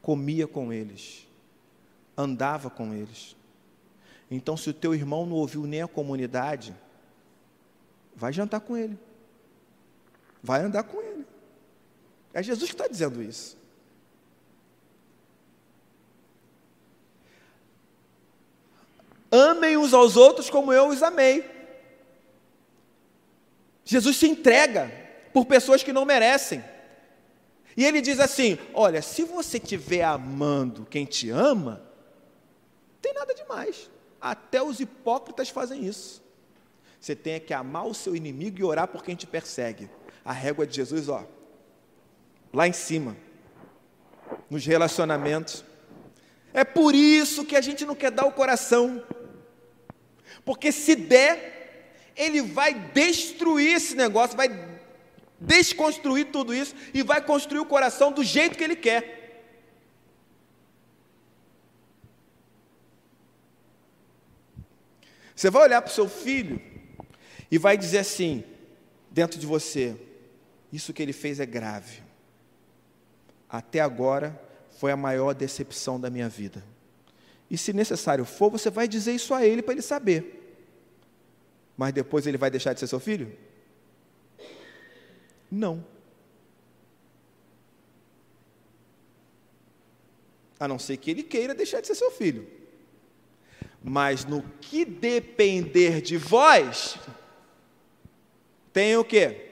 Comia 0.00 0.46
com 0.46 0.72
eles, 0.72 1.26
andava 2.16 2.70
com 2.70 2.94
eles. 2.94 3.34
Então, 4.30 4.56
se 4.56 4.70
o 4.70 4.74
teu 4.74 4.94
irmão 4.94 5.26
não 5.26 5.36
ouviu 5.36 5.66
nem 5.66 5.82
a 5.82 5.88
comunidade, 5.88 6.74
vai 8.14 8.32
jantar 8.32 8.60
com 8.60 8.76
ele, 8.76 8.96
vai 10.42 10.62
andar 10.62 10.84
com 10.84 11.02
ele. 11.02 11.26
É 12.32 12.42
Jesus 12.42 12.70
que 12.70 12.74
está 12.74 12.86
dizendo 12.86 13.22
isso. 13.22 13.58
Amem 19.32 19.76
uns 19.76 19.92
aos 19.92 20.16
outros 20.16 20.48
como 20.48 20.72
eu 20.72 20.88
os 20.88 21.02
amei. 21.02 21.48
Jesus 23.84 24.16
se 24.16 24.28
entrega 24.28 24.92
por 25.32 25.46
pessoas 25.46 25.82
que 25.82 25.92
não 25.92 26.04
merecem. 26.04 26.62
E 27.76 27.84
ele 27.84 28.00
diz 28.00 28.20
assim: 28.20 28.58
Olha, 28.74 29.02
se 29.02 29.24
você 29.24 29.56
estiver 29.56 30.04
amando 30.04 30.86
quem 30.86 31.04
te 31.04 31.30
ama, 31.30 31.82
tem 33.00 33.12
nada 33.12 33.34
demais. 33.34 33.90
Até 34.20 34.62
os 34.62 34.80
hipócritas 34.80 35.48
fazem 35.48 35.84
isso. 35.84 36.22
Você 37.00 37.16
tem 37.16 37.40
que 37.40 37.54
amar 37.54 37.86
o 37.86 37.94
seu 37.94 38.14
inimigo 38.14 38.58
e 38.58 38.64
orar 38.64 38.86
por 38.88 39.02
quem 39.02 39.16
te 39.16 39.26
persegue. 39.26 39.88
A 40.24 40.32
régua 40.32 40.66
de 40.66 40.76
Jesus, 40.76 41.08
ó, 41.08 41.26
lá 42.52 42.68
em 42.68 42.72
cima, 42.72 43.16
nos 44.50 44.66
relacionamentos. 44.66 45.64
É 46.52 46.64
por 46.64 46.94
isso 46.94 47.44
que 47.44 47.56
a 47.56 47.60
gente 47.60 47.86
não 47.86 47.94
quer 47.94 48.10
dar 48.10 48.26
o 48.26 48.32
coração. 48.32 49.02
Porque 50.44 50.70
se 50.70 50.94
der, 50.94 51.94
ele 52.14 52.42
vai 52.42 52.74
destruir 52.74 53.76
esse 53.76 53.94
negócio, 53.94 54.36
vai 54.36 54.48
desconstruir 55.40 56.26
tudo 56.26 56.52
isso 56.52 56.74
e 56.92 57.02
vai 57.02 57.22
construir 57.22 57.60
o 57.60 57.66
coração 57.66 58.12
do 58.12 58.22
jeito 58.22 58.58
que 58.58 58.64
ele 58.64 58.76
quer. 58.76 59.19
Você 65.40 65.48
vai 65.48 65.62
olhar 65.62 65.80
para 65.80 65.90
o 65.90 65.94
seu 65.94 66.06
filho 66.06 66.60
e 67.50 67.56
vai 67.56 67.74
dizer 67.74 67.96
assim, 68.00 68.44
dentro 69.10 69.40
de 69.40 69.46
você: 69.46 69.96
Isso 70.70 70.92
que 70.92 71.02
ele 71.02 71.14
fez 71.14 71.40
é 71.40 71.46
grave. 71.46 72.02
Até 73.48 73.80
agora 73.80 74.38
foi 74.78 74.92
a 74.92 74.96
maior 74.98 75.32
decepção 75.32 75.98
da 75.98 76.10
minha 76.10 76.28
vida. 76.28 76.62
E 77.50 77.56
se 77.56 77.72
necessário 77.72 78.26
for, 78.26 78.50
você 78.50 78.68
vai 78.68 78.86
dizer 78.86 79.14
isso 79.14 79.32
a 79.32 79.42
ele 79.42 79.62
para 79.62 79.72
ele 79.72 79.80
saber. 79.80 80.58
Mas 81.74 81.94
depois 81.94 82.26
ele 82.26 82.36
vai 82.36 82.50
deixar 82.50 82.74
de 82.74 82.80
ser 82.80 82.86
seu 82.86 83.00
filho? 83.00 83.34
Não. 85.50 85.82
A 90.58 90.68
não 90.68 90.78
ser 90.78 90.98
que 90.98 91.10
ele 91.10 91.22
queira 91.22 91.54
deixar 91.54 91.80
de 91.80 91.86
ser 91.86 91.94
seu 91.94 92.10
filho. 92.10 92.59
Mas 93.82 94.24
no 94.24 94.42
que 94.60 94.84
depender 94.84 96.00
de 96.00 96.16
vós, 96.16 96.98
tem 98.72 98.96
o 98.96 99.04
quê? 99.04 99.48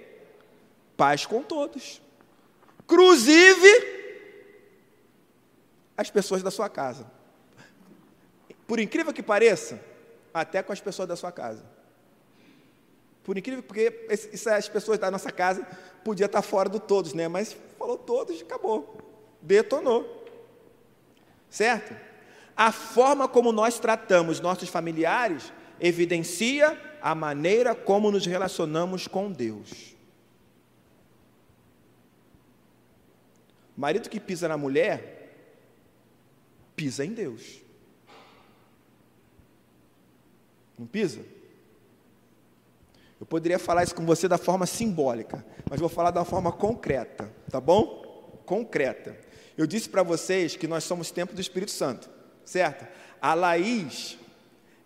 Paz 0.97 1.25
com 1.25 1.43
todos. 1.43 2.01
Inclusive 2.85 3.99
as 5.97 6.11
pessoas 6.11 6.43
da 6.43 6.51
sua 6.51 6.69
casa. 6.69 7.11
Por 8.67 8.79
incrível 8.79 9.13
que 9.13 9.23
pareça, 9.23 9.81
até 10.33 10.63
com 10.63 10.73
as 10.73 10.81
pessoas 10.81 11.09
da 11.09 11.17
sua 11.17 11.33
casa. 11.33 11.65
Por 13.25 13.37
incrível, 13.37 13.63
porque 13.63 14.07
essas 14.09 14.69
pessoas 14.69 14.99
da 14.99 15.11
nossa 15.11 15.31
casa 15.31 15.67
podia 16.05 16.27
estar 16.27 16.41
fora 16.41 16.69
do 16.69 16.81
todos, 16.81 17.13
né? 17.13 17.29
Mas 17.29 17.57
falou 17.79 17.99
todos, 17.99 18.41
acabou. 18.41 18.97
Detonou. 19.43 20.27
Certo? 21.51 21.95
A 22.59 22.73
forma 22.73 23.29
como 23.29 23.53
nós 23.53 23.79
tratamos 23.79 24.41
nossos 24.41 24.69
familiares 24.69 25.53
evidencia 25.79 26.77
a 27.01 27.15
maneira 27.15 27.73
como 27.73 28.11
nos 28.11 28.27
relacionamos 28.27 29.07
com 29.07 29.31
Deus. 29.31 29.95
O 33.77 33.81
marido 33.81 34.09
que 34.09 34.19
pisa 34.19 34.49
na 34.49 34.57
mulher, 34.57 35.37
pisa 36.75 37.05
em 37.05 37.13
Deus. 37.13 37.61
Não 40.77 40.85
pisa? 40.85 41.25
Eu 43.21 43.27
poderia 43.27 43.61
falar 43.61 43.85
isso 43.85 43.95
com 43.95 44.05
você 44.05 44.27
da 44.27 44.37
forma 44.37 44.67
simbólica, 44.67 45.47
mas 45.71 45.79
vou 45.79 45.89
falar 45.89 46.11
da 46.11 46.25
forma 46.25 46.51
concreta, 46.51 47.33
tá 47.49 47.61
bom? 47.61 48.43
Concreta. 48.45 49.17
Eu 49.57 49.65
disse 49.65 49.89
para 49.89 50.03
vocês 50.03 50.57
que 50.57 50.67
nós 50.67 50.83
somos 50.83 51.13
templo 51.13 51.37
do 51.37 51.41
Espírito 51.41 51.71
Santo, 51.71 52.18
certo? 52.49 52.87
A 53.21 53.35
Laís, 53.35 54.17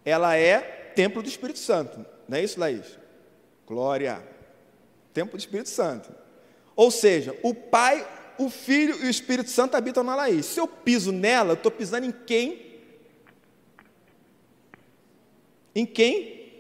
ela 0.05 0.37
é 0.37 0.61
templo 0.95 1.23
do 1.23 1.29
Espírito 1.29 1.59
Santo, 1.59 2.05
não 2.29 2.37
é 2.37 2.43
isso, 2.43 2.59
Laís? 2.59 2.99
Glória. 3.67 4.23
Templo 5.15 5.37
do 5.37 5.41
Espírito 5.41 5.69
Santo. 5.69 6.15
Ou 6.75 6.91
seja, 6.91 7.39
o 7.43 7.55
Pai, 7.55 8.07
o 8.39 8.51
Filho 8.51 8.97
e 9.03 9.07
o 9.07 9.11
Espírito 9.11 9.51
Santo 9.51 9.77
habitam 9.77 10.03
na 10.03 10.17
Laís. 10.17 10.47
Se 10.47 10.59
eu 10.59 10.67
piso 10.67 11.13
nela, 11.13 11.51
eu 11.51 11.55
estou 11.55 11.71
pisando 11.71 12.07
em 12.07 12.13
quem? 12.13 12.73
Em 15.75 15.87
quem? 15.87 16.53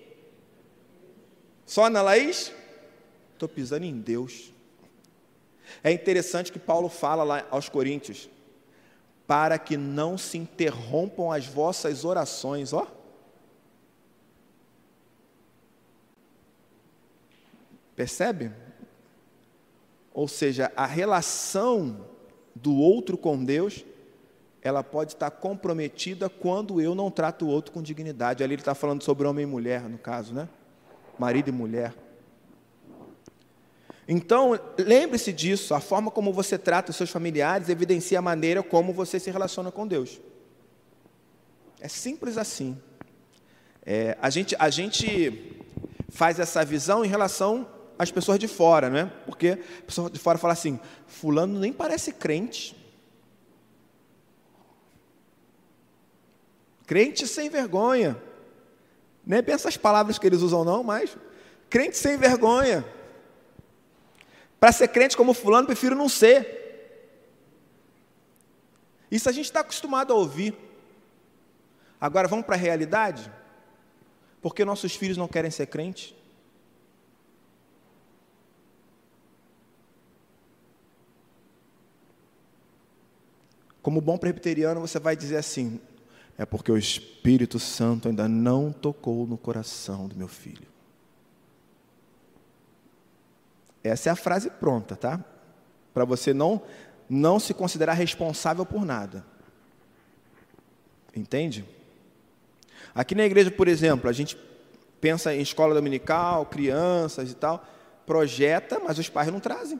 Só 1.66 1.88
na 1.90 2.02
Laís? 2.02 2.52
Estou 3.32 3.48
pisando 3.48 3.84
em 3.84 3.98
Deus. 3.98 4.52
É 5.82 5.90
interessante 5.90 6.52
que 6.52 6.58
Paulo 6.58 6.88
fala 6.88 7.24
lá 7.24 7.46
aos 7.50 7.68
Coríntios, 7.68 8.28
para 9.32 9.58
que 9.58 9.78
não 9.78 10.18
se 10.18 10.36
interrompam 10.36 11.32
as 11.32 11.46
vossas 11.46 12.04
orações, 12.04 12.74
ó. 12.74 12.86
Percebe? 17.96 18.52
Ou 20.12 20.28
seja, 20.28 20.70
a 20.76 20.84
relação 20.84 22.04
do 22.54 22.76
outro 22.76 23.16
com 23.16 23.42
Deus, 23.42 23.86
ela 24.60 24.84
pode 24.84 25.14
estar 25.14 25.30
comprometida 25.30 26.28
quando 26.28 26.78
eu 26.78 26.94
não 26.94 27.10
trato 27.10 27.46
o 27.46 27.48
outro 27.48 27.72
com 27.72 27.80
dignidade. 27.80 28.44
Ali 28.44 28.52
ele 28.52 28.60
está 28.60 28.74
falando 28.74 29.02
sobre 29.02 29.26
homem 29.26 29.44
e 29.44 29.46
mulher, 29.46 29.88
no 29.88 29.96
caso, 29.96 30.34
né? 30.34 30.46
marido 31.18 31.48
e 31.48 31.52
mulher. 31.52 31.94
Então, 34.06 34.58
lembre-se 34.78 35.32
disso, 35.32 35.74
a 35.74 35.80
forma 35.80 36.10
como 36.10 36.32
você 36.32 36.58
trata 36.58 36.90
os 36.90 36.96
seus 36.96 37.10
familiares 37.10 37.68
evidencia 37.68 38.18
a 38.18 38.22
maneira 38.22 38.62
como 38.62 38.92
você 38.92 39.20
se 39.20 39.30
relaciona 39.30 39.70
com 39.70 39.86
Deus. 39.86 40.20
É 41.80 41.88
simples 41.88 42.36
assim. 42.36 42.80
É, 43.84 44.16
a, 44.20 44.30
gente, 44.30 44.56
a 44.58 44.70
gente 44.70 45.60
faz 46.08 46.38
essa 46.38 46.64
visão 46.64 47.04
em 47.04 47.08
relação 47.08 47.66
às 47.98 48.10
pessoas 48.10 48.38
de 48.38 48.48
fora, 48.48 48.90
não 48.90 48.98
é? 48.98 49.04
Porque 49.26 49.58
a 49.78 49.82
pessoa 49.82 50.10
de 50.10 50.18
fora 50.18 50.38
fala 50.38 50.52
assim: 50.52 50.78
Fulano 51.06 51.58
nem 51.58 51.72
parece 51.72 52.12
crente. 52.12 52.76
Crente 56.86 57.26
sem 57.26 57.48
vergonha. 57.48 58.20
Nem 59.24 59.42
bem 59.42 59.54
essas 59.54 59.76
palavras 59.76 60.18
que 60.18 60.26
eles 60.26 60.40
usam, 60.40 60.64
não, 60.64 60.82
mas 60.82 61.16
crente 61.70 61.96
sem 61.96 62.16
vergonha. 62.16 62.84
Para 64.62 64.70
ser 64.70 64.86
crente 64.86 65.16
como 65.16 65.34
fulano, 65.34 65.66
prefiro 65.66 65.96
não 65.96 66.08
ser. 66.08 67.18
Isso 69.10 69.28
a 69.28 69.32
gente 69.32 69.46
está 69.46 69.58
acostumado 69.58 70.12
a 70.12 70.16
ouvir. 70.16 70.54
Agora 72.00 72.28
vamos 72.28 72.46
para 72.46 72.54
a 72.54 72.58
realidade? 72.58 73.28
Porque 74.40 74.64
nossos 74.64 74.94
filhos 74.94 75.16
não 75.16 75.26
querem 75.26 75.50
ser 75.50 75.66
crentes? 75.66 76.14
Como 83.82 84.00
bom 84.00 84.16
presbiteriano, 84.16 84.80
você 84.80 85.00
vai 85.00 85.16
dizer 85.16 85.38
assim: 85.38 85.80
é 86.38 86.46
porque 86.46 86.70
o 86.70 86.78
Espírito 86.78 87.58
Santo 87.58 88.06
ainda 88.06 88.28
não 88.28 88.70
tocou 88.70 89.26
no 89.26 89.36
coração 89.36 90.06
do 90.06 90.14
meu 90.14 90.28
filho. 90.28 90.71
Essa 93.82 94.08
é 94.08 94.12
a 94.12 94.16
frase 94.16 94.50
pronta, 94.50 94.96
tá? 94.96 95.22
Para 95.92 96.04
você 96.04 96.32
não 96.32 96.62
não 97.08 97.38
se 97.38 97.52
considerar 97.52 97.92
responsável 97.92 98.64
por 98.64 98.86
nada. 98.86 99.24
Entende? 101.14 101.62
Aqui 102.94 103.14
na 103.14 103.24
igreja, 103.24 103.50
por 103.50 103.68
exemplo, 103.68 104.08
a 104.08 104.12
gente 104.12 104.36
pensa 104.98 105.34
em 105.34 105.42
escola 105.42 105.74
dominical, 105.74 106.46
crianças 106.46 107.30
e 107.30 107.34
tal, 107.34 107.66
projeta, 108.06 108.80
mas 108.80 108.98
os 108.98 109.10
pais 109.10 109.30
não 109.30 109.40
trazem. 109.40 109.78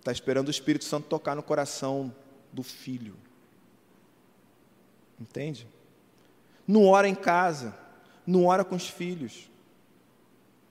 Está 0.00 0.12
esperando 0.12 0.48
o 0.48 0.50
Espírito 0.50 0.84
Santo 0.84 1.08
tocar 1.08 1.34
no 1.34 1.42
coração 1.42 2.14
do 2.52 2.62
filho. 2.62 3.14
Entende? 5.20 5.66
Não 6.66 6.86
ora 6.86 7.06
em 7.06 7.14
casa, 7.14 7.74
não 8.30 8.46
ora 8.46 8.64
com 8.64 8.76
os 8.76 8.88
filhos. 8.88 9.50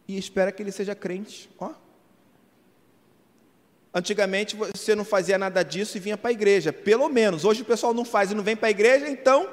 E 0.08 0.18
espera 0.18 0.52
que 0.52 0.64
ele 0.64 0.72
seja 0.72 0.96
crente. 0.96 1.50
Ó. 1.60 1.72
Antigamente 3.94 4.56
você 4.56 4.96
não 4.96 5.04
fazia 5.04 5.38
nada 5.38 5.62
disso 5.64 5.98
e 5.98 6.00
vinha 6.00 6.18
para 6.18 6.30
a 6.30 6.34
igreja. 6.34 6.72
Pelo 6.72 7.10
menos. 7.10 7.44
Hoje 7.44 7.62
o 7.62 7.66
pessoal 7.66 7.94
não 7.94 8.06
faz 8.06 8.32
e 8.32 8.36
não 8.36 8.44
vem 8.44 8.56
para 8.56 8.70
a 8.70 8.72
igreja, 8.72 9.10
então. 9.10 9.52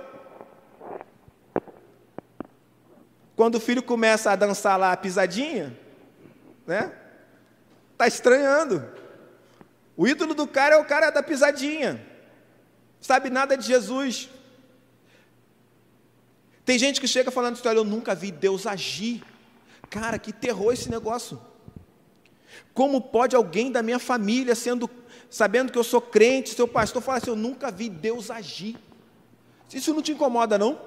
Quando 3.35 3.57
o 3.57 3.61
filho 3.61 3.83
começa 3.83 4.31
a 4.31 4.37
dançar 4.37 4.79
lá 4.79 4.93
a 4.93 4.97
pisadinha, 4.97 5.77
né? 6.67 6.93
Está 7.93 8.07
estranhando. 8.07 8.87
O 9.97 10.07
ídolo 10.07 10.35
do 10.35 10.47
cara 10.47 10.77
é 10.77 10.79
o 10.79 10.85
cara 10.85 11.11
da 11.11 11.23
pisadinha. 11.23 12.07
Sabe 13.01 13.31
nada 13.31 13.57
de 13.57 13.67
Jesus. 13.67 14.31
Tem 16.67 16.77
gente 16.77 17.01
que 17.01 17.07
chega 17.07 17.31
falando 17.31 17.59
olha, 17.65 17.79
eu 17.79 17.85
nunca 17.85 18.13
vi 18.13 18.33
Deus 18.33 18.67
agir. 18.67 19.23
Cara, 19.89 20.19
que 20.19 20.33
terror 20.33 20.73
esse 20.73 20.91
negócio. 20.91 21.41
Como 22.75 23.01
pode 23.01 23.37
alguém 23.37 23.71
da 23.71 23.83
minha 23.83 24.01
família, 24.01 24.53
sendo, 24.57 24.91
sabendo 25.31 25.71
que 25.71 25.79
eu 25.79 25.85
sou 25.85 26.01
crente, 26.01 26.53
seu 26.55 26.67
pastor, 26.67 27.01
falar 27.01 27.19
assim: 27.19 27.31
eu 27.31 27.37
nunca 27.37 27.71
vi 27.71 27.89
Deus 27.89 28.33
agir? 28.33 28.77
Isso 29.73 29.95
não 29.95 30.03
te 30.03 30.11
incomoda, 30.11 30.59
não? 30.59 30.79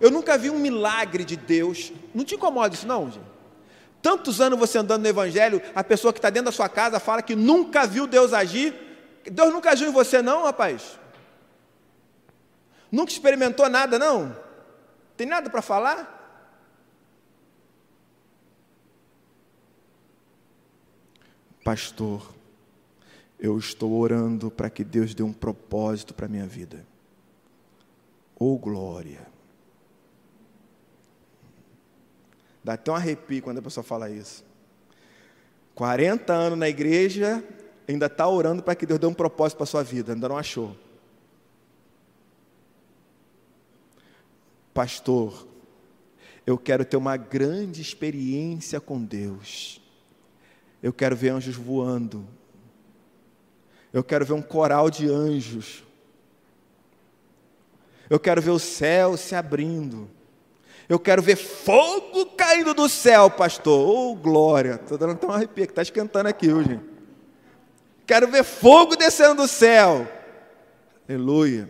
Eu 0.00 0.10
nunca 0.10 0.38
vi 0.38 0.48
um 0.48 0.58
milagre 0.58 1.24
de 1.24 1.36
Deus. 1.36 1.92
Não 2.14 2.24
te 2.24 2.34
incomoda 2.34 2.74
isso, 2.74 2.86
não, 2.86 3.10
gente? 3.10 3.26
Tantos 4.00 4.40
anos 4.40 4.58
você 4.58 4.78
andando 4.78 5.02
no 5.02 5.08
Evangelho, 5.08 5.60
a 5.74 5.84
pessoa 5.84 6.12
que 6.12 6.18
está 6.18 6.30
dentro 6.30 6.46
da 6.46 6.52
sua 6.52 6.70
casa 6.70 6.98
fala 6.98 7.20
que 7.20 7.34
nunca 7.34 7.86
viu 7.86 8.06
Deus 8.06 8.32
agir. 8.32 8.85
Deus 9.30 9.52
nunca 9.52 9.70
agiu 9.70 9.88
em 9.88 9.92
você, 9.92 10.22
não, 10.22 10.44
rapaz? 10.44 10.98
Nunca 12.90 13.12
experimentou 13.12 13.68
nada, 13.68 13.98
não? 13.98 14.36
Tem 15.16 15.26
nada 15.26 15.50
para 15.50 15.62
falar? 15.62 16.14
Pastor, 21.64 22.32
eu 23.40 23.58
estou 23.58 23.92
orando 23.92 24.50
para 24.50 24.70
que 24.70 24.84
Deus 24.84 25.14
dê 25.14 25.22
um 25.22 25.32
propósito 25.32 26.14
para 26.14 26.26
a 26.26 26.28
minha 26.28 26.46
vida. 26.46 26.86
Oh 28.38 28.56
glória! 28.56 29.26
Dá 32.62 32.74
até 32.74 32.90
um 32.90 32.94
arrepio 32.94 33.42
quando 33.42 33.58
a 33.58 33.62
pessoa 33.62 33.82
fala 33.82 34.10
isso. 34.10 34.44
40 35.74 36.32
anos 36.32 36.58
na 36.58 36.68
igreja, 36.68 37.44
ainda 37.88 38.06
está 38.06 38.28
orando 38.28 38.62
para 38.62 38.74
que 38.74 38.86
Deus 38.86 38.98
dê 38.98 39.06
um 39.06 39.14
propósito 39.14 39.58
para 39.58 39.64
a 39.64 39.66
sua 39.66 39.82
vida, 39.82 40.12
ainda 40.12 40.28
não 40.28 40.36
achou. 40.36 40.76
Pastor, 44.74 45.46
eu 46.46 46.58
quero 46.58 46.84
ter 46.84 46.96
uma 46.96 47.16
grande 47.16 47.80
experiência 47.80 48.80
com 48.80 49.02
Deus. 49.02 49.80
Eu 50.82 50.92
quero 50.92 51.16
ver 51.16 51.30
anjos 51.30 51.56
voando. 51.56 52.26
Eu 53.92 54.04
quero 54.04 54.26
ver 54.26 54.34
um 54.34 54.42
coral 54.42 54.90
de 54.90 55.08
anjos. 55.08 55.82
Eu 58.10 58.20
quero 58.20 58.42
ver 58.42 58.50
o 58.50 58.58
céu 58.58 59.16
se 59.16 59.34
abrindo. 59.34 60.08
Eu 60.88 61.00
quero 61.00 61.20
ver 61.20 61.36
fogo 61.36 62.26
caindo 62.36 62.74
do 62.74 62.88
céu, 62.88 63.30
pastor. 63.30 63.88
Oh, 63.88 64.14
glória. 64.14 64.74
Estou 64.80 64.98
dando 64.98 65.14
até 65.14 65.26
um 65.26 65.32
arrepio, 65.32 65.64
está 65.64 65.82
esquentando 65.82 66.28
aqui 66.28 66.52
hoje. 66.52 66.78
Quero 68.06 68.30
ver 68.30 68.44
fogo 68.44 68.96
descendo 68.96 69.42
do 69.42 69.48
céu. 69.48 70.06
Aleluia. 71.08 71.68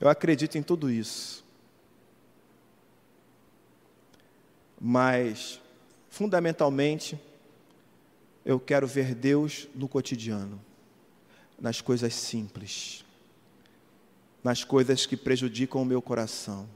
Eu 0.00 0.08
acredito 0.08 0.56
em 0.56 0.62
tudo 0.62 0.90
isso. 0.90 1.44
Mas, 4.80 5.60
fundamentalmente, 6.08 7.20
eu 8.44 8.58
quero 8.58 8.86
ver 8.86 9.14
Deus 9.14 9.68
no 9.74 9.86
cotidiano, 9.86 10.58
nas 11.60 11.82
coisas 11.82 12.14
simples 12.14 13.04
nas 14.42 14.64
coisas 14.64 15.06
que 15.06 15.16
prejudicam 15.16 15.82
o 15.82 15.84
meu 15.84 16.00
coração. 16.00 16.68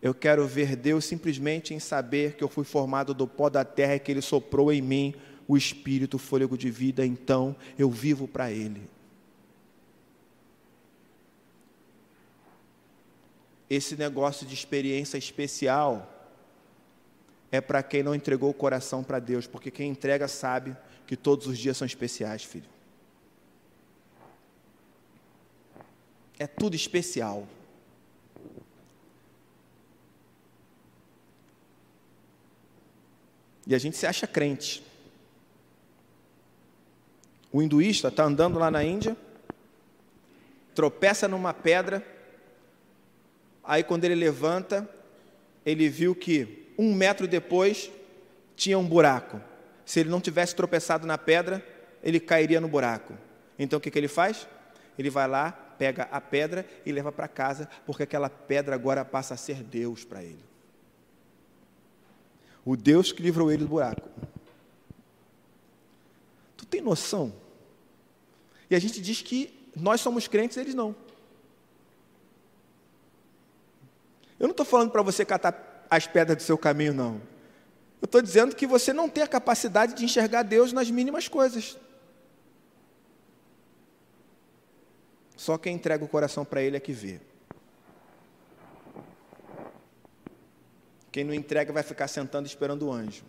Eu 0.00 0.14
quero 0.14 0.46
ver 0.46 0.76
Deus 0.76 1.04
simplesmente 1.04 1.74
em 1.74 1.78
saber 1.78 2.34
que 2.34 2.44
eu 2.44 2.48
fui 2.48 2.64
formado 2.64 3.14
do 3.14 3.26
pó 3.26 3.48
da 3.48 3.64
terra 3.64 3.96
e 3.96 4.00
que 4.00 4.10
Ele 4.10 4.22
soprou 4.22 4.72
em 4.72 4.82
mim 4.82 5.14
o 5.48 5.56
espírito, 5.56 6.14
o 6.14 6.18
fôlego 6.18 6.56
de 6.56 6.70
vida, 6.70 7.06
então 7.06 7.56
eu 7.78 7.90
vivo 7.90 8.28
para 8.28 8.50
Ele. 8.50 8.88
Esse 13.68 13.96
negócio 13.96 14.46
de 14.46 14.54
experiência 14.54 15.18
especial 15.18 16.12
é 17.50 17.60
para 17.60 17.82
quem 17.82 18.02
não 18.02 18.14
entregou 18.14 18.50
o 18.50 18.54
coração 18.54 19.02
para 19.02 19.18
Deus, 19.18 19.46
porque 19.46 19.70
quem 19.70 19.90
entrega 19.90 20.28
sabe 20.28 20.76
que 21.06 21.16
todos 21.16 21.46
os 21.46 21.58
dias 21.58 21.76
são 21.76 21.86
especiais, 21.86 22.44
filho. 22.44 22.68
É 26.38 26.46
tudo 26.46 26.76
especial. 26.76 27.46
E 33.66 33.74
a 33.74 33.78
gente 33.78 33.96
se 33.96 34.06
acha 34.06 34.26
crente. 34.26 34.84
O 37.50 37.62
hinduísta 37.62 38.08
está 38.08 38.24
andando 38.24 38.58
lá 38.58 38.70
na 38.70 38.84
Índia, 38.84 39.16
tropeça 40.74 41.26
numa 41.26 41.54
pedra, 41.54 42.06
aí 43.64 43.82
quando 43.82 44.04
ele 44.04 44.14
levanta, 44.14 44.88
ele 45.64 45.88
viu 45.88 46.14
que 46.14 46.72
um 46.78 46.94
metro 46.94 47.26
depois 47.26 47.90
tinha 48.54 48.78
um 48.78 48.86
buraco. 48.86 49.40
Se 49.84 50.00
ele 50.00 50.10
não 50.10 50.20
tivesse 50.20 50.54
tropeçado 50.54 51.06
na 51.06 51.16
pedra, 51.16 51.64
ele 52.02 52.20
cairia 52.20 52.60
no 52.60 52.68
buraco. 52.68 53.14
Então 53.58 53.78
o 53.78 53.80
que, 53.80 53.90
que 53.90 53.98
ele 53.98 54.08
faz? 54.08 54.46
Ele 54.98 55.10
vai 55.10 55.26
lá, 55.26 55.50
pega 55.50 56.08
a 56.10 56.20
pedra 56.20 56.66
e 56.84 56.92
leva 56.92 57.10
para 57.10 57.28
casa, 57.28 57.68
porque 57.84 58.02
aquela 58.02 58.28
pedra 58.28 58.74
agora 58.74 59.04
passa 59.04 59.34
a 59.34 59.36
ser 59.36 59.62
Deus 59.62 60.04
para 60.04 60.22
ele. 60.22 60.44
O 62.66 62.76
Deus 62.76 63.12
que 63.12 63.22
livrou 63.22 63.52
ele 63.52 63.62
do 63.62 63.68
buraco. 63.68 64.10
Tu 66.56 66.66
tem 66.66 66.80
noção? 66.80 67.32
E 68.68 68.74
a 68.74 68.78
gente 68.80 69.00
diz 69.00 69.22
que 69.22 69.70
nós 69.76 70.00
somos 70.00 70.26
crentes, 70.26 70.56
eles 70.56 70.74
não. 70.74 70.96
Eu 74.40 74.48
não 74.48 74.50
estou 74.50 74.66
falando 74.66 74.90
para 74.90 75.00
você 75.00 75.24
catar 75.24 75.86
as 75.88 76.08
pedras 76.08 76.38
do 76.38 76.42
seu 76.42 76.58
caminho, 76.58 76.92
não. 76.92 77.22
Eu 78.02 78.06
estou 78.06 78.20
dizendo 78.20 78.56
que 78.56 78.66
você 78.66 78.92
não 78.92 79.08
tem 79.08 79.22
a 79.22 79.28
capacidade 79.28 79.94
de 79.94 80.04
enxergar 80.04 80.42
Deus 80.42 80.72
nas 80.72 80.90
mínimas 80.90 81.28
coisas. 81.28 81.78
Só 85.36 85.56
quem 85.56 85.76
entrega 85.76 86.04
o 86.04 86.08
coração 86.08 86.44
para 86.44 86.62
Ele 86.62 86.76
é 86.76 86.80
que 86.80 86.92
vê. 86.92 87.20
Quem 91.16 91.24
não 91.24 91.32
entrega 91.32 91.72
vai 91.72 91.82
ficar 91.82 92.08
sentando 92.08 92.46
esperando 92.46 92.88
o 92.88 92.92
anjo. 92.92 93.24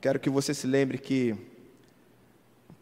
Quero 0.00 0.18
que 0.18 0.30
você 0.30 0.54
se 0.54 0.66
lembre 0.66 0.96
que 0.96 1.36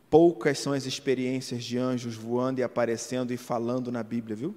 poucas 0.08 0.60
são 0.60 0.72
as 0.72 0.86
experiências 0.86 1.64
de 1.64 1.76
anjos 1.76 2.14
voando 2.14 2.60
e 2.60 2.62
aparecendo 2.62 3.32
e 3.32 3.36
falando 3.36 3.90
na 3.90 4.04
Bíblia, 4.04 4.36
viu? 4.36 4.54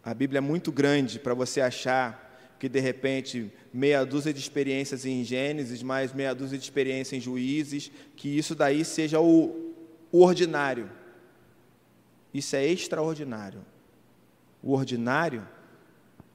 A 0.00 0.14
Bíblia 0.14 0.38
é 0.38 0.40
muito 0.40 0.70
grande 0.70 1.18
para 1.18 1.34
você 1.34 1.60
achar 1.60 2.54
que 2.60 2.68
de 2.68 2.78
repente 2.78 3.52
meia 3.74 4.04
dúzia 4.04 4.32
de 4.32 4.38
experiências 4.38 5.04
em 5.04 5.24
Gênesis, 5.24 5.82
mais 5.82 6.12
meia 6.12 6.34
dúzia 6.34 6.56
de 6.56 6.62
experiências 6.62 7.18
em 7.18 7.20
Juízes, 7.20 7.90
que 8.14 8.28
isso 8.28 8.54
daí 8.54 8.84
seja 8.84 9.18
o, 9.18 9.74
o 10.12 10.22
ordinário. 10.22 10.99
Isso 12.32 12.56
é 12.56 12.64
extraordinário. 12.66 13.64
O 14.62 14.72
ordinário 14.72 15.46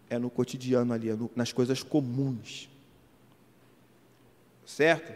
é 0.09 0.17
no 0.17 0.29
cotidiano 0.29 0.93
ali, 0.93 1.09
é 1.09 1.15
no, 1.15 1.31
nas 1.35 1.53
coisas 1.53 1.81
comuns. 1.81 2.69
Certo? 4.65 5.13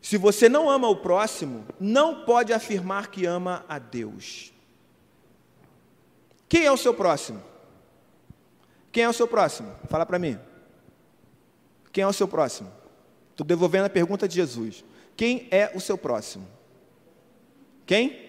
Se 0.00 0.16
você 0.16 0.48
não 0.48 0.70
ama 0.70 0.88
o 0.88 0.96
próximo, 0.96 1.66
não 1.78 2.24
pode 2.24 2.52
afirmar 2.52 3.10
que 3.10 3.26
ama 3.26 3.64
a 3.68 3.78
Deus. 3.78 4.52
Quem 6.48 6.64
é 6.64 6.72
o 6.72 6.76
seu 6.76 6.94
próximo? 6.94 7.42
Quem 8.90 9.04
é 9.04 9.08
o 9.08 9.12
seu 9.12 9.28
próximo? 9.28 9.74
Fala 9.88 10.06
para 10.06 10.18
mim. 10.18 10.38
Quem 11.92 12.02
é 12.02 12.06
o 12.06 12.12
seu 12.12 12.26
próximo? 12.26 12.72
Estou 13.30 13.46
devolvendo 13.46 13.84
a 13.84 13.90
pergunta 13.90 14.26
de 14.26 14.34
Jesus. 14.34 14.84
Quem 15.16 15.46
é 15.50 15.70
o 15.74 15.80
seu 15.80 15.98
próximo? 15.98 16.48
Quem? 17.84 18.27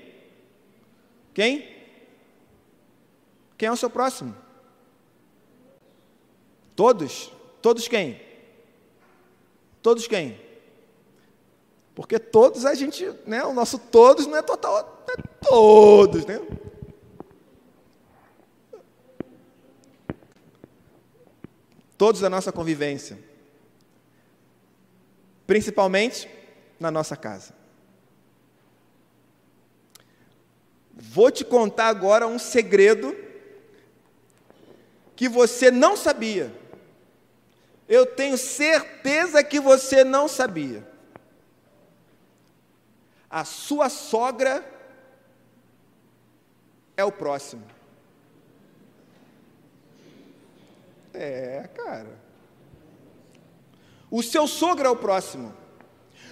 Quem? 1.34 1.78
Quem 3.58 3.68
é 3.68 3.72
o 3.72 3.78
seu 3.78 3.90
próximo? 3.90 4.36
Todos? 6.76 7.32
Todos 7.62 7.88
quem? 7.88 8.22
Todos 9.82 10.08
quem? 10.08 10.40
Porque 11.94 12.18
todos 12.18 12.66
a 12.66 12.74
gente, 12.74 13.06
né? 13.26 13.44
O 13.44 13.54
nosso 13.54 13.78
todos 13.78 14.26
não 14.26 14.38
é 14.38 14.42
total, 14.42 15.04
é 15.10 15.22
todos, 15.46 16.26
né? 16.26 16.40
todos 22.00 22.22
da 22.22 22.30
nossa 22.30 22.50
convivência, 22.50 23.20
principalmente 25.46 26.30
na 26.80 26.90
nossa 26.90 27.18
casa. 27.18 27.54
Vou 31.02 31.32
te 31.32 31.46
contar 31.46 31.88
agora 31.88 32.28
um 32.28 32.38
segredo 32.38 33.16
que 35.16 35.30
você 35.30 35.72
não 35.72 35.96
sabia. 35.96 36.54
Eu 37.88 38.06
tenho 38.06 38.38
certeza 38.38 39.42
que 39.42 39.62
você 39.62 40.04
não 40.04 40.28
sabia. 40.28 40.86
A 43.30 43.46
sua 43.46 43.88
sogra 43.88 44.64
é 46.98 47.04
o 47.06 47.12
próximo. 47.12 47.66
É, 51.14 51.70
cara. 51.74 52.20
O 54.12 54.22
seu 54.22 54.48
sogro 54.48 54.86
é 54.86 54.90
o 54.90 54.96
próximo. 54.98 55.54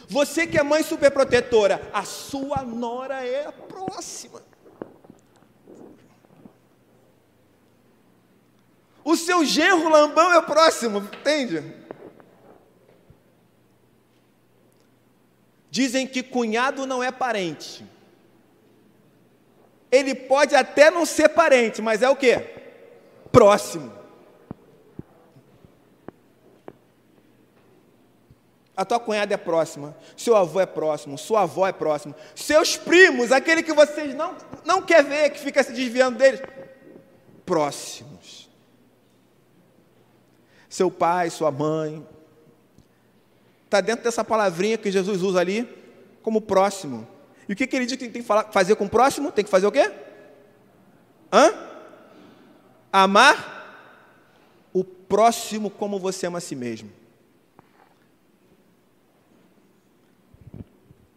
Você 0.09 0.45
que 0.45 0.57
é 0.57 0.63
mãe 0.63 0.83
superprotetora, 0.83 1.89
a 1.93 2.03
sua 2.03 2.63
nora 2.63 3.25
é 3.25 3.45
a 3.45 3.51
próxima. 3.51 4.46
O 9.09 9.15
seu 9.15 9.45
genro 9.45 9.87
lambão 9.87 10.33
é 10.33 10.37
o 10.37 10.43
próximo, 10.43 10.99
entende? 10.99 11.63
Dizem 15.71 16.05
que 16.05 16.21
cunhado 16.21 16.85
não 16.85 17.01
é 17.01 17.09
parente. 17.09 17.85
Ele 19.89 20.13
pode 20.13 20.55
até 20.55 20.91
não 20.91 21.05
ser 21.05 21.29
parente, 21.29 21.81
mas 21.81 22.01
é 22.01 22.09
o 22.09 22.17
quê? 22.17 22.57
próximo. 23.31 23.93
A 28.75 28.83
tua 28.83 28.99
cunhada 28.99 29.33
é 29.33 29.37
próxima, 29.37 29.95
seu 30.17 30.35
avô 30.35 30.59
é 30.59 30.65
próximo, 30.65 31.17
sua 31.17 31.43
avó 31.43 31.65
é 31.65 31.71
próxima, 31.71 32.13
seus 32.35 32.75
primos, 32.75 33.31
aquele 33.31 33.63
que 33.63 33.71
vocês 33.71 34.13
não, 34.13 34.35
não 34.65 34.81
quer 34.81 35.01
ver, 35.01 35.29
que 35.29 35.39
fica 35.39 35.63
se 35.63 35.71
desviando 35.71 36.17
deles, 36.17 36.41
próximos. 37.45 38.36
Seu 40.77 40.91
pai, 40.91 41.31
sua 41.31 41.49
mãe, 41.49 42.07
está 43.65 43.81
dentro 43.81 44.03
dessa 44.03 44.23
palavrinha 44.23 44.77
que 44.77 44.91
Jesus 44.91 45.23
usa 45.23 45.39
ali, 45.39 45.67
como 46.21 46.39
próximo. 46.39 47.07
E 47.49 47.53
o 47.53 47.55
que, 47.55 47.65
que 47.65 47.75
ele 47.75 47.87
diz 47.87 47.97
que 47.97 48.07
tem 48.07 48.21
que 48.21 48.27
fazer 48.51 48.75
com 48.75 48.85
o 48.85 48.89
próximo? 48.89 49.31
Tem 49.31 49.43
que 49.43 49.49
fazer 49.49 49.65
o 49.65 49.71
quê? 49.71 49.91
Hã? 51.33 51.51
Amar 52.93 54.69
o 54.71 54.83
próximo 54.83 55.71
como 55.71 55.97
você 55.97 56.27
ama 56.27 56.37
a 56.37 56.41
si 56.41 56.55
mesmo. 56.55 56.91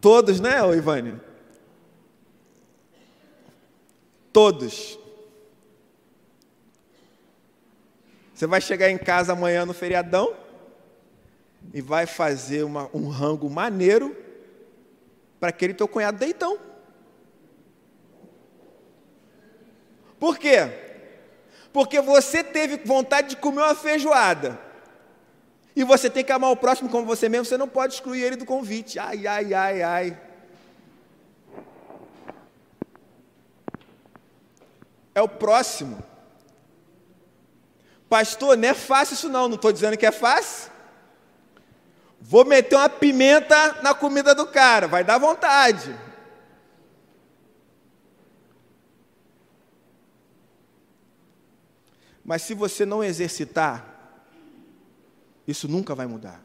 Todos, 0.00 0.40
né, 0.40 0.56
Ivane? 0.74 1.20
Todos. 4.32 4.98
Você 8.40 8.46
vai 8.46 8.62
chegar 8.62 8.88
em 8.88 8.96
casa 8.96 9.34
amanhã 9.34 9.66
no 9.66 9.74
feriadão 9.74 10.34
e 11.74 11.82
vai 11.82 12.06
fazer 12.06 12.62
uma, 12.62 12.88
um 12.94 13.06
rango 13.06 13.50
maneiro 13.50 14.16
para 15.38 15.50
aquele 15.50 15.74
teu 15.74 15.86
cunhado 15.86 16.16
deitão. 16.16 16.58
Por 20.18 20.38
quê? 20.38 20.56
Porque 21.70 22.00
você 22.00 22.42
teve 22.42 22.78
vontade 22.78 23.28
de 23.28 23.36
comer 23.36 23.60
uma 23.60 23.74
feijoada. 23.74 24.58
E 25.76 25.84
você 25.84 26.08
tem 26.08 26.24
que 26.24 26.32
amar 26.32 26.50
o 26.50 26.56
próximo 26.56 26.88
como 26.88 27.04
você 27.04 27.28
mesmo, 27.28 27.44
você 27.44 27.58
não 27.58 27.68
pode 27.68 27.92
excluir 27.92 28.22
ele 28.22 28.36
do 28.36 28.46
convite. 28.46 28.98
Ai, 28.98 29.26
ai, 29.26 29.52
ai, 29.52 29.82
ai. 29.82 30.20
É 35.14 35.20
o 35.20 35.28
próximo. 35.28 36.09
Pastor, 38.10 38.56
não 38.56 38.68
é 38.68 38.74
fácil 38.74 39.14
isso 39.14 39.28
não, 39.28 39.46
não 39.46 39.54
estou 39.54 39.72
dizendo 39.72 39.96
que 39.96 40.04
é 40.04 40.10
fácil. 40.10 40.72
Vou 42.20 42.44
meter 42.44 42.74
uma 42.74 42.88
pimenta 42.88 43.80
na 43.82 43.94
comida 43.94 44.34
do 44.34 44.48
cara, 44.48 44.88
vai 44.88 45.04
dar 45.04 45.16
vontade. 45.16 45.96
Mas 52.24 52.42
se 52.42 52.52
você 52.52 52.84
não 52.84 53.02
exercitar, 53.02 53.86
isso 55.46 55.68
nunca 55.68 55.94
vai 55.94 56.06
mudar. 56.08 56.42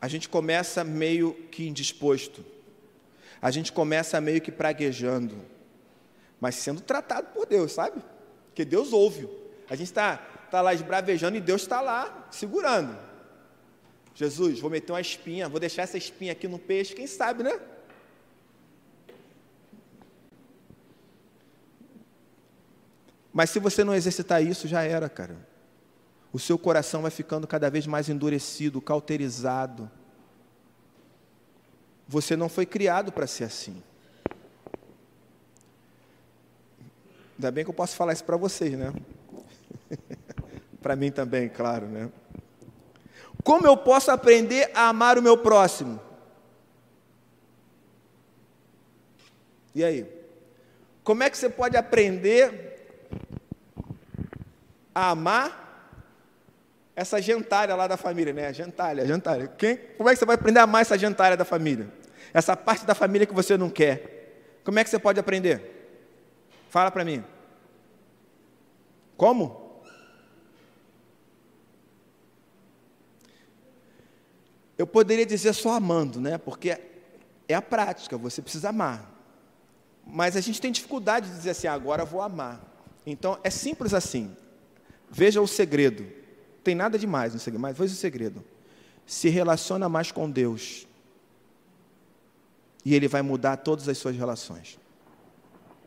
A 0.00 0.08
gente 0.08 0.30
começa 0.30 0.82
meio 0.82 1.34
que 1.50 1.68
indisposto. 1.68 2.42
A 3.40 3.50
gente 3.50 3.70
começa 3.70 4.18
meio 4.18 4.40
que 4.40 4.50
praguejando. 4.50 5.44
Mas 6.40 6.54
sendo 6.54 6.80
tratado 6.80 7.28
por 7.34 7.44
Deus, 7.44 7.72
sabe? 7.72 8.02
Porque 8.54 8.64
Deus 8.64 8.92
ouve. 8.92 9.28
A 9.68 9.74
gente 9.74 9.88
está 9.88 10.16
tá 10.16 10.62
lá 10.62 10.72
esbravejando 10.72 11.36
e 11.36 11.40
Deus 11.40 11.62
está 11.62 11.80
lá 11.80 12.28
segurando. 12.30 12.96
Jesus, 14.14 14.60
vou 14.60 14.70
meter 14.70 14.92
uma 14.92 15.00
espinha, 15.00 15.48
vou 15.48 15.58
deixar 15.58 15.82
essa 15.82 15.98
espinha 15.98 16.30
aqui 16.30 16.46
no 16.46 16.58
peixe, 16.58 16.94
quem 16.94 17.06
sabe, 17.06 17.42
né? 17.42 17.60
Mas 23.32 23.50
se 23.50 23.58
você 23.58 23.82
não 23.82 23.92
exercitar 23.92 24.40
isso, 24.40 24.68
já 24.68 24.84
era, 24.84 25.08
cara 25.08 25.52
o 26.34 26.38
seu 26.40 26.58
coração 26.58 27.02
vai 27.02 27.12
ficando 27.12 27.46
cada 27.46 27.70
vez 27.70 27.86
mais 27.86 28.08
endurecido, 28.08 28.80
cauterizado. 28.80 29.88
Você 32.08 32.34
não 32.34 32.48
foi 32.48 32.66
criado 32.66 33.12
para 33.12 33.24
ser 33.24 33.44
assim. 33.44 33.80
Ainda 37.36 37.50
bem 37.50 37.64
que 37.64 37.70
eu 37.70 37.74
posso 37.74 37.96
falar 37.96 38.12
isso 38.12 38.24
para 38.24 38.36
vocês, 38.36 38.72
né? 38.72 38.92
para 40.80 40.94
mim 40.94 41.10
também, 41.10 41.48
claro, 41.48 41.86
né? 41.86 42.08
Como 43.42 43.66
eu 43.66 43.76
posso 43.76 44.10
aprender 44.10 44.70
a 44.74 44.88
amar 44.88 45.18
o 45.18 45.22
meu 45.22 45.36
próximo? 45.36 46.00
E 49.74 49.84
aí? 49.84 50.06
Como 51.02 51.22
é 51.22 51.28
que 51.28 51.36
você 51.36 51.50
pode 51.50 51.76
aprender 51.76 52.88
a 54.94 55.10
amar 55.10 55.64
essa 56.96 57.20
gentalha 57.20 57.74
lá 57.74 57.88
da 57.88 57.96
família, 57.96 58.32
né? 58.32 58.52
Gentalha, 58.52 59.04
gentalha. 59.04 59.48
Quem, 59.58 59.76
como 59.98 60.08
é 60.08 60.12
que 60.12 60.18
você 60.18 60.24
vai 60.24 60.36
aprender 60.36 60.60
a 60.60 60.62
amar 60.62 60.82
essa 60.82 60.96
gentalha 60.96 61.36
da 61.36 61.44
família? 61.44 61.88
Essa 62.32 62.56
parte 62.56 62.86
da 62.86 62.94
família 62.94 63.26
que 63.26 63.34
você 63.34 63.56
não 63.56 63.68
quer. 63.68 64.60
Como 64.64 64.78
é 64.78 64.84
que 64.84 64.90
você 64.90 64.98
pode 64.98 65.18
aprender? 65.18 65.73
Fala 66.74 66.90
para 66.90 67.04
mim. 67.04 67.22
Como? 69.16 69.80
Eu 74.76 74.84
poderia 74.84 75.24
dizer 75.24 75.52
só 75.52 75.74
amando, 75.74 76.20
né? 76.20 76.36
Porque 76.36 76.76
é 77.46 77.54
a 77.54 77.62
prática, 77.62 78.18
você 78.18 78.42
precisa 78.42 78.70
amar. 78.70 79.08
Mas 80.04 80.36
a 80.36 80.40
gente 80.40 80.60
tem 80.60 80.72
dificuldade 80.72 81.28
de 81.28 81.36
dizer 81.36 81.50
assim, 81.50 81.68
agora 81.68 82.04
vou 82.04 82.20
amar. 82.20 82.60
Então 83.06 83.38
é 83.44 83.50
simples 83.50 83.94
assim. 83.94 84.36
Veja 85.08 85.40
o 85.40 85.46
segredo 85.46 86.04
tem 86.64 86.74
nada 86.74 86.98
demais 86.98 87.32
no 87.32 87.38
segredo, 87.38 87.62
mas 87.62 87.76
foi 87.76 87.86
o 87.86 87.90
segredo. 87.90 88.42
Se 89.06 89.28
relaciona 89.28 89.88
mais 89.88 90.10
com 90.10 90.28
Deus. 90.28 90.88
E 92.84 92.96
Ele 92.96 93.06
vai 93.06 93.22
mudar 93.22 93.58
todas 93.58 93.88
as 93.88 93.96
suas 93.96 94.16
relações. 94.16 94.82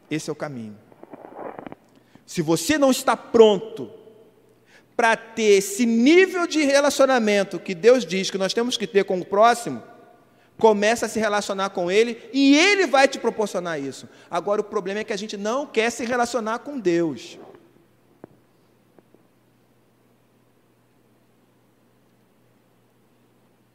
Esse 0.09 0.29
é 0.29 0.33
o 0.33 0.35
caminho. 0.35 0.77
Se 2.25 2.41
você 2.41 2.77
não 2.77 2.91
está 2.91 3.15
pronto 3.15 3.91
para 4.95 5.15
ter 5.15 5.57
esse 5.57 5.85
nível 5.85 6.47
de 6.47 6.63
relacionamento 6.63 7.59
que 7.59 7.75
Deus 7.75 8.05
diz 8.05 8.31
que 8.31 8.37
nós 8.37 8.53
temos 8.53 8.77
que 8.77 8.87
ter 8.87 9.05
com 9.05 9.19
o 9.19 9.25
próximo, 9.25 9.81
começa 10.57 11.05
a 11.05 11.09
se 11.09 11.19
relacionar 11.19 11.69
com 11.69 11.89
Ele 11.91 12.29
e 12.33 12.57
Ele 12.57 12.87
vai 12.87 13.07
te 13.07 13.19
proporcionar 13.19 13.79
isso. 13.79 14.09
Agora, 14.29 14.61
o 14.61 14.63
problema 14.63 15.01
é 15.01 15.03
que 15.03 15.13
a 15.13 15.17
gente 15.17 15.37
não 15.37 15.67
quer 15.67 15.89
se 15.91 16.03
relacionar 16.03 16.59
com 16.59 16.79
Deus. 16.79 17.37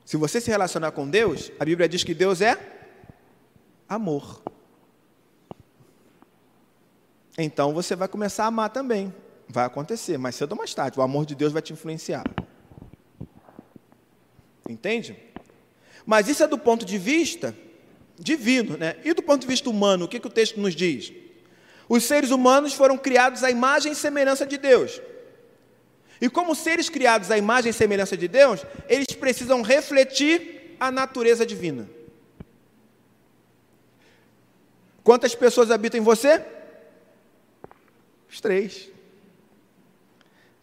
Se 0.04 0.18
você 0.18 0.42
se 0.42 0.50
relacionar 0.50 0.90
com 0.92 1.08
Deus, 1.08 1.50
a 1.58 1.64
Bíblia 1.64 1.88
diz 1.88 2.04
que 2.04 2.12
Deus 2.12 2.42
é 2.42 2.58
amor. 3.88 4.41
Então 7.36 7.72
você 7.72 7.96
vai 7.96 8.08
começar 8.08 8.44
a 8.44 8.46
amar 8.48 8.70
também. 8.70 9.12
Vai 9.48 9.64
acontecer, 9.64 10.18
mais 10.18 10.34
cedo 10.34 10.52
ou 10.52 10.58
mais 10.58 10.72
tarde. 10.74 10.98
O 10.98 11.02
amor 11.02 11.26
de 11.26 11.34
Deus 11.34 11.52
vai 11.52 11.62
te 11.62 11.72
influenciar. 11.72 12.24
Entende? 14.68 15.16
Mas 16.04 16.28
isso 16.28 16.42
é 16.42 16.46
do 16.46 16.58
ponto 16.58 16.84
de 16.84 16.98
vista 16.98 17.56
divino, 18.18 18.76
né? 18.76 18.96
E 19.04 19.12
do 19.12 19.22
ponto 19.22 19.40
de 19.40 19.46
vista 19.46 19.68
humano, 19.68 20.04
o 20.04 20.08
que, 20.08 20.20
que 20.20 20.26
o 20.26 20.30
texto 20.30 20.60
nos 20.60 20.74
diz? 20.74 21.12
Os 21.88 22.04
seres 22.04 22.30
humanos 22.30 22.72
foram 22.72 22.96
criados 22.96 23.42
à 23.42 23.50
imagem 23.50 23.92
e 23.92 23.94
semelhança 23.94 24.46
de 24.46 24.56
Deus. 24.56 25.00
E 26.20 26.28
como 26.30 26.54
seres 26.54 26.88
criados 26.88 27.30
à 27.30 27.36
imagem 27.36 27.70
e 27.70 27.74
semelhança 27.74 28.16
de 28.16 28.28
Deus, 28.28 28.64
eles 28.88 29.08
precisam 29.08 29.60
refletir 29.60 30.76
a 30.78 30.90
natureza 30.90 31.44
divina. 31.44 31.88
Quantas 35.02 35.34
pessoas 35.34 35.70
habitam 35.70 35.98
em 35.98 36.02
você? 36.02 36.40
Os 38.32 38.40
três. 38.40 38.88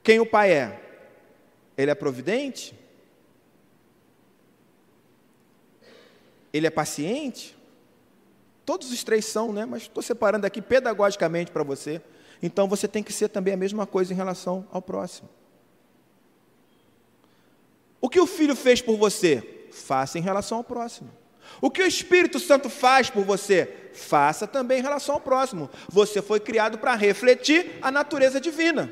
Quem 0.01 0.20
o 0.20 0.26
pai 0.26 0.51
é? 0.51 1.05
Ele 1.78 1.91
é 1.91 1.95
providente? 1.95 2.74
Ele 6.51 6.65
é 6.65 6.72
paciente? 6.72 7.55
Todos 8.65 8.91
os 8.91 9.03
três 9.03 9.26
são, 9.26 9.53
né? 9.53 9.67
Mas 9.67 9.84
estou 9.84 10.01
separando 10.01 10.47
aqui 10.47 10.63
pedagogicamente 10.63 11.51
para 11.51 11.61
você. 11.61 12.01
Então 12.41 12.67
você 12.67 12.88
tem 12.88 13.03
que 13.03 13.13
ser 13.13 13.30
também 13.30 13.53
a 13.53 13.57
mesma 13.57 13.86
coisa 13.86 14.11
em 14.11 14.15
relação 14.15 14.67
ao 14.72 14.82
próximo. 14.82 15.30
O 18.01 18.09
que 18.09 18.20
o 18.20 18.26
Filho 18.26 18.55
fez 18.55 18.82
por 18.82 18.97
você? 18.97 19.67
Faça 19.72 20.17
em 20.17 20.22
relação 20.22 20.57
ao 20.57 20.63
próximo. 20.63 21.11
O 21.62 21.70
que 21.70 21.82
o 21.82 21.88
Espírito 21.88 22.39
Santo 22.39 22.70
faz 22.70 23.10
por 23.10 23.24
você? 23.24 23.89
Faça 23.93 24.47
também 24.47 24.80
em 24.80 24.84
relação 24.84 25.16
ao 25.16 25.22
próximo. 25.22 25.70
Você 25.89 26.22
foi 26.22 26.39
criado 26.39 26.78
para 26.78 26.95
refletir 26.95 27.78
a 27.82 27.91
natureza 27.91 28.39
divina. 28.39 28.91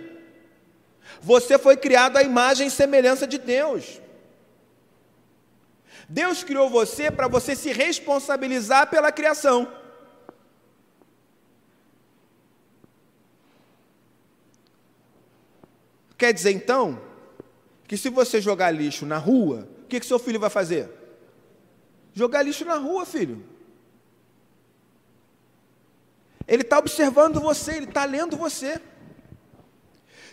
Você 1.21 1.57
foi 1.57 1.77
criado 1.77 2.17
à 2.17 2.23
imagem 2.23 2.67
e 2.67 2.71
semelhança 2.71 3.25
de 3.25 3.37
Deus. 3.37 4.01
Deus 6.09 6.43
criou 6.43 6.69
você 6.69 7.11
para 7.11 7.27
você 7.27 7.55
se 7.55 7.71
responsabilizar 7.71 8.89
pela 8.89 9.11
criação. 9.11 9.67
quer 16.17 16.33
dizer 16.33 16.51
então 16.51 16.99
que 17.87 17.95
se 17.95 18.09
você 18.09 18.41
jogar 18.41 18.71
lixo 18.71 19.05
na 19.05 19.17
rua, 19.17 19.69
o 19.83 19.87
que, 19.87 19.99
que 19.99 20.05
seu 20.05 20.19
filho 20.19 20.39
vai 20.39 20.49
fazer? 20.49 20.89
Jogar 22.17 22.41
lixo 22.41 22.65
na 22.65 22.77
rua, 22.77 23.05
filho. 23.05 23.45
Ele 26.47 26.63
está 26.63 26.79
observando 26.79 27.39
você, 27.39 27.75
ele 27.75 27.85
está 27.85 28.05
lendo 28.05 28.35
você. 28.35 28.81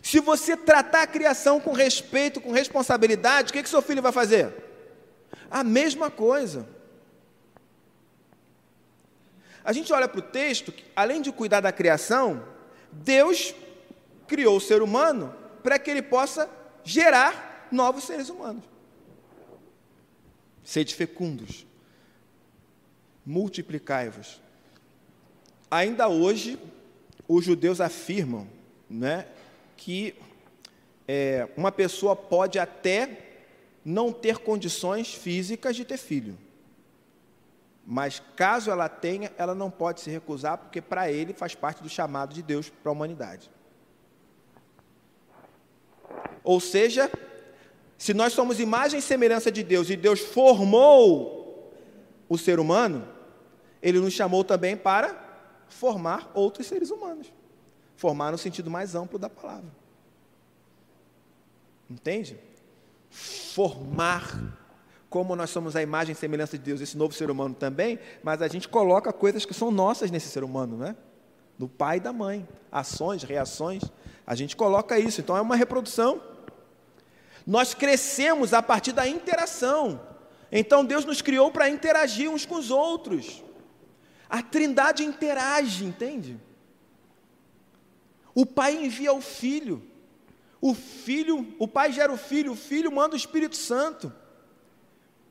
Se 0.03 0.19
você 0.19 0.57
tratar 0.57 1.03
a 1.03 1.07
criação 1.07 1.61
com 1.61 1.73
respeito, 1.73 2.41
com 2.41 2.53
responsabilidade, 2.53 3.51
o 3.51 3.53
que, 3.53 3.63
que 3.63 3.69
seu 3.69 3.83
filho 3.83 4.01
vai 4.01 4.13
fazer? 4.13 4.55
A 5.51 5.63
mesma 5.63 6.11
coisa. 6.11 6.67
A 9.63 9.71
gente 9.75 9.93
olha 9.93 10.09
para 10.09 10.21
o 10.21 10.23
texto, 10.23 10.73
além 10.97 11.21
de 11.21 11.31
cuidar 11.31 11.61
da 11.61 11.71
criação, 11.71 12.49
Deus 12.91 13.55
criou 14.27 14.57
o 14.57 14.61
ser 14.61 14.81
humano 14.81 15.35
para 15.63 15.79
que 15.79 15.91
ele 15.91 16.01
possa 16.01 16.49
gerar 16.83 17.69
novos 17.71 18.05
seres 18.05 18.31
humanos. 18.31 18.65
Sede 20.63 20.95
fecundos, 20.95 21.67
multiplicai-vos. 23.25 24.41
Ainda 25.71 26.09
hoje, 26.09 26.59
os 27.27 27.45
judeus 27.45 27.81
afirmam 27.81 28.47
né, 28.89 29.27
que 29.77 30.15
é, 31.09 31.49
uma 31.57 31.73
pessoa 31.73 32.15
pode 32.15 32.59
até 32.59 33.25
não 33.85 34.13
ter 34.13 34.39
condições 34.39 35.13
físicas 35.13 35.77
de 35.77 35.85
ter 35.85 35.97
filho. 35.97 36.39
Mas 37.87 38.23
caso 38.35 38.71
ela 38.71 38.89
tenha, 38.89 39.31
ela 39.37 39.55
não 39.55 39.71
pode 39.71 40.01
se 40.01 40.11
recusar, 40.11 40.57
porque 40.57 40.81
para 40.81 41.11
ele 41.11 41.35
faz 41.35 41.55
parte 41.55 41.83
do 41.83 41.89
chamado 41.89 42.33
de 42.33 42.43
Deus 42.43 42.71
para 42.71 42.91
a 42.91 42.93
humanidade. 42.93 43.51
Ou 46.43 46.61
seja, 46.61 47.11
se 47.99 48.15
nós 48.15 48.33
somos 48.33 48.59
imagem 48.59 48.99
e 48.99 49.03
semelhança 49.03 49.51
de 49.53 49.63
Deus 49.63 49.91
e 49.91 49.97
Deus 49.97 50.21
formou 50.21 51.73
o 52.29 52.39
ser 52.39 52.59
humano, 52.59 53.07
ele 53.85 54.01
nos 54.01 54.15
chamou 54.15 54.43
também 54.43 54.79
para 54.79 55.15
formar 55.69 56.31
outros 56.33 56.67
seres 56.67 56.91
humanos. 56.91 57.31
Formar 57.97 58.33
no 58.33 58.39
sentido 58.39 58.71
mais 58.71 58.95
amplo 58.95 59.19
da 59.19 59.29
palavra. 59.29 59.71
Entende? 61.89 62.39
Formar. 63.11 64.41
Como 65.11 65.37
nós 65.37 65.51
somos 65.51 65.77
a 65.77 65.83
imagem 65.83 66.15
e 66.15 66.17
semelhança 66.17 66.57
de 66.57 66.65
Deus, 66.65 66.81
esse 66.81 66.97
novo 66.97 67.13
ser 67.13 67.31
humano 67.31 67.55
também, 67.55 68.01
mas 68.23 68.41
a 68.41 68.49
gente 68.49 68.67
coloca 68.69 69.13
coisas 69.13 69.45
que 69.45 69.53
são 69.53 69.71
nossas 69.71 70.11
nesse 70.11 70.29
ser 70.29 70.43
humano, 70.43 70.79
né? 70.79 70.97
Do 71.59 71.69
pai 71.69 71.99
e 71.99 72.01
da 72.01 72.13
mãe. 72.13 72.49
Ações, 72.73 73.23
reações. 73.23 73.83
A 74.27 74.35
gente 74.35 74.57
coloca 74.57 74.99
isso. 74.99 75.21
Então 75.21 75.37
é 75.37 75.43
uma 75.43 75.57
reprodução. 75.57 76.23
Nós 77.47 77.75
crescemos 77.75 78.55
a 78.55 78.63
partir 78.63 78.93
da 78.93 79.07
interação. 79.07 80.01
Então 80.51 80.83
Deus 80.87 81.05
nos 81.05 81.21
criou 81.21 81.51
para 81.51 81.69
interagir 81.69 82.31
uns 82.31 82.47
com 82.47 82.55
os 82.55 82.71
outros. 82.71 83.45
A 84.35 84.43
trindade 84.43 85.05
interage, 85.05 85.85
entende? 85.85 86.41
O 88.35 88.45
pai 88.45 88.75
envia 88.75 89.13
o 89.13 89.21
filho. 89.21 89.81
O 90.61 90.75
filho, 90.75 91.55
o 91.57 91.69
pai 91.69 91.93
gera 91.93 92.13
o 92.13 92.17
filho, 92.17 92.51
o 92.51 92.57
filho 92.57 92.91
manda 92.91 93.15
o 93.15 93.17
Espírito 93.17 93.55
Santo. 93.55 94.13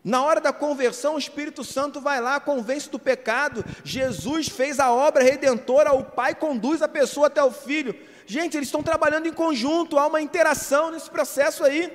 Na 0.02 0.24
hora 0.24 0.40
da 0.40 0.54
conversão, 0.54 1.16
o 1.16 1.20
Espírito 1.20 1.66
Santo 1.66 2.00
vai 2.00 2.22
lá, 2.22 2.40
convence 2.40 2.90
do 2.90 2.98
pecado. 2.98 3.66
Jesus 3.84 4.48
fez 4.48 4.80
a 4.80 4.90
obra 4.94 5.22
redentora, 5.22 5.92
o 5.92 6.06
Pai 6.06 6.34
conduz 6.34 6.82
a 6.82 6.88
pessoa 6.88 7.28
até 7.28 7.44
o 7.44 7.52
Filho. 7.52 7.94
Gente, 8.26 8.56
eles 8.56 8.70
estão 8.70 8.82
trabalhando 8.82 9.28
em 9.28 9.34
conjunto, 9.34 10.00
há 10.00 10.08
uma 10.08 10.22
interação 10.22 10.92
nesse 10.92 11.10
processo 11.10 11.62
aí. 11.66 11.92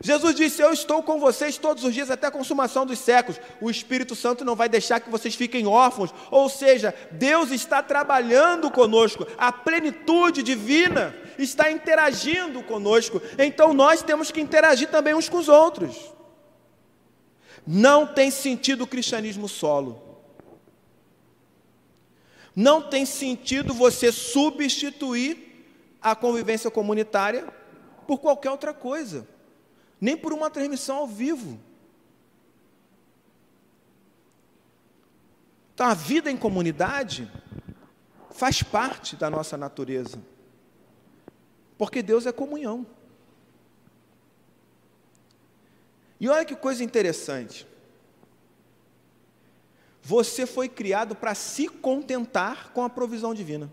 Jesus 0.00 0.34
disse: 0.34 0.62
Eu 0.62 0.72
estou 0.72 1.02
com 1.02 1.18
vocês 1.18 1.58
todos 1.58 1.82
os 1.82 1.92
dias 1.92 2.10
até 2.10 2.28
a 2.28 2.30
consumação 2.30 2.86
dos 2.86 2.98
séculos. 2.98 3.40
O 3.60 3.70
Espírito 3.70 4.14
Santo 4.14 4.44
não 4.44 4.54
vai 4.54 4.68
deixar 4.68 5.00
que 5.00 5.10
vocês 5.10 5.34
fiquem 5.34 5.66
órfãos. 5.66 6.14
Ou 6.30 6.48
seja, 6.48 6.94
Deus 7.10 7.50
está 7.50 7.82
trabalhando 7.82 8.70
conosco, 8.70 9.26
a 9.36 9.50
plenitude 9.50 10.42
divina 10.42 11.14
está 11.38 11.70
interagindo 11.70 12.62
conosco. 12.62 13.20
Então 13.38 13.74
nós 13.74 14.02
temos 14.02 14.30
que 14.30 14.40
interagir 14.40 14.88
também 14.88 15.14
uns 15.14 15.28
com 15.28 15.38
os 15.38 15.48
outros. 15.48 16.12
Não 17.66 18.06
tem 18.06 18.30
sentido 18.30 18.84
o 18.84 18.86
cristianismo 18.86 19.48
solo. 19.48 20.02
Não 22.54 22.82
tem 22.82 23.04
sentido 23.04 23.74
você 23.74 24.10
substituir 24.10 25.46
a 26.00 26.14
convivência 26.14 26.70
comunitária 26.70 27.46
por 28.06 28.18
qualquer 28.18 28.50
outra 28.50 28.72
coisa 28.72 29.26
nem 30.00 30.16
por 30.16 30.32
uma 30.32 30.50
transmissão 30.50 30.98
ao 30.98 31.06
vivo. 31.06 31.58
Então, 35.74 35.86
a 35.86 35.94
vida 35.94 36.30
em 36.30 36.36
comunidade 36.36 37.30
faz 38.30 38.62
parte 38.62 39.16
da 39.16 39.30
nossa 39.30 39.56
natureza, 39.56 40.20
porque 41.76 42.02
Deus 42.02 42.26
é 42.26 42.32
comunhão. 42.32 42.86
E 46.20 46.28
olha 46.28 46.44
que 46.44 46.56
coisa 46.56 46.82
interessante. 46.82 47.66
Você 50.02 50.46
foi 50.46 50.68
criado 50.68 51.14
para 51.14 51.34
se 51.34 51.68
contentar 51.68 52.72
com 52.72 52.82
a 52.82 52.90
provisão 52.90 53.34
divina. 53.34 53.72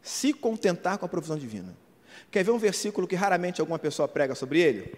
Se 0.00 0.32
contentar 0.32 0.98
com 0.98 1.06
a 1.06 1.08
provisão 1.08 1.38
divina. 1.38 1.81
Quer 2.32 2.42
ver 2.42 2.50
um 2.50 2.58
versículo 2.58 3.06
que 3.06 3.14
raramente 3.14 3.60
alguma 3.60 3.78
pessoa 3.78 4.08
prega 4.08 4.34
sobre 4.34 4.58
ele? 4.58 4.94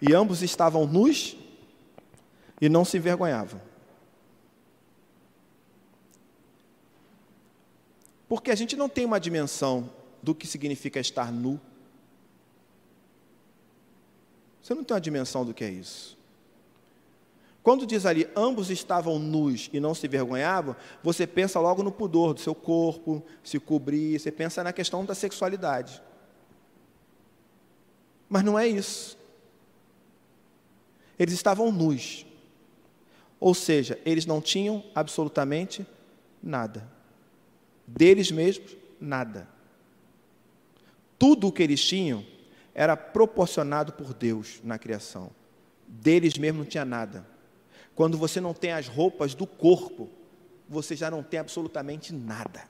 E 0.00 0.14
ambos 0.14 0.42
estavam 0.42 0.86
nus 0.86 1.36
e 2.58 2.66
não 2.66 2.82
se 2.82 2.96
envergonhavam. 2.96 3.60
Porque 8.26 8.50
a 8.50 8.54
gente 8.54 8.74
não 8.74 8.88
tem 8.88 9.04
uma 9.04 9.20
dimensão 9.20 9.90
do 10.22 10.34
que 10.34 10.46
significa 10.46 10.98
estar 10.98 11.30
nu. 11.30 11.60
Você 14.62 14.74
não 14.74 14.82
tem 14.82 14.94
uma 14.94 15.00
dimensão 15.02 15.44
do 15.44 15.52
que 15.52 15.62
é 15.62 15.68
isso. 15.68 16.16
Quando 17.62 17.86
diz 17.86 18.06
ali, 18.06 18.26
ambos 18.34 18.70
estavam 18.70 19.18
nus 19.18 19.68
e 19.74 19.78
não 19.78 19.94
se 19.94 20.06
envergonhavam, 20.06 20.74
você 21.02 21.26
pensa 21.26 21.60
logo 21.60 21.82
no 21.82 21.92
pudor 21.92 22.32
do 22.32 22.40
seu 22.40 22.54
corpo, 22.54 23.22
se 23.42 23.60
cobrir, 23.60 24.18
você 24.18 24.32
pensa 24.32 24.64
na 24.64 24.72
questão 24.72 25.04
da 25.04 25.14
sexualidade. 25.14 26.02
Mas 28.28 28.42
não 28.42 28.58
é 28.58 28.66
isso. 28.66 29.18
Eles 31.18 31.34
estavam 31.34 31.70
nus. 31.70 32.26
Ou 33.38 33.54
seja, 33.54 33.98
eles 34.04 34.26
não 34.26 34.40
tinham 34.40 34.84
absolutamente 34.94 35.86
nada. 36.42 36.88
Deles 37.86 38.30
mesmos, 38.30 38.76
nada. 39.00 39.48
Tudo 41.18 41.48
o 41.48 41.52
que 41.52 41.62
eles 41.62 41.84
tinham 41.84 42.24
era 42.74 42.96
proporcionado 42.96 43.92
por 43.92 44.12
Deus 44.14 44.60
na 44.64 44.78
criação. 44.78 45.30
Deles 45.86 46.36
mesmos 46.36 46.64
não 46.64 46.70
tinha 46.70 46.84
nada. 46.84 47.26
Quando 47.94 48.18
você 48.18 48.40
não 48.40 48.52
tem 48.52 48.72
as 48.72 48.88
roupas 48.88 49.34
do 49.34 49.46
corpo, 49.46 50.08
você 50.68 50.96
já 50.96 51.10
não 51.10 51.22
tem 51.22 51.38
absolutamente 51.38 52.12
nada. 52.12 52.68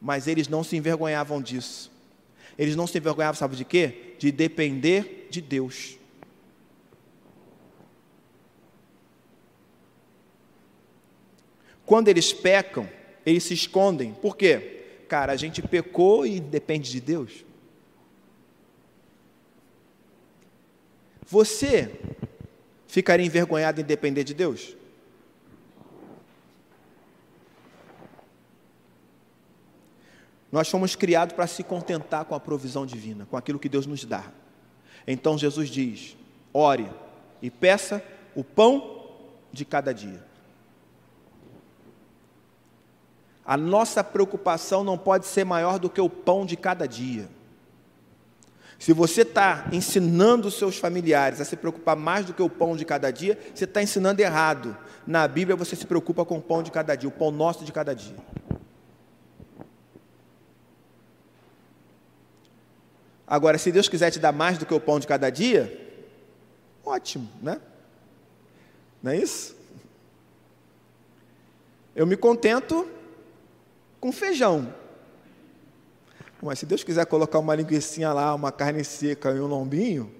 Mas 0.00 0.26
eles 0.26 0.48
não 0.48 0.62
se 0.62 0.76
envergonhavam 0.76 1.40
disso. 1.40 1.90
Eles 2.58 2.76
não 2.76 2.86
se 2.86 2.98
envergonhavam, 2.98 3.38
sabe 3.38 3.56
de 3.56 3.64
quê? 3.64 4.14
De 4.18 4.30
depender 4.30 5.28
de 5.30 5.40
Deus. 5.40 5.96
Quando 11.84 12.08
eles 12.08 12.32
pecam, 12.32 12.88
eles 13.26 13.42
se 13.42 13.54
escondem. 13.54 14.12
Por 14.14 14.36
quê? 14.36 14.84
Cara, 15.08 15.32
a 15.32 15.36
gente 15.36 15.60
pecou 15.60 16.24
e 16.24 16.38
depende 16.38 16.90
de 16.90 17.00
Deus. 17.00 17.44
Você 21.26 21.90
ficaria 22.86 23.26
envergonhado 23.26 23.80
em 23.80 23.84
depender 23.84 24.24
de 24.24 24.34
Deus? 24.34 24.76
Nós 30.50 30.68
fomos 30.68 30.96
criados 30.96 31.34
para 31.34 31.46
se 31.46 31.62
contentar 31.62 32.24
com 32.24 32.34
a 32.34 32.40
provisão 32.40 32.84
divina, 32.84 33.26
com 33.30 33.36
aquilo 33.36 33.58
que 33.58 33.68
Deus 33.68 33.86
nos 33.86 34.04
dá. 34.04 34.24
Então 35.06 35.38
Jesus 35.38 35.68
diz: 35.68 36.16
ore 36.52 36.90
e 37.40 37.50
peça 37.50 38.02
o 38.34 38.42
pão 38.42 39.06
de 39.52 39.64
cada 39.64 39.92
dia. 39.92 40.24
A 43.44 43.56
nossa 43.56 44.04
preocupação 44.04 44.84
não 44.84 44.96
pode 44.96 45.26
ser 45.26 45.44
maior 45.44 45.78
do 45.78 45.90
que 45.90 46.00
o 46.00 46.10
pão 46.10 46.44
de 46.46 46.56
cada 46.56 46.86
dia. 46.86 47.28
Se 48.78 48.92
você 48.92 49.22
está 49.22 49.68
ensinando 49.72 50.48
os 50.48 50.54
seus 50.54 50.78
familiares 50.78 51.40
a 51.40 51.44
se 51.44 51.54
preocupar 51.54 51.94
mais 51.94 52.24
do 52.24 52.32
que 52.32 52.42
o 52.42 52.48
pão 52.48 52.74
de 52.76 52.84
cada 52.84 53.10
dia, 53.10 53.38
você 53.54 53.64
está 53.64 53.82
ensinando 53.82 54.22
errado. 54.22 54.76
Na 55.06 55.28
Bíblia 55.28 55.54
você 55.54 55.76
se 55.76 55.84
preocupa 55.84 56.24
com 56.24 56.38
o 56.38 56.40
pão 56.40 56.62
de 56.62 56.70
cada 56.70 56.94
dia, 56.94 57.08
o 57.08 57.12
pão 57.12 57.30
nosso 57.30 57.64
de 57.64 57.72
cada 57.72 57.94
dia. 57.94 58.16
Agora, 63.30 63.56
se 63.58 63.70
Deus 63.70 63.88
quiser 63.88 64.10
te 64.10 64.18
dar 64.18 64.32
mais 64.32 64.58
do 64.58 64.66
que 64.66 64.74
o 64.74 64.80
pão 64.80 64.98
de 64.98 65.06
cada 65.06 65.30
dia, 65.30 65.88
ótimo, 66.84 67.30
né? 67.40 67.60
Não 69.00 69.12
é 69.12 69.18
isso? 69.18 69.56
Eu 71.94 72.08
me 72.08 72.16
contento 72.16 72.90
com 74.00 74.10
feijão. 74.10 74.74
Mas 76.42 76.58
se 76.58 76.66
Deus 76.66 76.82
quiser 76.82 77.06
colocar 77.06 77.38
uma 77.38 77.54
linguiça 77.54 78.12
lá, 78.12 78.34
uma 78.34 78.50
carne 78.50 78.82
seca 78.82 79.30
e 79.30 79.40
um 79.40 79.46
lombinho, 79.46 80.12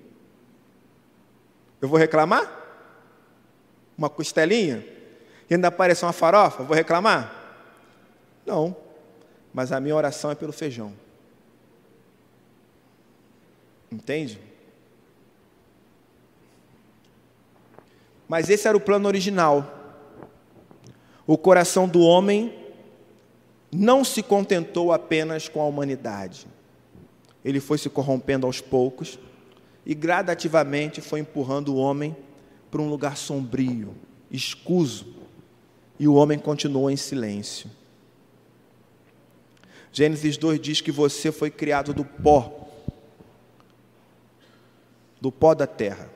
eu 1.82 1.88
vou 1.88 1.98
reclamar? 1.98 2.48
Uma 3.98 4.08
costelinha? 4.08 4.86
E 5.48 5.54
ainda 5.54 5.66
aparecer 5.66 6.04
uma 6.04 6.12
farofa, 6.12 6.62
vou 6.62 6.76
reclamar? 6.76 7.34
Não. 8.46 8.76
Mas 9.52 9.72
a 9.72 9.80
minha 9.80 9.96
oração 9.96 10.30
é 10.30 10.36
pelo 10.36 10.52
feijão. 10.52 10.94
Entende? 13.90 14.38
Mas 18.28 18.48
esse 18.48 18.68
era 18.68 18.76
o 18.76 18.80
plano 18.80 19.08
original. 19.08 19.78
O 21.26 21.36
coração 21.36 21.88
do 21.88 22.00
homem 22.00 22.54
não 23.72 24.04
se 24.04 24.22
contentou 24.22 24.92
apenas 24.92 25.48
com 25.48 25.60
a 25.60 25.66
humanidade. 25.66 26.46
Ele 27.44 27.60
foi 27.60 27.78
se 27.78 27.88
corrompendo 27.88 28.46
aos 28.46 28.60
poucos 28.60 29.18
e 29.84 29.94
gradativamente 29.94 31.00
foi 31.00 31.20
empurrando 31.20 31.74
o 31.74 31.76
homem 31.76 32.16
para 32.70 32.80
um 32.80 32.88
lugar 32.88 33.16
sombrio, 33.16 33.94
escuso, 34.30 35.06
e 35.98 36.06
o 36.06 36.14
homem 36.14 36.38
continuou 36.38 36.90
em 36.90 36.96
silêncio. 36.96 37.70
Gênesis 39.92 40.36
2 40.36 40.60
diz 40.60 40.80
que 40.80 40.92
você 40.92 41.32
foi 41.32 41.50
criado 41.50 41.92
do 41.92 42.04
pó, 42.04 42.59
do 45.20 45.30
pó 45.30 45.54
da 45.54 45.66
terra 45.66 46.10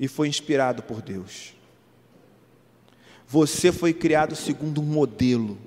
e 0.00 0.08
foi 0.08 0.28
inspirado 0.28 0.82
por 0.82 1.02
Deus. 1.02 1.54
Você 3.28 3.70
foi 3.70 3.92
criado 3.92 4.34
segundo 4.34 4.80
um 4.80 4.84
modelo. 4.84 5.58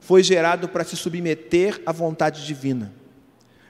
Foi 0.00 0.22
gerado 0.22 0.68
para 0.68 0.82
se 0.82 0.96
submeter 0.96 1.80
à 1.84 1.92
vontade 1.92 2.46
divina. 2.46 2.92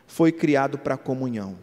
Foi 0.06 0.30
criado 0.30 0.78
para 0.78 0.94
a 0.94 0.98
comunhão. 0.98 1.58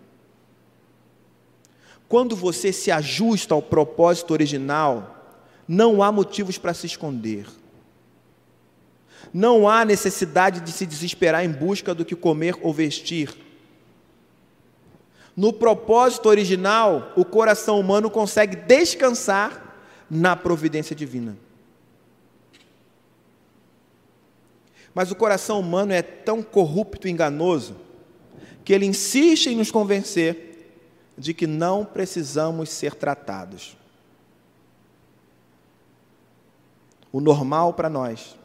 Quando 2.08 2.36
você 2.36 2.74
se 2.74 2.92
ajusta 2.92 3.54
ao 3.54 3.62
propósito 3.62 4.32
original, 4.32 5.40
não 5.66 6.04
há 6.04 6.12
motivos 6.12 6.58
para 6.58 6.74
se 6.74 6.86
esconder. 6.86 7.48
Não 9.34 9.70
há 9.70 9.86
necessidade 9.86 10.60
de 10.60 10.72
se 10.74 10.86
desesperar 10.86 11.46
em 11.46 11.52
busca 11.52 11.96
do 11.96 12.04
que 12.04 12.16
comer 12.16 12.58
ou 12.62 12.74
vestir 12.74 13.34
no 15.36 15.54
propósito 15.54 16.28
original, 16.28 17.14
o 17.16 17.24
coração 17.24 17.80
humano 17.80 18.10
consegue 18.10 18.56
descansar 18.56 19.76
na 20.10 20.36
providência 20.36 20.96
divina. 20.96 21.38
Mas 24.94 25.10
o 25.10 25.16
coração 25.16 25.60
humano 25.60 25.94
é 25.94 26.02
tão 26.02 26.44
corrupto 26.44 27.08
e 27.08 27.12
enganoso 27.12 27.76
que 28.64 28.74
ele 28.74 28.86
insiste 28.86 29.48
em 29.48 29.56
nos 29.56 29.72
convencer 29.72 30.52
de 31.18 31.34
que 31.34 31.48
não 31.48 31.86
precisamos 31.86 32.70
ser 32.70 32.96
tratados. 32.96 33.78
O 37.12 37.20
normal 37.20 37.74
para 37.74 37.90
nós 37.90 38.36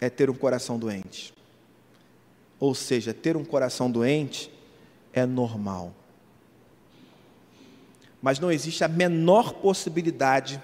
é 0.00 0.08
ter 0.08 0.30
um 0.30 0.34
coração 0.34 0.78
doente. 0.78 1.37
Ou 2.60 2.74
seja, 2.74 3.14
ter 3.14 3.36
um 3.36 3.44
coração 3.44 3.90
doente 3.90 4.50
é 5.12 5.24
normal. 5.24 5.94
Mas 8.20 8.38
não 8.38 8.50
existe 8.50 8.82
a 8.82 8.88
menor 8.88 9.54
possibilidade 9.54 10.60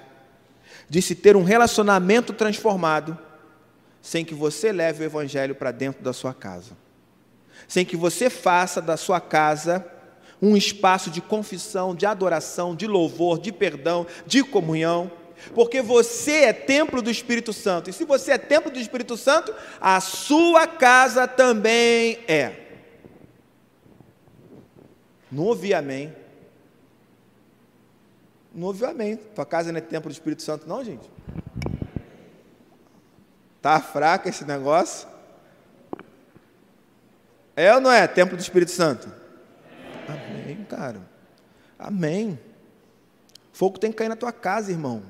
de 0.88 1.00
se 1.00 1.14
ter 1.14 1.36
um 1.36 1.44
relacionamento 1.44 2.32
transformado 2.32 3.18
sem 4.02 4.24
que 4.24 4.34
você 4.34 4.72
leve 4.72 5.02
o 5.02 5.06
Evangelho 5.06 5.54
para 5.54 5.70
dentro 5.70 6.02
da 6.02 6.12
sua 6.12 6.34
casa. 6.34 6.76
Sem 7.66 7.84
que 7.84 7.96
você 7.96 8.28
faça 8.28 8.82
da 8.82 8.96
sua 8.96 9.20
casa 9.20 9.86
um 10.42 10.56
espaço 10.56 11.10
de 11.10 11.22
confissão, 11.22 11.94
de 11.94 12.04
adoração, 12.04 12.74
de 12.74 12.86
louvor, 12.86 13.38
de 13.38 13.50
perdão, 13.50 14.06
de 14.26 14.42
comunhão 14.42 15.10
porque 15.52 15.82
você 15.82 16.44
é 16.44 16.52
templo 16.52 17.02
do 17.02 17.10
Espírito 17.10 17.52
Santo. 17.52 17.90
E 17.90 17.92
se 17.92 18.04
você 18.04 18.32
é 18.32 18.38
templo 18.38 18.70
do 18.70 18.78
Espírito 18.78 19.16
Santo, 19.16 19.54
a 19.80 20.00
sua 20.00 20.66
casa 20.66 21.26
também 21.26 22.18
é. 22.28 22.64
Não 25.30 25.44
ouvi 25.44 25.74
amém. 25.74 26.14
Não 28.54 28.68
ouviu 28.68 28.88
amém. 28.88 29.16
Tua 29.16 29.44
casa 29.44 29.72
não 29.72 29.78
é 29.78 29.80
templo 29.80 30.08
do 30.08 30.12
Espírito 30.12 30.42
Santo, 30.42 30.68
não, 30.68 30.84
gente? 30.84 31.10
Tá 33.60 33.80
fraco 33.80 34.28
esse 34.28 34.44
negócio? 34.44 35.08
É 37.56 37.74
ou 37.74 37.80
não 37.80 37.90
é 37.90 38.06
templo 38.06 38.36
do 38.36 38.40
Espírito 38.40 38.70
Santo? 38.70 39.12
Amém, 40.06 40.64
cara. 40.68 41.00
Amém. 41.78 42.38
Fogo 43.52 43.78
tem 43.78 43.90
que 43.90 43.96
cair 43.96 44.08
na 44.08 44.16
tua 44.16 44.32
casa, 44.32 44.70
irmão. 44.70 45.02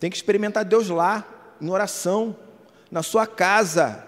Tem 0.00 0.08
que 0.08 0.16
experimentar 0.16 0.64
Deus 0.64 0.88
lá, 0.88 1.26
em 1.60 1.68
oração, 1.68 2.34
na 2.90 3.02
sua 3.02 3.26
casa. 3.26 4.02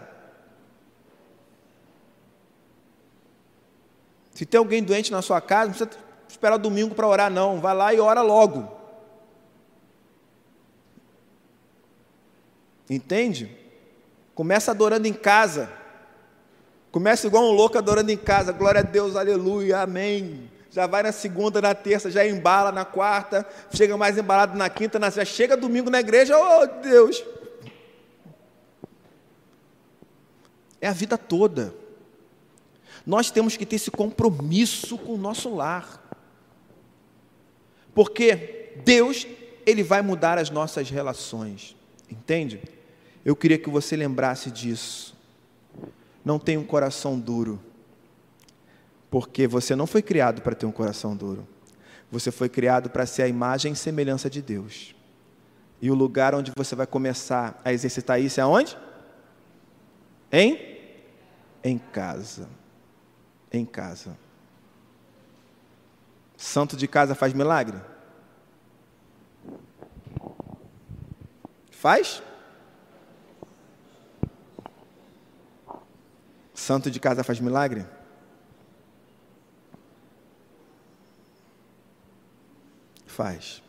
Se 4.32 4.47
tem 4.47 4.59
alguém 4.59 4.82
doente 4.82 5.12
na 5.12 5.20
sua 5.20 5.38
casa, 5.43 5.70
não 5.70 5.74
precisa 5.76 5.90
esperar 6.26 6.57
domingo 6.57 6.95
para 6.95 7.07
orar, 7.07 7.30
não. 7.30 7.61
Vai 7.61 7.76
lá 7.76 7.93
e 7.93 8.01
ora 8.01 8.22
logo. 8.22 8.66
Entende? 12.88 13.55
Começa 14.34 14.70
adorando 14.70 15.06
em 15.06 15.12
casa. 15.12 15.70
Começa 16.90 17.27
igual 17.27 17.44
um 17.44 17.52
louco 17.52 17.77
adorando 17.77 18.10
em 18.10 18.16
casa. 18.16 18.51
Glória 18.51 18.81
a 18.81 18.85
Deus, 18.85 19.14
aleluia, 19.14 19.81
amém 19.81 20.51
já 20.73 20.86
vai 20.86 21.03
na 21.03 21.12
segunda, 21.12 21.61
na 21.61 21.74
terça, 21.74 22.11
já 22.11 22.27
embala 22.27 22.73
na 22.73 22.85
quarta, 22.85 23.47
chega 23.74 23.94
mais 23.94 24.16
embalado 24.16 24.57
na 24.57 24.70
quinta, 24.70 24.99
na, 24.99 25.11
já 25.11 25.24
chega 25.24 25.55
domingo 25.55 25.90
na 25.90 26.01
igreja, 26.01 26.35
oh 26.35 26.66
Deus! 26.81 27.23
É 30.81 30.89
a 30.89 30.93
vida 30.93 31.19
toda. 31.19 31.74
Nós 33.07 33.31
temos 33.31 33.57
que 33.57 33.66
ter 33.66 33.77
esse 33.77 33.90
compromisso 33.90 34.97
com 34.97 35.12
o 35.12 35.19
nosso 35.19 35.55
lar. 35.55 36.03
Porque 37.94 38.73
Deus, 38.82 39.27
Ele 39.66 39.82
vai 39.82 40.01
mudar 40.01 40.39
as 40.39 40.49
nossas 40.49 40.89
relações. 40.89 41.77
Entende? 42.11 42.61
Eu 43.24 43.36
queria 43.36 43.59
que 43.59 43.69
você 43.69 43.94
lembrasse 43.94 44.51
disso. 44.51 45.15
Não 46.24 46.39
tenha 46.39 46.59
um 46.59 46.65
coração 46.65 47.20
duro 47.20 47.61
porque 49.12 49.47
você 49.47 49.76
não 49.76 49.86
foi 49.86 50.01
criado 50.01 50.40
para 50.40 50.55
ter 50.55 50.64
um 50.64 50.72
coração 50.72 51.14
duro. 51.14 51.47
Você 52.10 52.32
foi 52.32 52.48
criado 52.48 52.89
para 52.89 53.05
ser 53.05 53.24
a 53.24 53.28
imagem 53.28 53.74
e 53.74 53.76
semelhança 53.76 54.30
de 54.30 54.40
Deus. 54.40 54.94
E 55.82 55.90
o 55.90 55.94
lugar 55.94 56.34
onde 56.34 56.51
você 56.56 56.74
vai 56.74 56.86
começar 56.86 57.60
a 57.62 57.74
exercitar 57.74 58.18
isso 58.18 58.40
é 58.40 58.47
onde? 58.47 58.74
Em? 60.32 60.78
Em 61.62 61.76
casa. 61.76 62.48
Em 63.52 63.66
casa. 63.66 64.16
Santo 66.34 66.74
de 66.74 66.89
casa 66.89 67.14
faz 67.14 67.34
milagre? 67.34 67.76
Faz? 71.70 72.22
Santo 76.55 76.90
de 76.90 76.98
casa 76.98 77.22
faz 77.22 77.39
milagre? 77.39 77.84
Faz. 83.12 83.62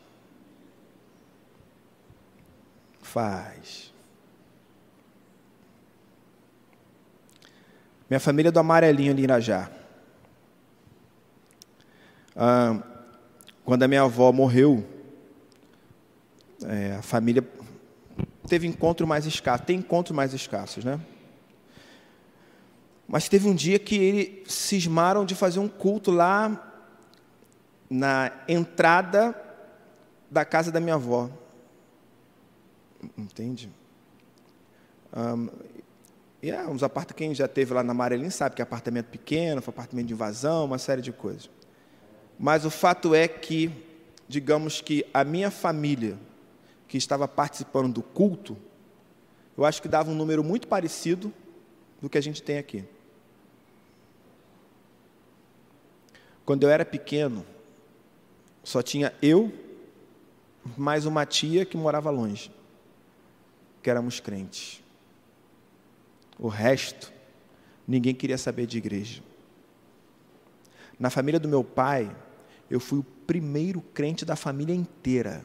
Faz. 3.02 3.94
Minha 8.10 8.22
família 8.22 8.48
é 8.48 8.52
do 8.54 8.60
Amarelinho 8.60 9.12
ali 9.12 9.22
em 9.22 9.26
Irajá. 9.26 9.70
Ah, 12.34 12.82
quando 13.66 13.84
a 13.84 13.88
minha 13.88 14.04
avó 14.04 14.32
morreu, 14.32 14.88
é, 16.66 16.96
a 16.96 17.02
família 17.02 17.46
teve 18.48 18.66
encontro 18.66 19.06
mais 19.06 19.26
escasso, 19.26 19.64
tem 19.64 19.80
encontros 19.80 20.16
mais 20.16 20.34
escassos, 20.34 20.86
né? 20.86 21.02
Mas 23.06 23.28
teve 23.28 23.50
um 23.50 23.54
dia 23.54 23.78
que 23.78 23.96
eles 23.96 24.54
cismaram 24.54 25.26
de 25.26 25.36
fazer 25.36 25.60
um 25.60 25.68
culto 25.68 26.12
lá 26.12 26.73
na 27.94 28.32
entrada 28.48 29.40
da 30.30 30.44
casa 30.44 30.72
da 30.72 30.80
minha 30.80 30.96
avó. 30.96 31.30
Entende? 33.16 33.70
Um, 35.16 35.48
e 36.42 36.50
é, 36.50 36.66
uns 36.66 36.82
apartamentos, 36.82 37.16
quem 37.16 37.36
já 37.36 37.48
teve 37.48 37.72
lá 37.72 37.84
na 37.84 37.94
Marelim 37.94 38.32
sabe 38.32 38.56
que 38.56 38.62
é 38.62 38.64
apartamento 38.64 39.10
pequeno, 39.10 39.62
foi 39.62 39.72
apartamento 39.72 40.08
de 40.08 40.14
invasão, 40.14 40.66
uma 40.66 40.80
série 40.80 41.04
de 41.04 41.12
coisas. 41.12 41.52
Mas 42.40 42.66
o 42.66 42.72
fato 42.72 43.14
é 43.14 43.28
que, 43.28 43.72
digamos 44.28 44.82
que 44.82 45.06
a 45.14 45.24
minha 45.24 45.52
família, 45.52 46.18
que 46.88 46.98
estava 46.98 47.28
participando 47.28 47.94
do 47.94 48.02
culto, 48.02 48.58
eu 49.56 49.64
acho 49.66 49.80
que 49.84 49.88
dava 49.88 50.10
um 50.10 50.16
número 50.16 50.44
muito 50.44 50.68
parecido 50.68 51.32
do 52.02 52.10
que 52.10 52.18
a 52.18 52.22
gente 52.22 52.42
tem 52.42 52.58
aqui. 52.58 52.84
Quando 56.44 56.64
eu 56.64 56.72
era 56.72 56.84
pequeno, 56.84 57.46
só 58.64 58.82
tinha 58.82 59.14
eu 59.22 59.52
mais 60.78 61.06
uma 61.06 61.26
tia 61.26 61.66
que 61.66 61.76
morava 61.76 62.10
longe, 62.10 62.50
que 63.82 63.90
éramos 63.90 64.20
crentes. 64.20 64.82
O 66.40 66.48
resto, 66.48 67.12
ninguém 67.88 68.16
queria 68.16 68.38
saber 68.38 68.66
de 68.66 68.78
igreja. 68.78 69.22
Na 70.98 71.10
família 71.10 71.40
do 71.40 71.50
meu 71.50 71.64
pai, 71.64 72.16
eu 72.70 72.80
fui 72.80 73.00
o 73.00 73.04
primeiro 73.04 73.82
crente 73.82 74.24
da 74.24 74.36
família 74.36 74.74
inteira. 74.74 75.44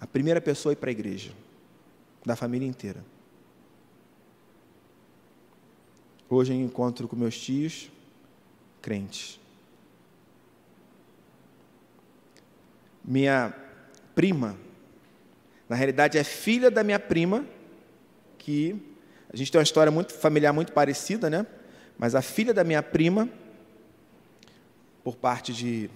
A 0.00 0.06
primeira 0.06 0.40
pessoa 0.40 0.72
a 0.72 0.74
ir 0.74 0.76
para 0.76 0.90
a 0.90 0.92
igreja, 0.92 1.32
da 2.24 2.36
família 2.36 2.66
inteira. 2.66 3.04
Hoje 6.28 6.52
eu 6.52 6.60
encontro 6.60 7.08
com 7.08 7.16
meus 7.16 7.38
tios, 7.38 7.90
crentes. 8.80 9.39
Minha 13.04 13.54
prima, 14.14 14.56
na 15.68 15.76
realidade 15.76 16.18
é 16.18 16.24
filha 16.24 16.70
da 16.70 16.82
minha 16.82 16.98
prima, 16.98 17.44
que 18.36 18.76
a 19.32 19.36
gente 19.36 19.52
tem 19.52 19.58
uma 19.58 19.64
história 19.64 19.92
muito 19.92 20.12
familiar 20.12 20.52
muito 20.52 20.72
parecida, 20.72 21.30
né? 21.30 21.46
Mas 21.96 22.14
a 22.14 22.22
filha 22.22 22.52
da 22.52 22.64
minha 22.64 22.82
prima, 22.82 23.28
por 25.04 25.16
parte 25.16 25.52
de, 25.52 25.88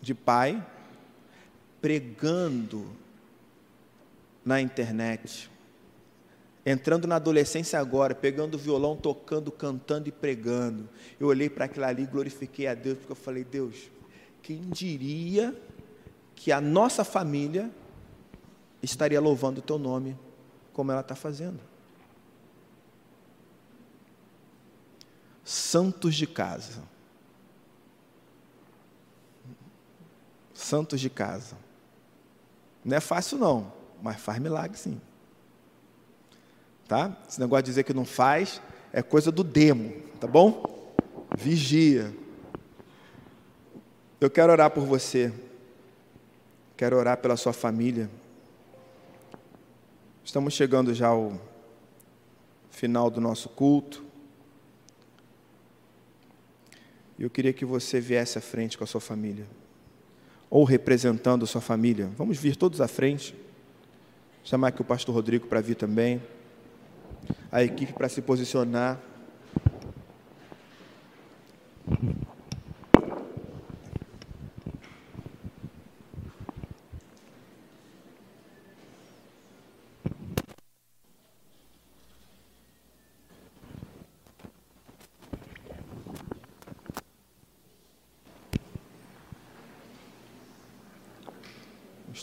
de 0.00 0.14
pai, 0.14 0.64
pregando 1.80 2.90
na 4.44 4.60
internet, 4.60 5.50
entrando 6.64 7.06
na 7.06 7.16
adolescência 7.16 7.78
agora, 7.78 8.14
pegando 8.14 8.54
o 8.54 8.58
violão, 8.58 8.96
tocando, 8.96 9.52
cantando 9.52 10.08
e 10.08 10.12
pregando. 10.12 10.88
Eu 11.20 11.28
olhei 11.28 11.48
para 11.48 11.66
aquilo 11.66 11.84
ali, 11.84 12.06
glorifiquei 12.06 12.66
a 12.66 12.74
Deus, 12.74 12.98
porque 12.98 13.12
eu 13.12 13.16
falei: 13.16 13.44
Deus, 13.44 13.90
quem 14.42 14.62
diria 14.70 15.54
que 16.42 16.50
a 16.50 16.60
nossa 16.60 17.04
família 17.04 17.70
estaria 18.82 19.20
louvando 19.20 19.60
o 19.60 19.62
teu 19.62 19.78
nome 19.78 20.18
como 20.72 20.90
ela 20.90 21.00
está 21.00 21.14
fazendo? 21.14 21.60
Santos 25.44 26.16
de 26.16 26.26
casa. 26.26 26.82
Santos 30.52 31.00
de 31.00 31.08
casa. 31.08 31.56
Não 32.84 32.96
é 32.96 33.00
fácil, 33.00 33.38
não, 33.38 33.72
mas 34.02 34.20
faz 34.20 34.40
milagre 34.40 34.76
sim. 34.76 35.00
Tá? 36.88 37.16
Esse 37.28 37.38
negócio 37.38 37.62
de 37.62 37.70
dizer 37.70 37.84
que 37.84 37.94
não 37.94 38.04
faz 38.04 38.60
é 38.92 39.00
coisa 39.00 39.30
do 39.30 39.44
demo, 39.44 39.92
tá 40.18 40.26
bom? 40.26 40.92
Vigia. 41.38 42.12
Eu 44.20 44.28
quero 44.28 44.50
orar 44.50 44.72
por 44.72 44.84
você. 44.84 45.32
Quero 46.82 46.96
orar 46.96 47.16
pela 47.18 47.36
sua 47.36 47.52
família. 47.52 48.10
Estamos 50.24 50.52
chegando 50.52 50.92
já 50.92 51.06
ao 51.06 51.40
final 52.72 53.08
do 53.08 53.20
nosso 53.20 53.48
culto. 53.50 54.04
Eu 57.16 57.30
queria 57.30 57.52
que 57.52 57.64
você 57.64 58.00
viesse 58.00 58.36
à 58.36 58.40
frente 58.40 58.76
com 58.76 58.82
a 58.82 58.86
sua 58.88 59.00
família, 59.00 59.46
ou 60.50 60.64
representando 60.64 61.44
a 61.44 61.46
sua 61.46 61.60
família. 61.60 62.10
Vamos 62.16 62.36
vir 62.36 62.56
todos 62.56 62.80
à 62.80 62.88
frente. 62.88 63.32
Chamar 64.42 64.66
aqui 64.70 64.82
o 64.82 64.84
pastor 64.84 65.14
Rodrigo 65.14 65.46
para 65.46 65.60
vir 65.60 65.76
também. 65.76 66.20
A 67.52 67.62
equipe 67.62 67.92
para 67.92 68.08
se 68.08 68.20
posicionar. 68.20 68.98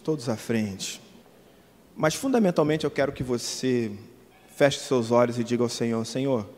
Todos 0.10 0.28
à 0.28 0.36
frente. 0.36 1.00
Mas 1.96 2.16
fundamentalmente 2.16 2.84
eu 2.84 2.90
quero 2.90 3.12
que 3.12 3.22
você 3.22 3.92
feche 4.56 4.80
seus 4.80 5.12
olhos 5.12 5.38
e 5.38 5.44
diga 5.44 5.62
ao 5.62 5.70
Senhor: 5.70 6.04
Senhor, 6.04 6.50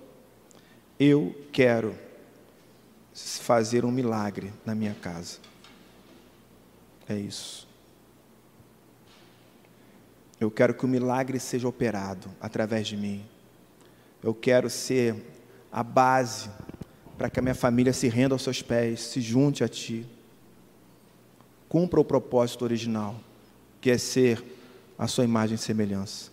eu 0.98 1.36
quero 1.52 1.94
fazer 3.14 3.84
um 3.84 3.92
milagre 3.92 4.54
na 4.66 4.74
minha 4.74 4.94
casa. 4.94 5.40
É 7.10 7.16
isso. 7.16 7.68
Eu 10.40 10.50
quero 10.50 10.74
que 10.74 10.86
o 10.86 10.88
milagre 10.88 11.38
seja 11.38 11.68
operado 11.68 12.32
através 12.40 12.88
de 12.88 12.96
mim. 12.96 13.22
Eu 14.24 14.34
quero 14.34 14.70
ser 14.70 15.14
a 15.70 15.84
base 15.84 16.50
para 17.18 17.30
que 17.30 17.38
a 17.38 17.44
minha 17.44 17.54
família 17.54 17.92
se 17.92 18.08
renda 18.08 18.34
aos 18.34 18.44
seus 18.44 18.62
pés, 18.62 19.02
se 19.02 19.20
junte 19.20 19.62
a 19.62 19.68
Ti. 19.68 20.06
Cumpra 21.68 22.00
o 22.00 22.06
propósito 22.06 22.64
original 22.64 23.20
que 23.82 23.90
é 23.90 23.98
ser 23.98 24.44
a 24.98 25.08
sua 25.08 25.24
imagem 25.24 25.56
e 25.56 25.58
semelhança. 25.58 26.32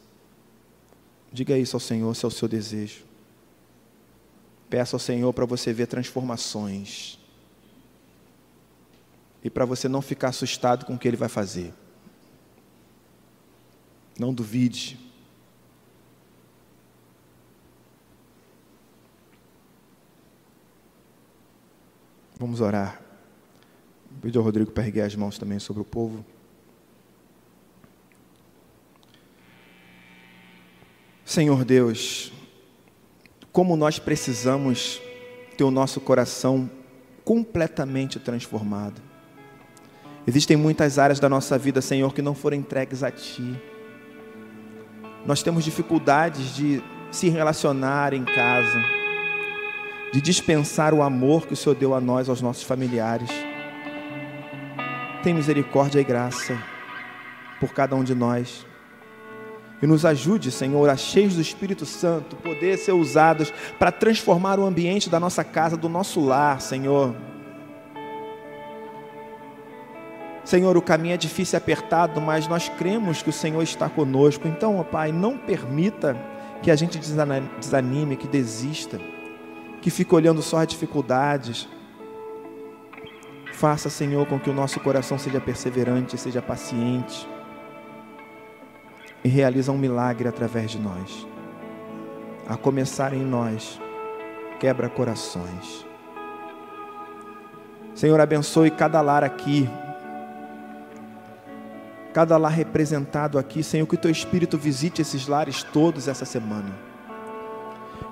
Diga 1.32 1.56
isso 1.56 1.74
ao 1.74 1.80
Senhor, 1.80 2.14
se 2.14 2.24
é 2.24 2.28
o 2.28 2.30
seu 2.30 2.46
desejo. 2.46 3.04
Peça 4.68 4.94
ao 4.94 5.00
Senhor 5.00 5.32
para 5.32 5.46
você 5.46 5.72
ver 5.72 5.86
transformações. 5.86 7.18
E 9.42 9.48
para 9.48 9.64
você 9.64 9.88
não 9.88 10.02
ficar 10.02 10.28
assustado 10.28 10.84
com 10.84 10.94
o 10.94 10.98
que 10.98 11.08
Ele 11.08 11.16
vai 11.16 11.28
fazer. 11.28 11.72
Não 14.18 14.34
duvide. 14.34 14.98
Vamos 22.38 22.60
orar. 22.60 23.00
Pedir 24.20 24.38
ao 24.38 24.44
Rodrigo 24.44 24.70
para 24.70 24.86
erguer 24.86 25.02
as 25.02 25.14
mãos 25.14 25.38
também 25.38 25.58
sobre 25.58 25.82
o 25.82 25.84
povo. 25.84 26.24
Senhor 31.28 31.62
Deus, 31.62 32.32
como 33.52 33.76
nós 33.76 33.98
precisamos 33.98 34.98
ter 35.58 35.62
o 35.62 35.70
nosso 35.70 36.00
coração 36.00 36.70
completamente 37.22 38.18
transformado. 38.18 38.98
Existem 40.26 40.56
muitas 40.56 40.98
áreas 40.98 41.20
da 41.20 41.28
nossa 41.28 41.58
vida, 41.58 41.82
Senhor, 41.82 42.14
que 42.14 42.22
não 42.22 42.34
foram 42.34 42.56
entregues 42.56 43.02
a 43.02 43.10
Ti. 43.10 43.60
Nós 45.26 45.42
temos 45.42 45.64
dificuldades 45.64 46.56
de 46.56 46.82
se 47.10 47.28
relacionar 47.28 48.14
em 48.14 48.24
casa, 48.24 48.82
de 50.14 50.22
dispensar 50.22 50.94
o 50.94 51.02
amor 51.02 51.46
que 51.46 51.52
o 51.52 51.56
Senhor 51.56 51.74
deu 51.74 51.92
a 51.92 52.00
nós, 52.00 52.30
aos 52.30 52.40
nossos 52.40 52.62
familiares. 52.62 53.28
Tem 55.22 55.34
misericórdia 55.34 56.00
e 56.00 56.04
graça 56.04 56.58
por 57.60 57.74
cada 57.74 57.94
um 57.94 58.02
de 58.02 58.14
nós. 58.14 58.66
E 59.80 59.86
nos 59.86 60.04
ajude, 60.04 60.50
Senhor, 60.50 60.88
a 60.88 60.96
cheios 60.96 61.36
do 61.36 61.40
Espírito 61.40 61.86
Santo, 61.86 62.34
poder 62.36 62.76
ser 62.78 62.92
usados 62.92 63.52
para 63.78 63.92
transformar 63.92 64.58
o 64.58 64.66
ambiente 64.66 65.08
da 65.08 65.20
nossa 65.20 65.44
casa, 65.44 65.76
do 65.76 65.88
nosso 65.88 66.20
lar, 66.20 66.60
Senhor. 66.60 67.14
Senhor, 70.44 70.76
o 70.76 70.82
caminho 70.82 71.14
é 71.14 71.16
difícil 71.16 71.56
e 71.56 71.58
apertado, 71.58 72.20
mas 72.20 72.48
nós 72.48 72.68
cremos 72.70 73.22
que 73.22 73.30
o 73.30 73.32
Senhor 73.32 73.62
está 73.62 73.88
conosco. 73.88 74.48
Então, 74.48 74.78
ó 74.78 74.82
Pai, 74.82 75.12
não 75.12 75.38
permita 75.38 76.16
que 76.60 76.70
a 76.70 76.76
gente 76.76 76.98
desanime, 76.98 78.16
que 78.16 78.26
desista, 78.26 78.98
que 79.80 79.90
fique 79.90 80.12
olhando 80.12 80.42
só 80.42 80.58
as 80.58 80.66
dificuldades. 80.66 81.68
Faça, 83.52 83.88
Senhor, 83.88 84.26
com 84.26 84.40
que 84.40 84.50
o 84.50 84.54
nosso 84.54 84.80
coração 84.80 85.18
seja 85.18 85.40
perseverante, 85.40 86.18
seja 86.18 86.42
paciente 86.42 87.28
e 89.22 89.28
realiza 89.28 89.72
um 89.72 89.78
milagre 89.78 90.28
através 90.28 90.70
de 90.70 90.78
nós. 90.78 91.26
A 92.48 92.56
começar 92.56 93.12
em 93.12 93.24
nós, 93.24 93.80
quebra 94.58 94.88
corações. 94.88 95.86
Senhor, 97.94 98.20
abençoe 98.20 98.70
cada 98.70 99.00
lar 99.00 99.24
aqui. 99.24 99.68
cada 102.12 102.36
lar 102.36 102.50
representado 102.50 103.38
aqui, 103.38 103.62
Senhor, 103.62 103.86
que 103.86 103.94
o 103.94 103.98
teu 103.98 104.10
Espírito 104.10 104.58
visite 104.58 105.00
esses 105.02 105.28
lares 105.28 105.62
todos 105.62 106.08
essa 106.08 106.24
semana. 106.24 106.72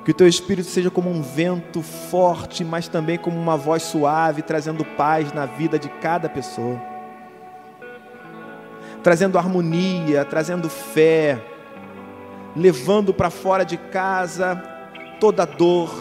Que 0.04 0.12
o 0.12 0.14
teu 0.14 0.28
Espírito 0.28 0.68
seja 0.68 0.90
como 0.90 1.10
um 1.10 1.22
vento 1.22 1.82
forte, 1.82 2.62
mas 2.62 2.86
também 2.86 3.18
como 3.18 3.36
uma 3.36 3.56
voz 3.56 3.82
suave, 3.82 4.42
trazendo 4.42 4.84
paz 4.84 5.32
na 5.32 5.46
vida 5.46 5.76
de 5.78 5.88
cada 5.88 6.28
pessoa, 6.28 6.80
trazendo 9.06 9.38
harmonia, 9.38 10.24
trazendo 10.24 10.68
fé, 10.68 11.40
levando 12.56 13.14
para 13.14 13.30
fora 13.30 13.64
de 13.64 13.76
casa 13.76 14.60
toda 15.20 15.44
dor, 15.44 15.94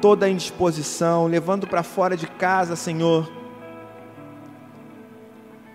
toda 0.00 0.26
indisposição, 0.26 1.26
levando 1.26 1.66
para 1.66 1.82
fora 1.82 2.16
de 2.16 2.26
casa, 2.26 2.76
Senhor, 2.76 3.30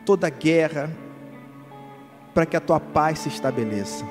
toda 0.07 0.27
guerra, 0.27 0.89
para 2.33 2.47
que 2.47 2.57
a 2.57 2.59
tua 2.59 2.79
paz 2.79 3.19
se 3.19 3.29
estabeleça. 3.29 4.03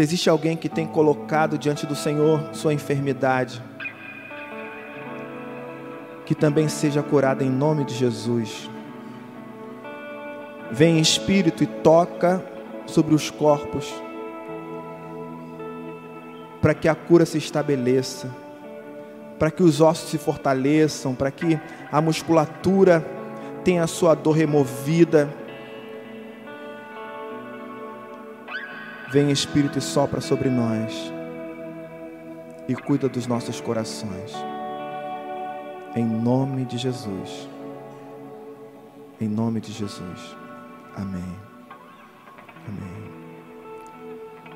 Se 0.00 0.04
existe 0.04 0.30
alguém 0.30 0.56
que 0.56 0.66
tem 0.66 0.86
colocado 0.86 1.58
diante 1.58 1.84
do 1.84 1.94
Senhor 1.94 2.54
sua 2.54 2.72
enfermidade, 2.72 3.62
que 6.24 6.34
também 6.34 6.70
seja 6.70 7.02
curada 7.02 7.44
em 7.44 7.50
nome 7.50 7.84
de 7.84 7.92
Jesus. 7.92 8.70
Vem 10.70 10.96
em 10.96 11.02
espírito 11.02 11.62
e 11.62 11.66
toca 11.66 12.42
sobre 12.86 13.14
os 13.14 13.28
corpos, 13.28 13.92
para 16.62 16.72
que 16.72 16.88
a 16.88 16.94
cura 16.94 17.26
se 17.26 17.36
estabeleça, 17.36 18.34
para 19.38 19.50
que 19.50 19.62
os 19.62 19.82
ossos 19.82 20.08
se 20.08 20.16
fortaleçam, 20.16 21.14
para 21.14 21.30
que 21.30 21.60
a 21.92 22.00
musculatura 22.00 23.06
tenha 23.62 23.84
a 23.84 23.86
sua 23.86 24.14
dor 24.14 24.32
removida. 24.32 25.28
Vem 29.10 29.32
Espírito 29.32 29.76
e 29.76 29.80
sopra 29.80 30.20
sobre 30.20 30.48
nós 30.48 31.12
e 32.68 32.74
cuida 32.76 33.08
dos 33.08 33.26
nossos 33.26 33.60
corações. 33.60 34.32
Em 35.96 36.04
nome 36.04 36.64
de 36.64 36.78
Jesus. 36.78 37.48
Em 39.20 39.28
nome 39.28 39.60
de 39.60 39.72
Jesus. 39.72 40.36
Amém. 40.94 41.36
Amém. 42.68 42.99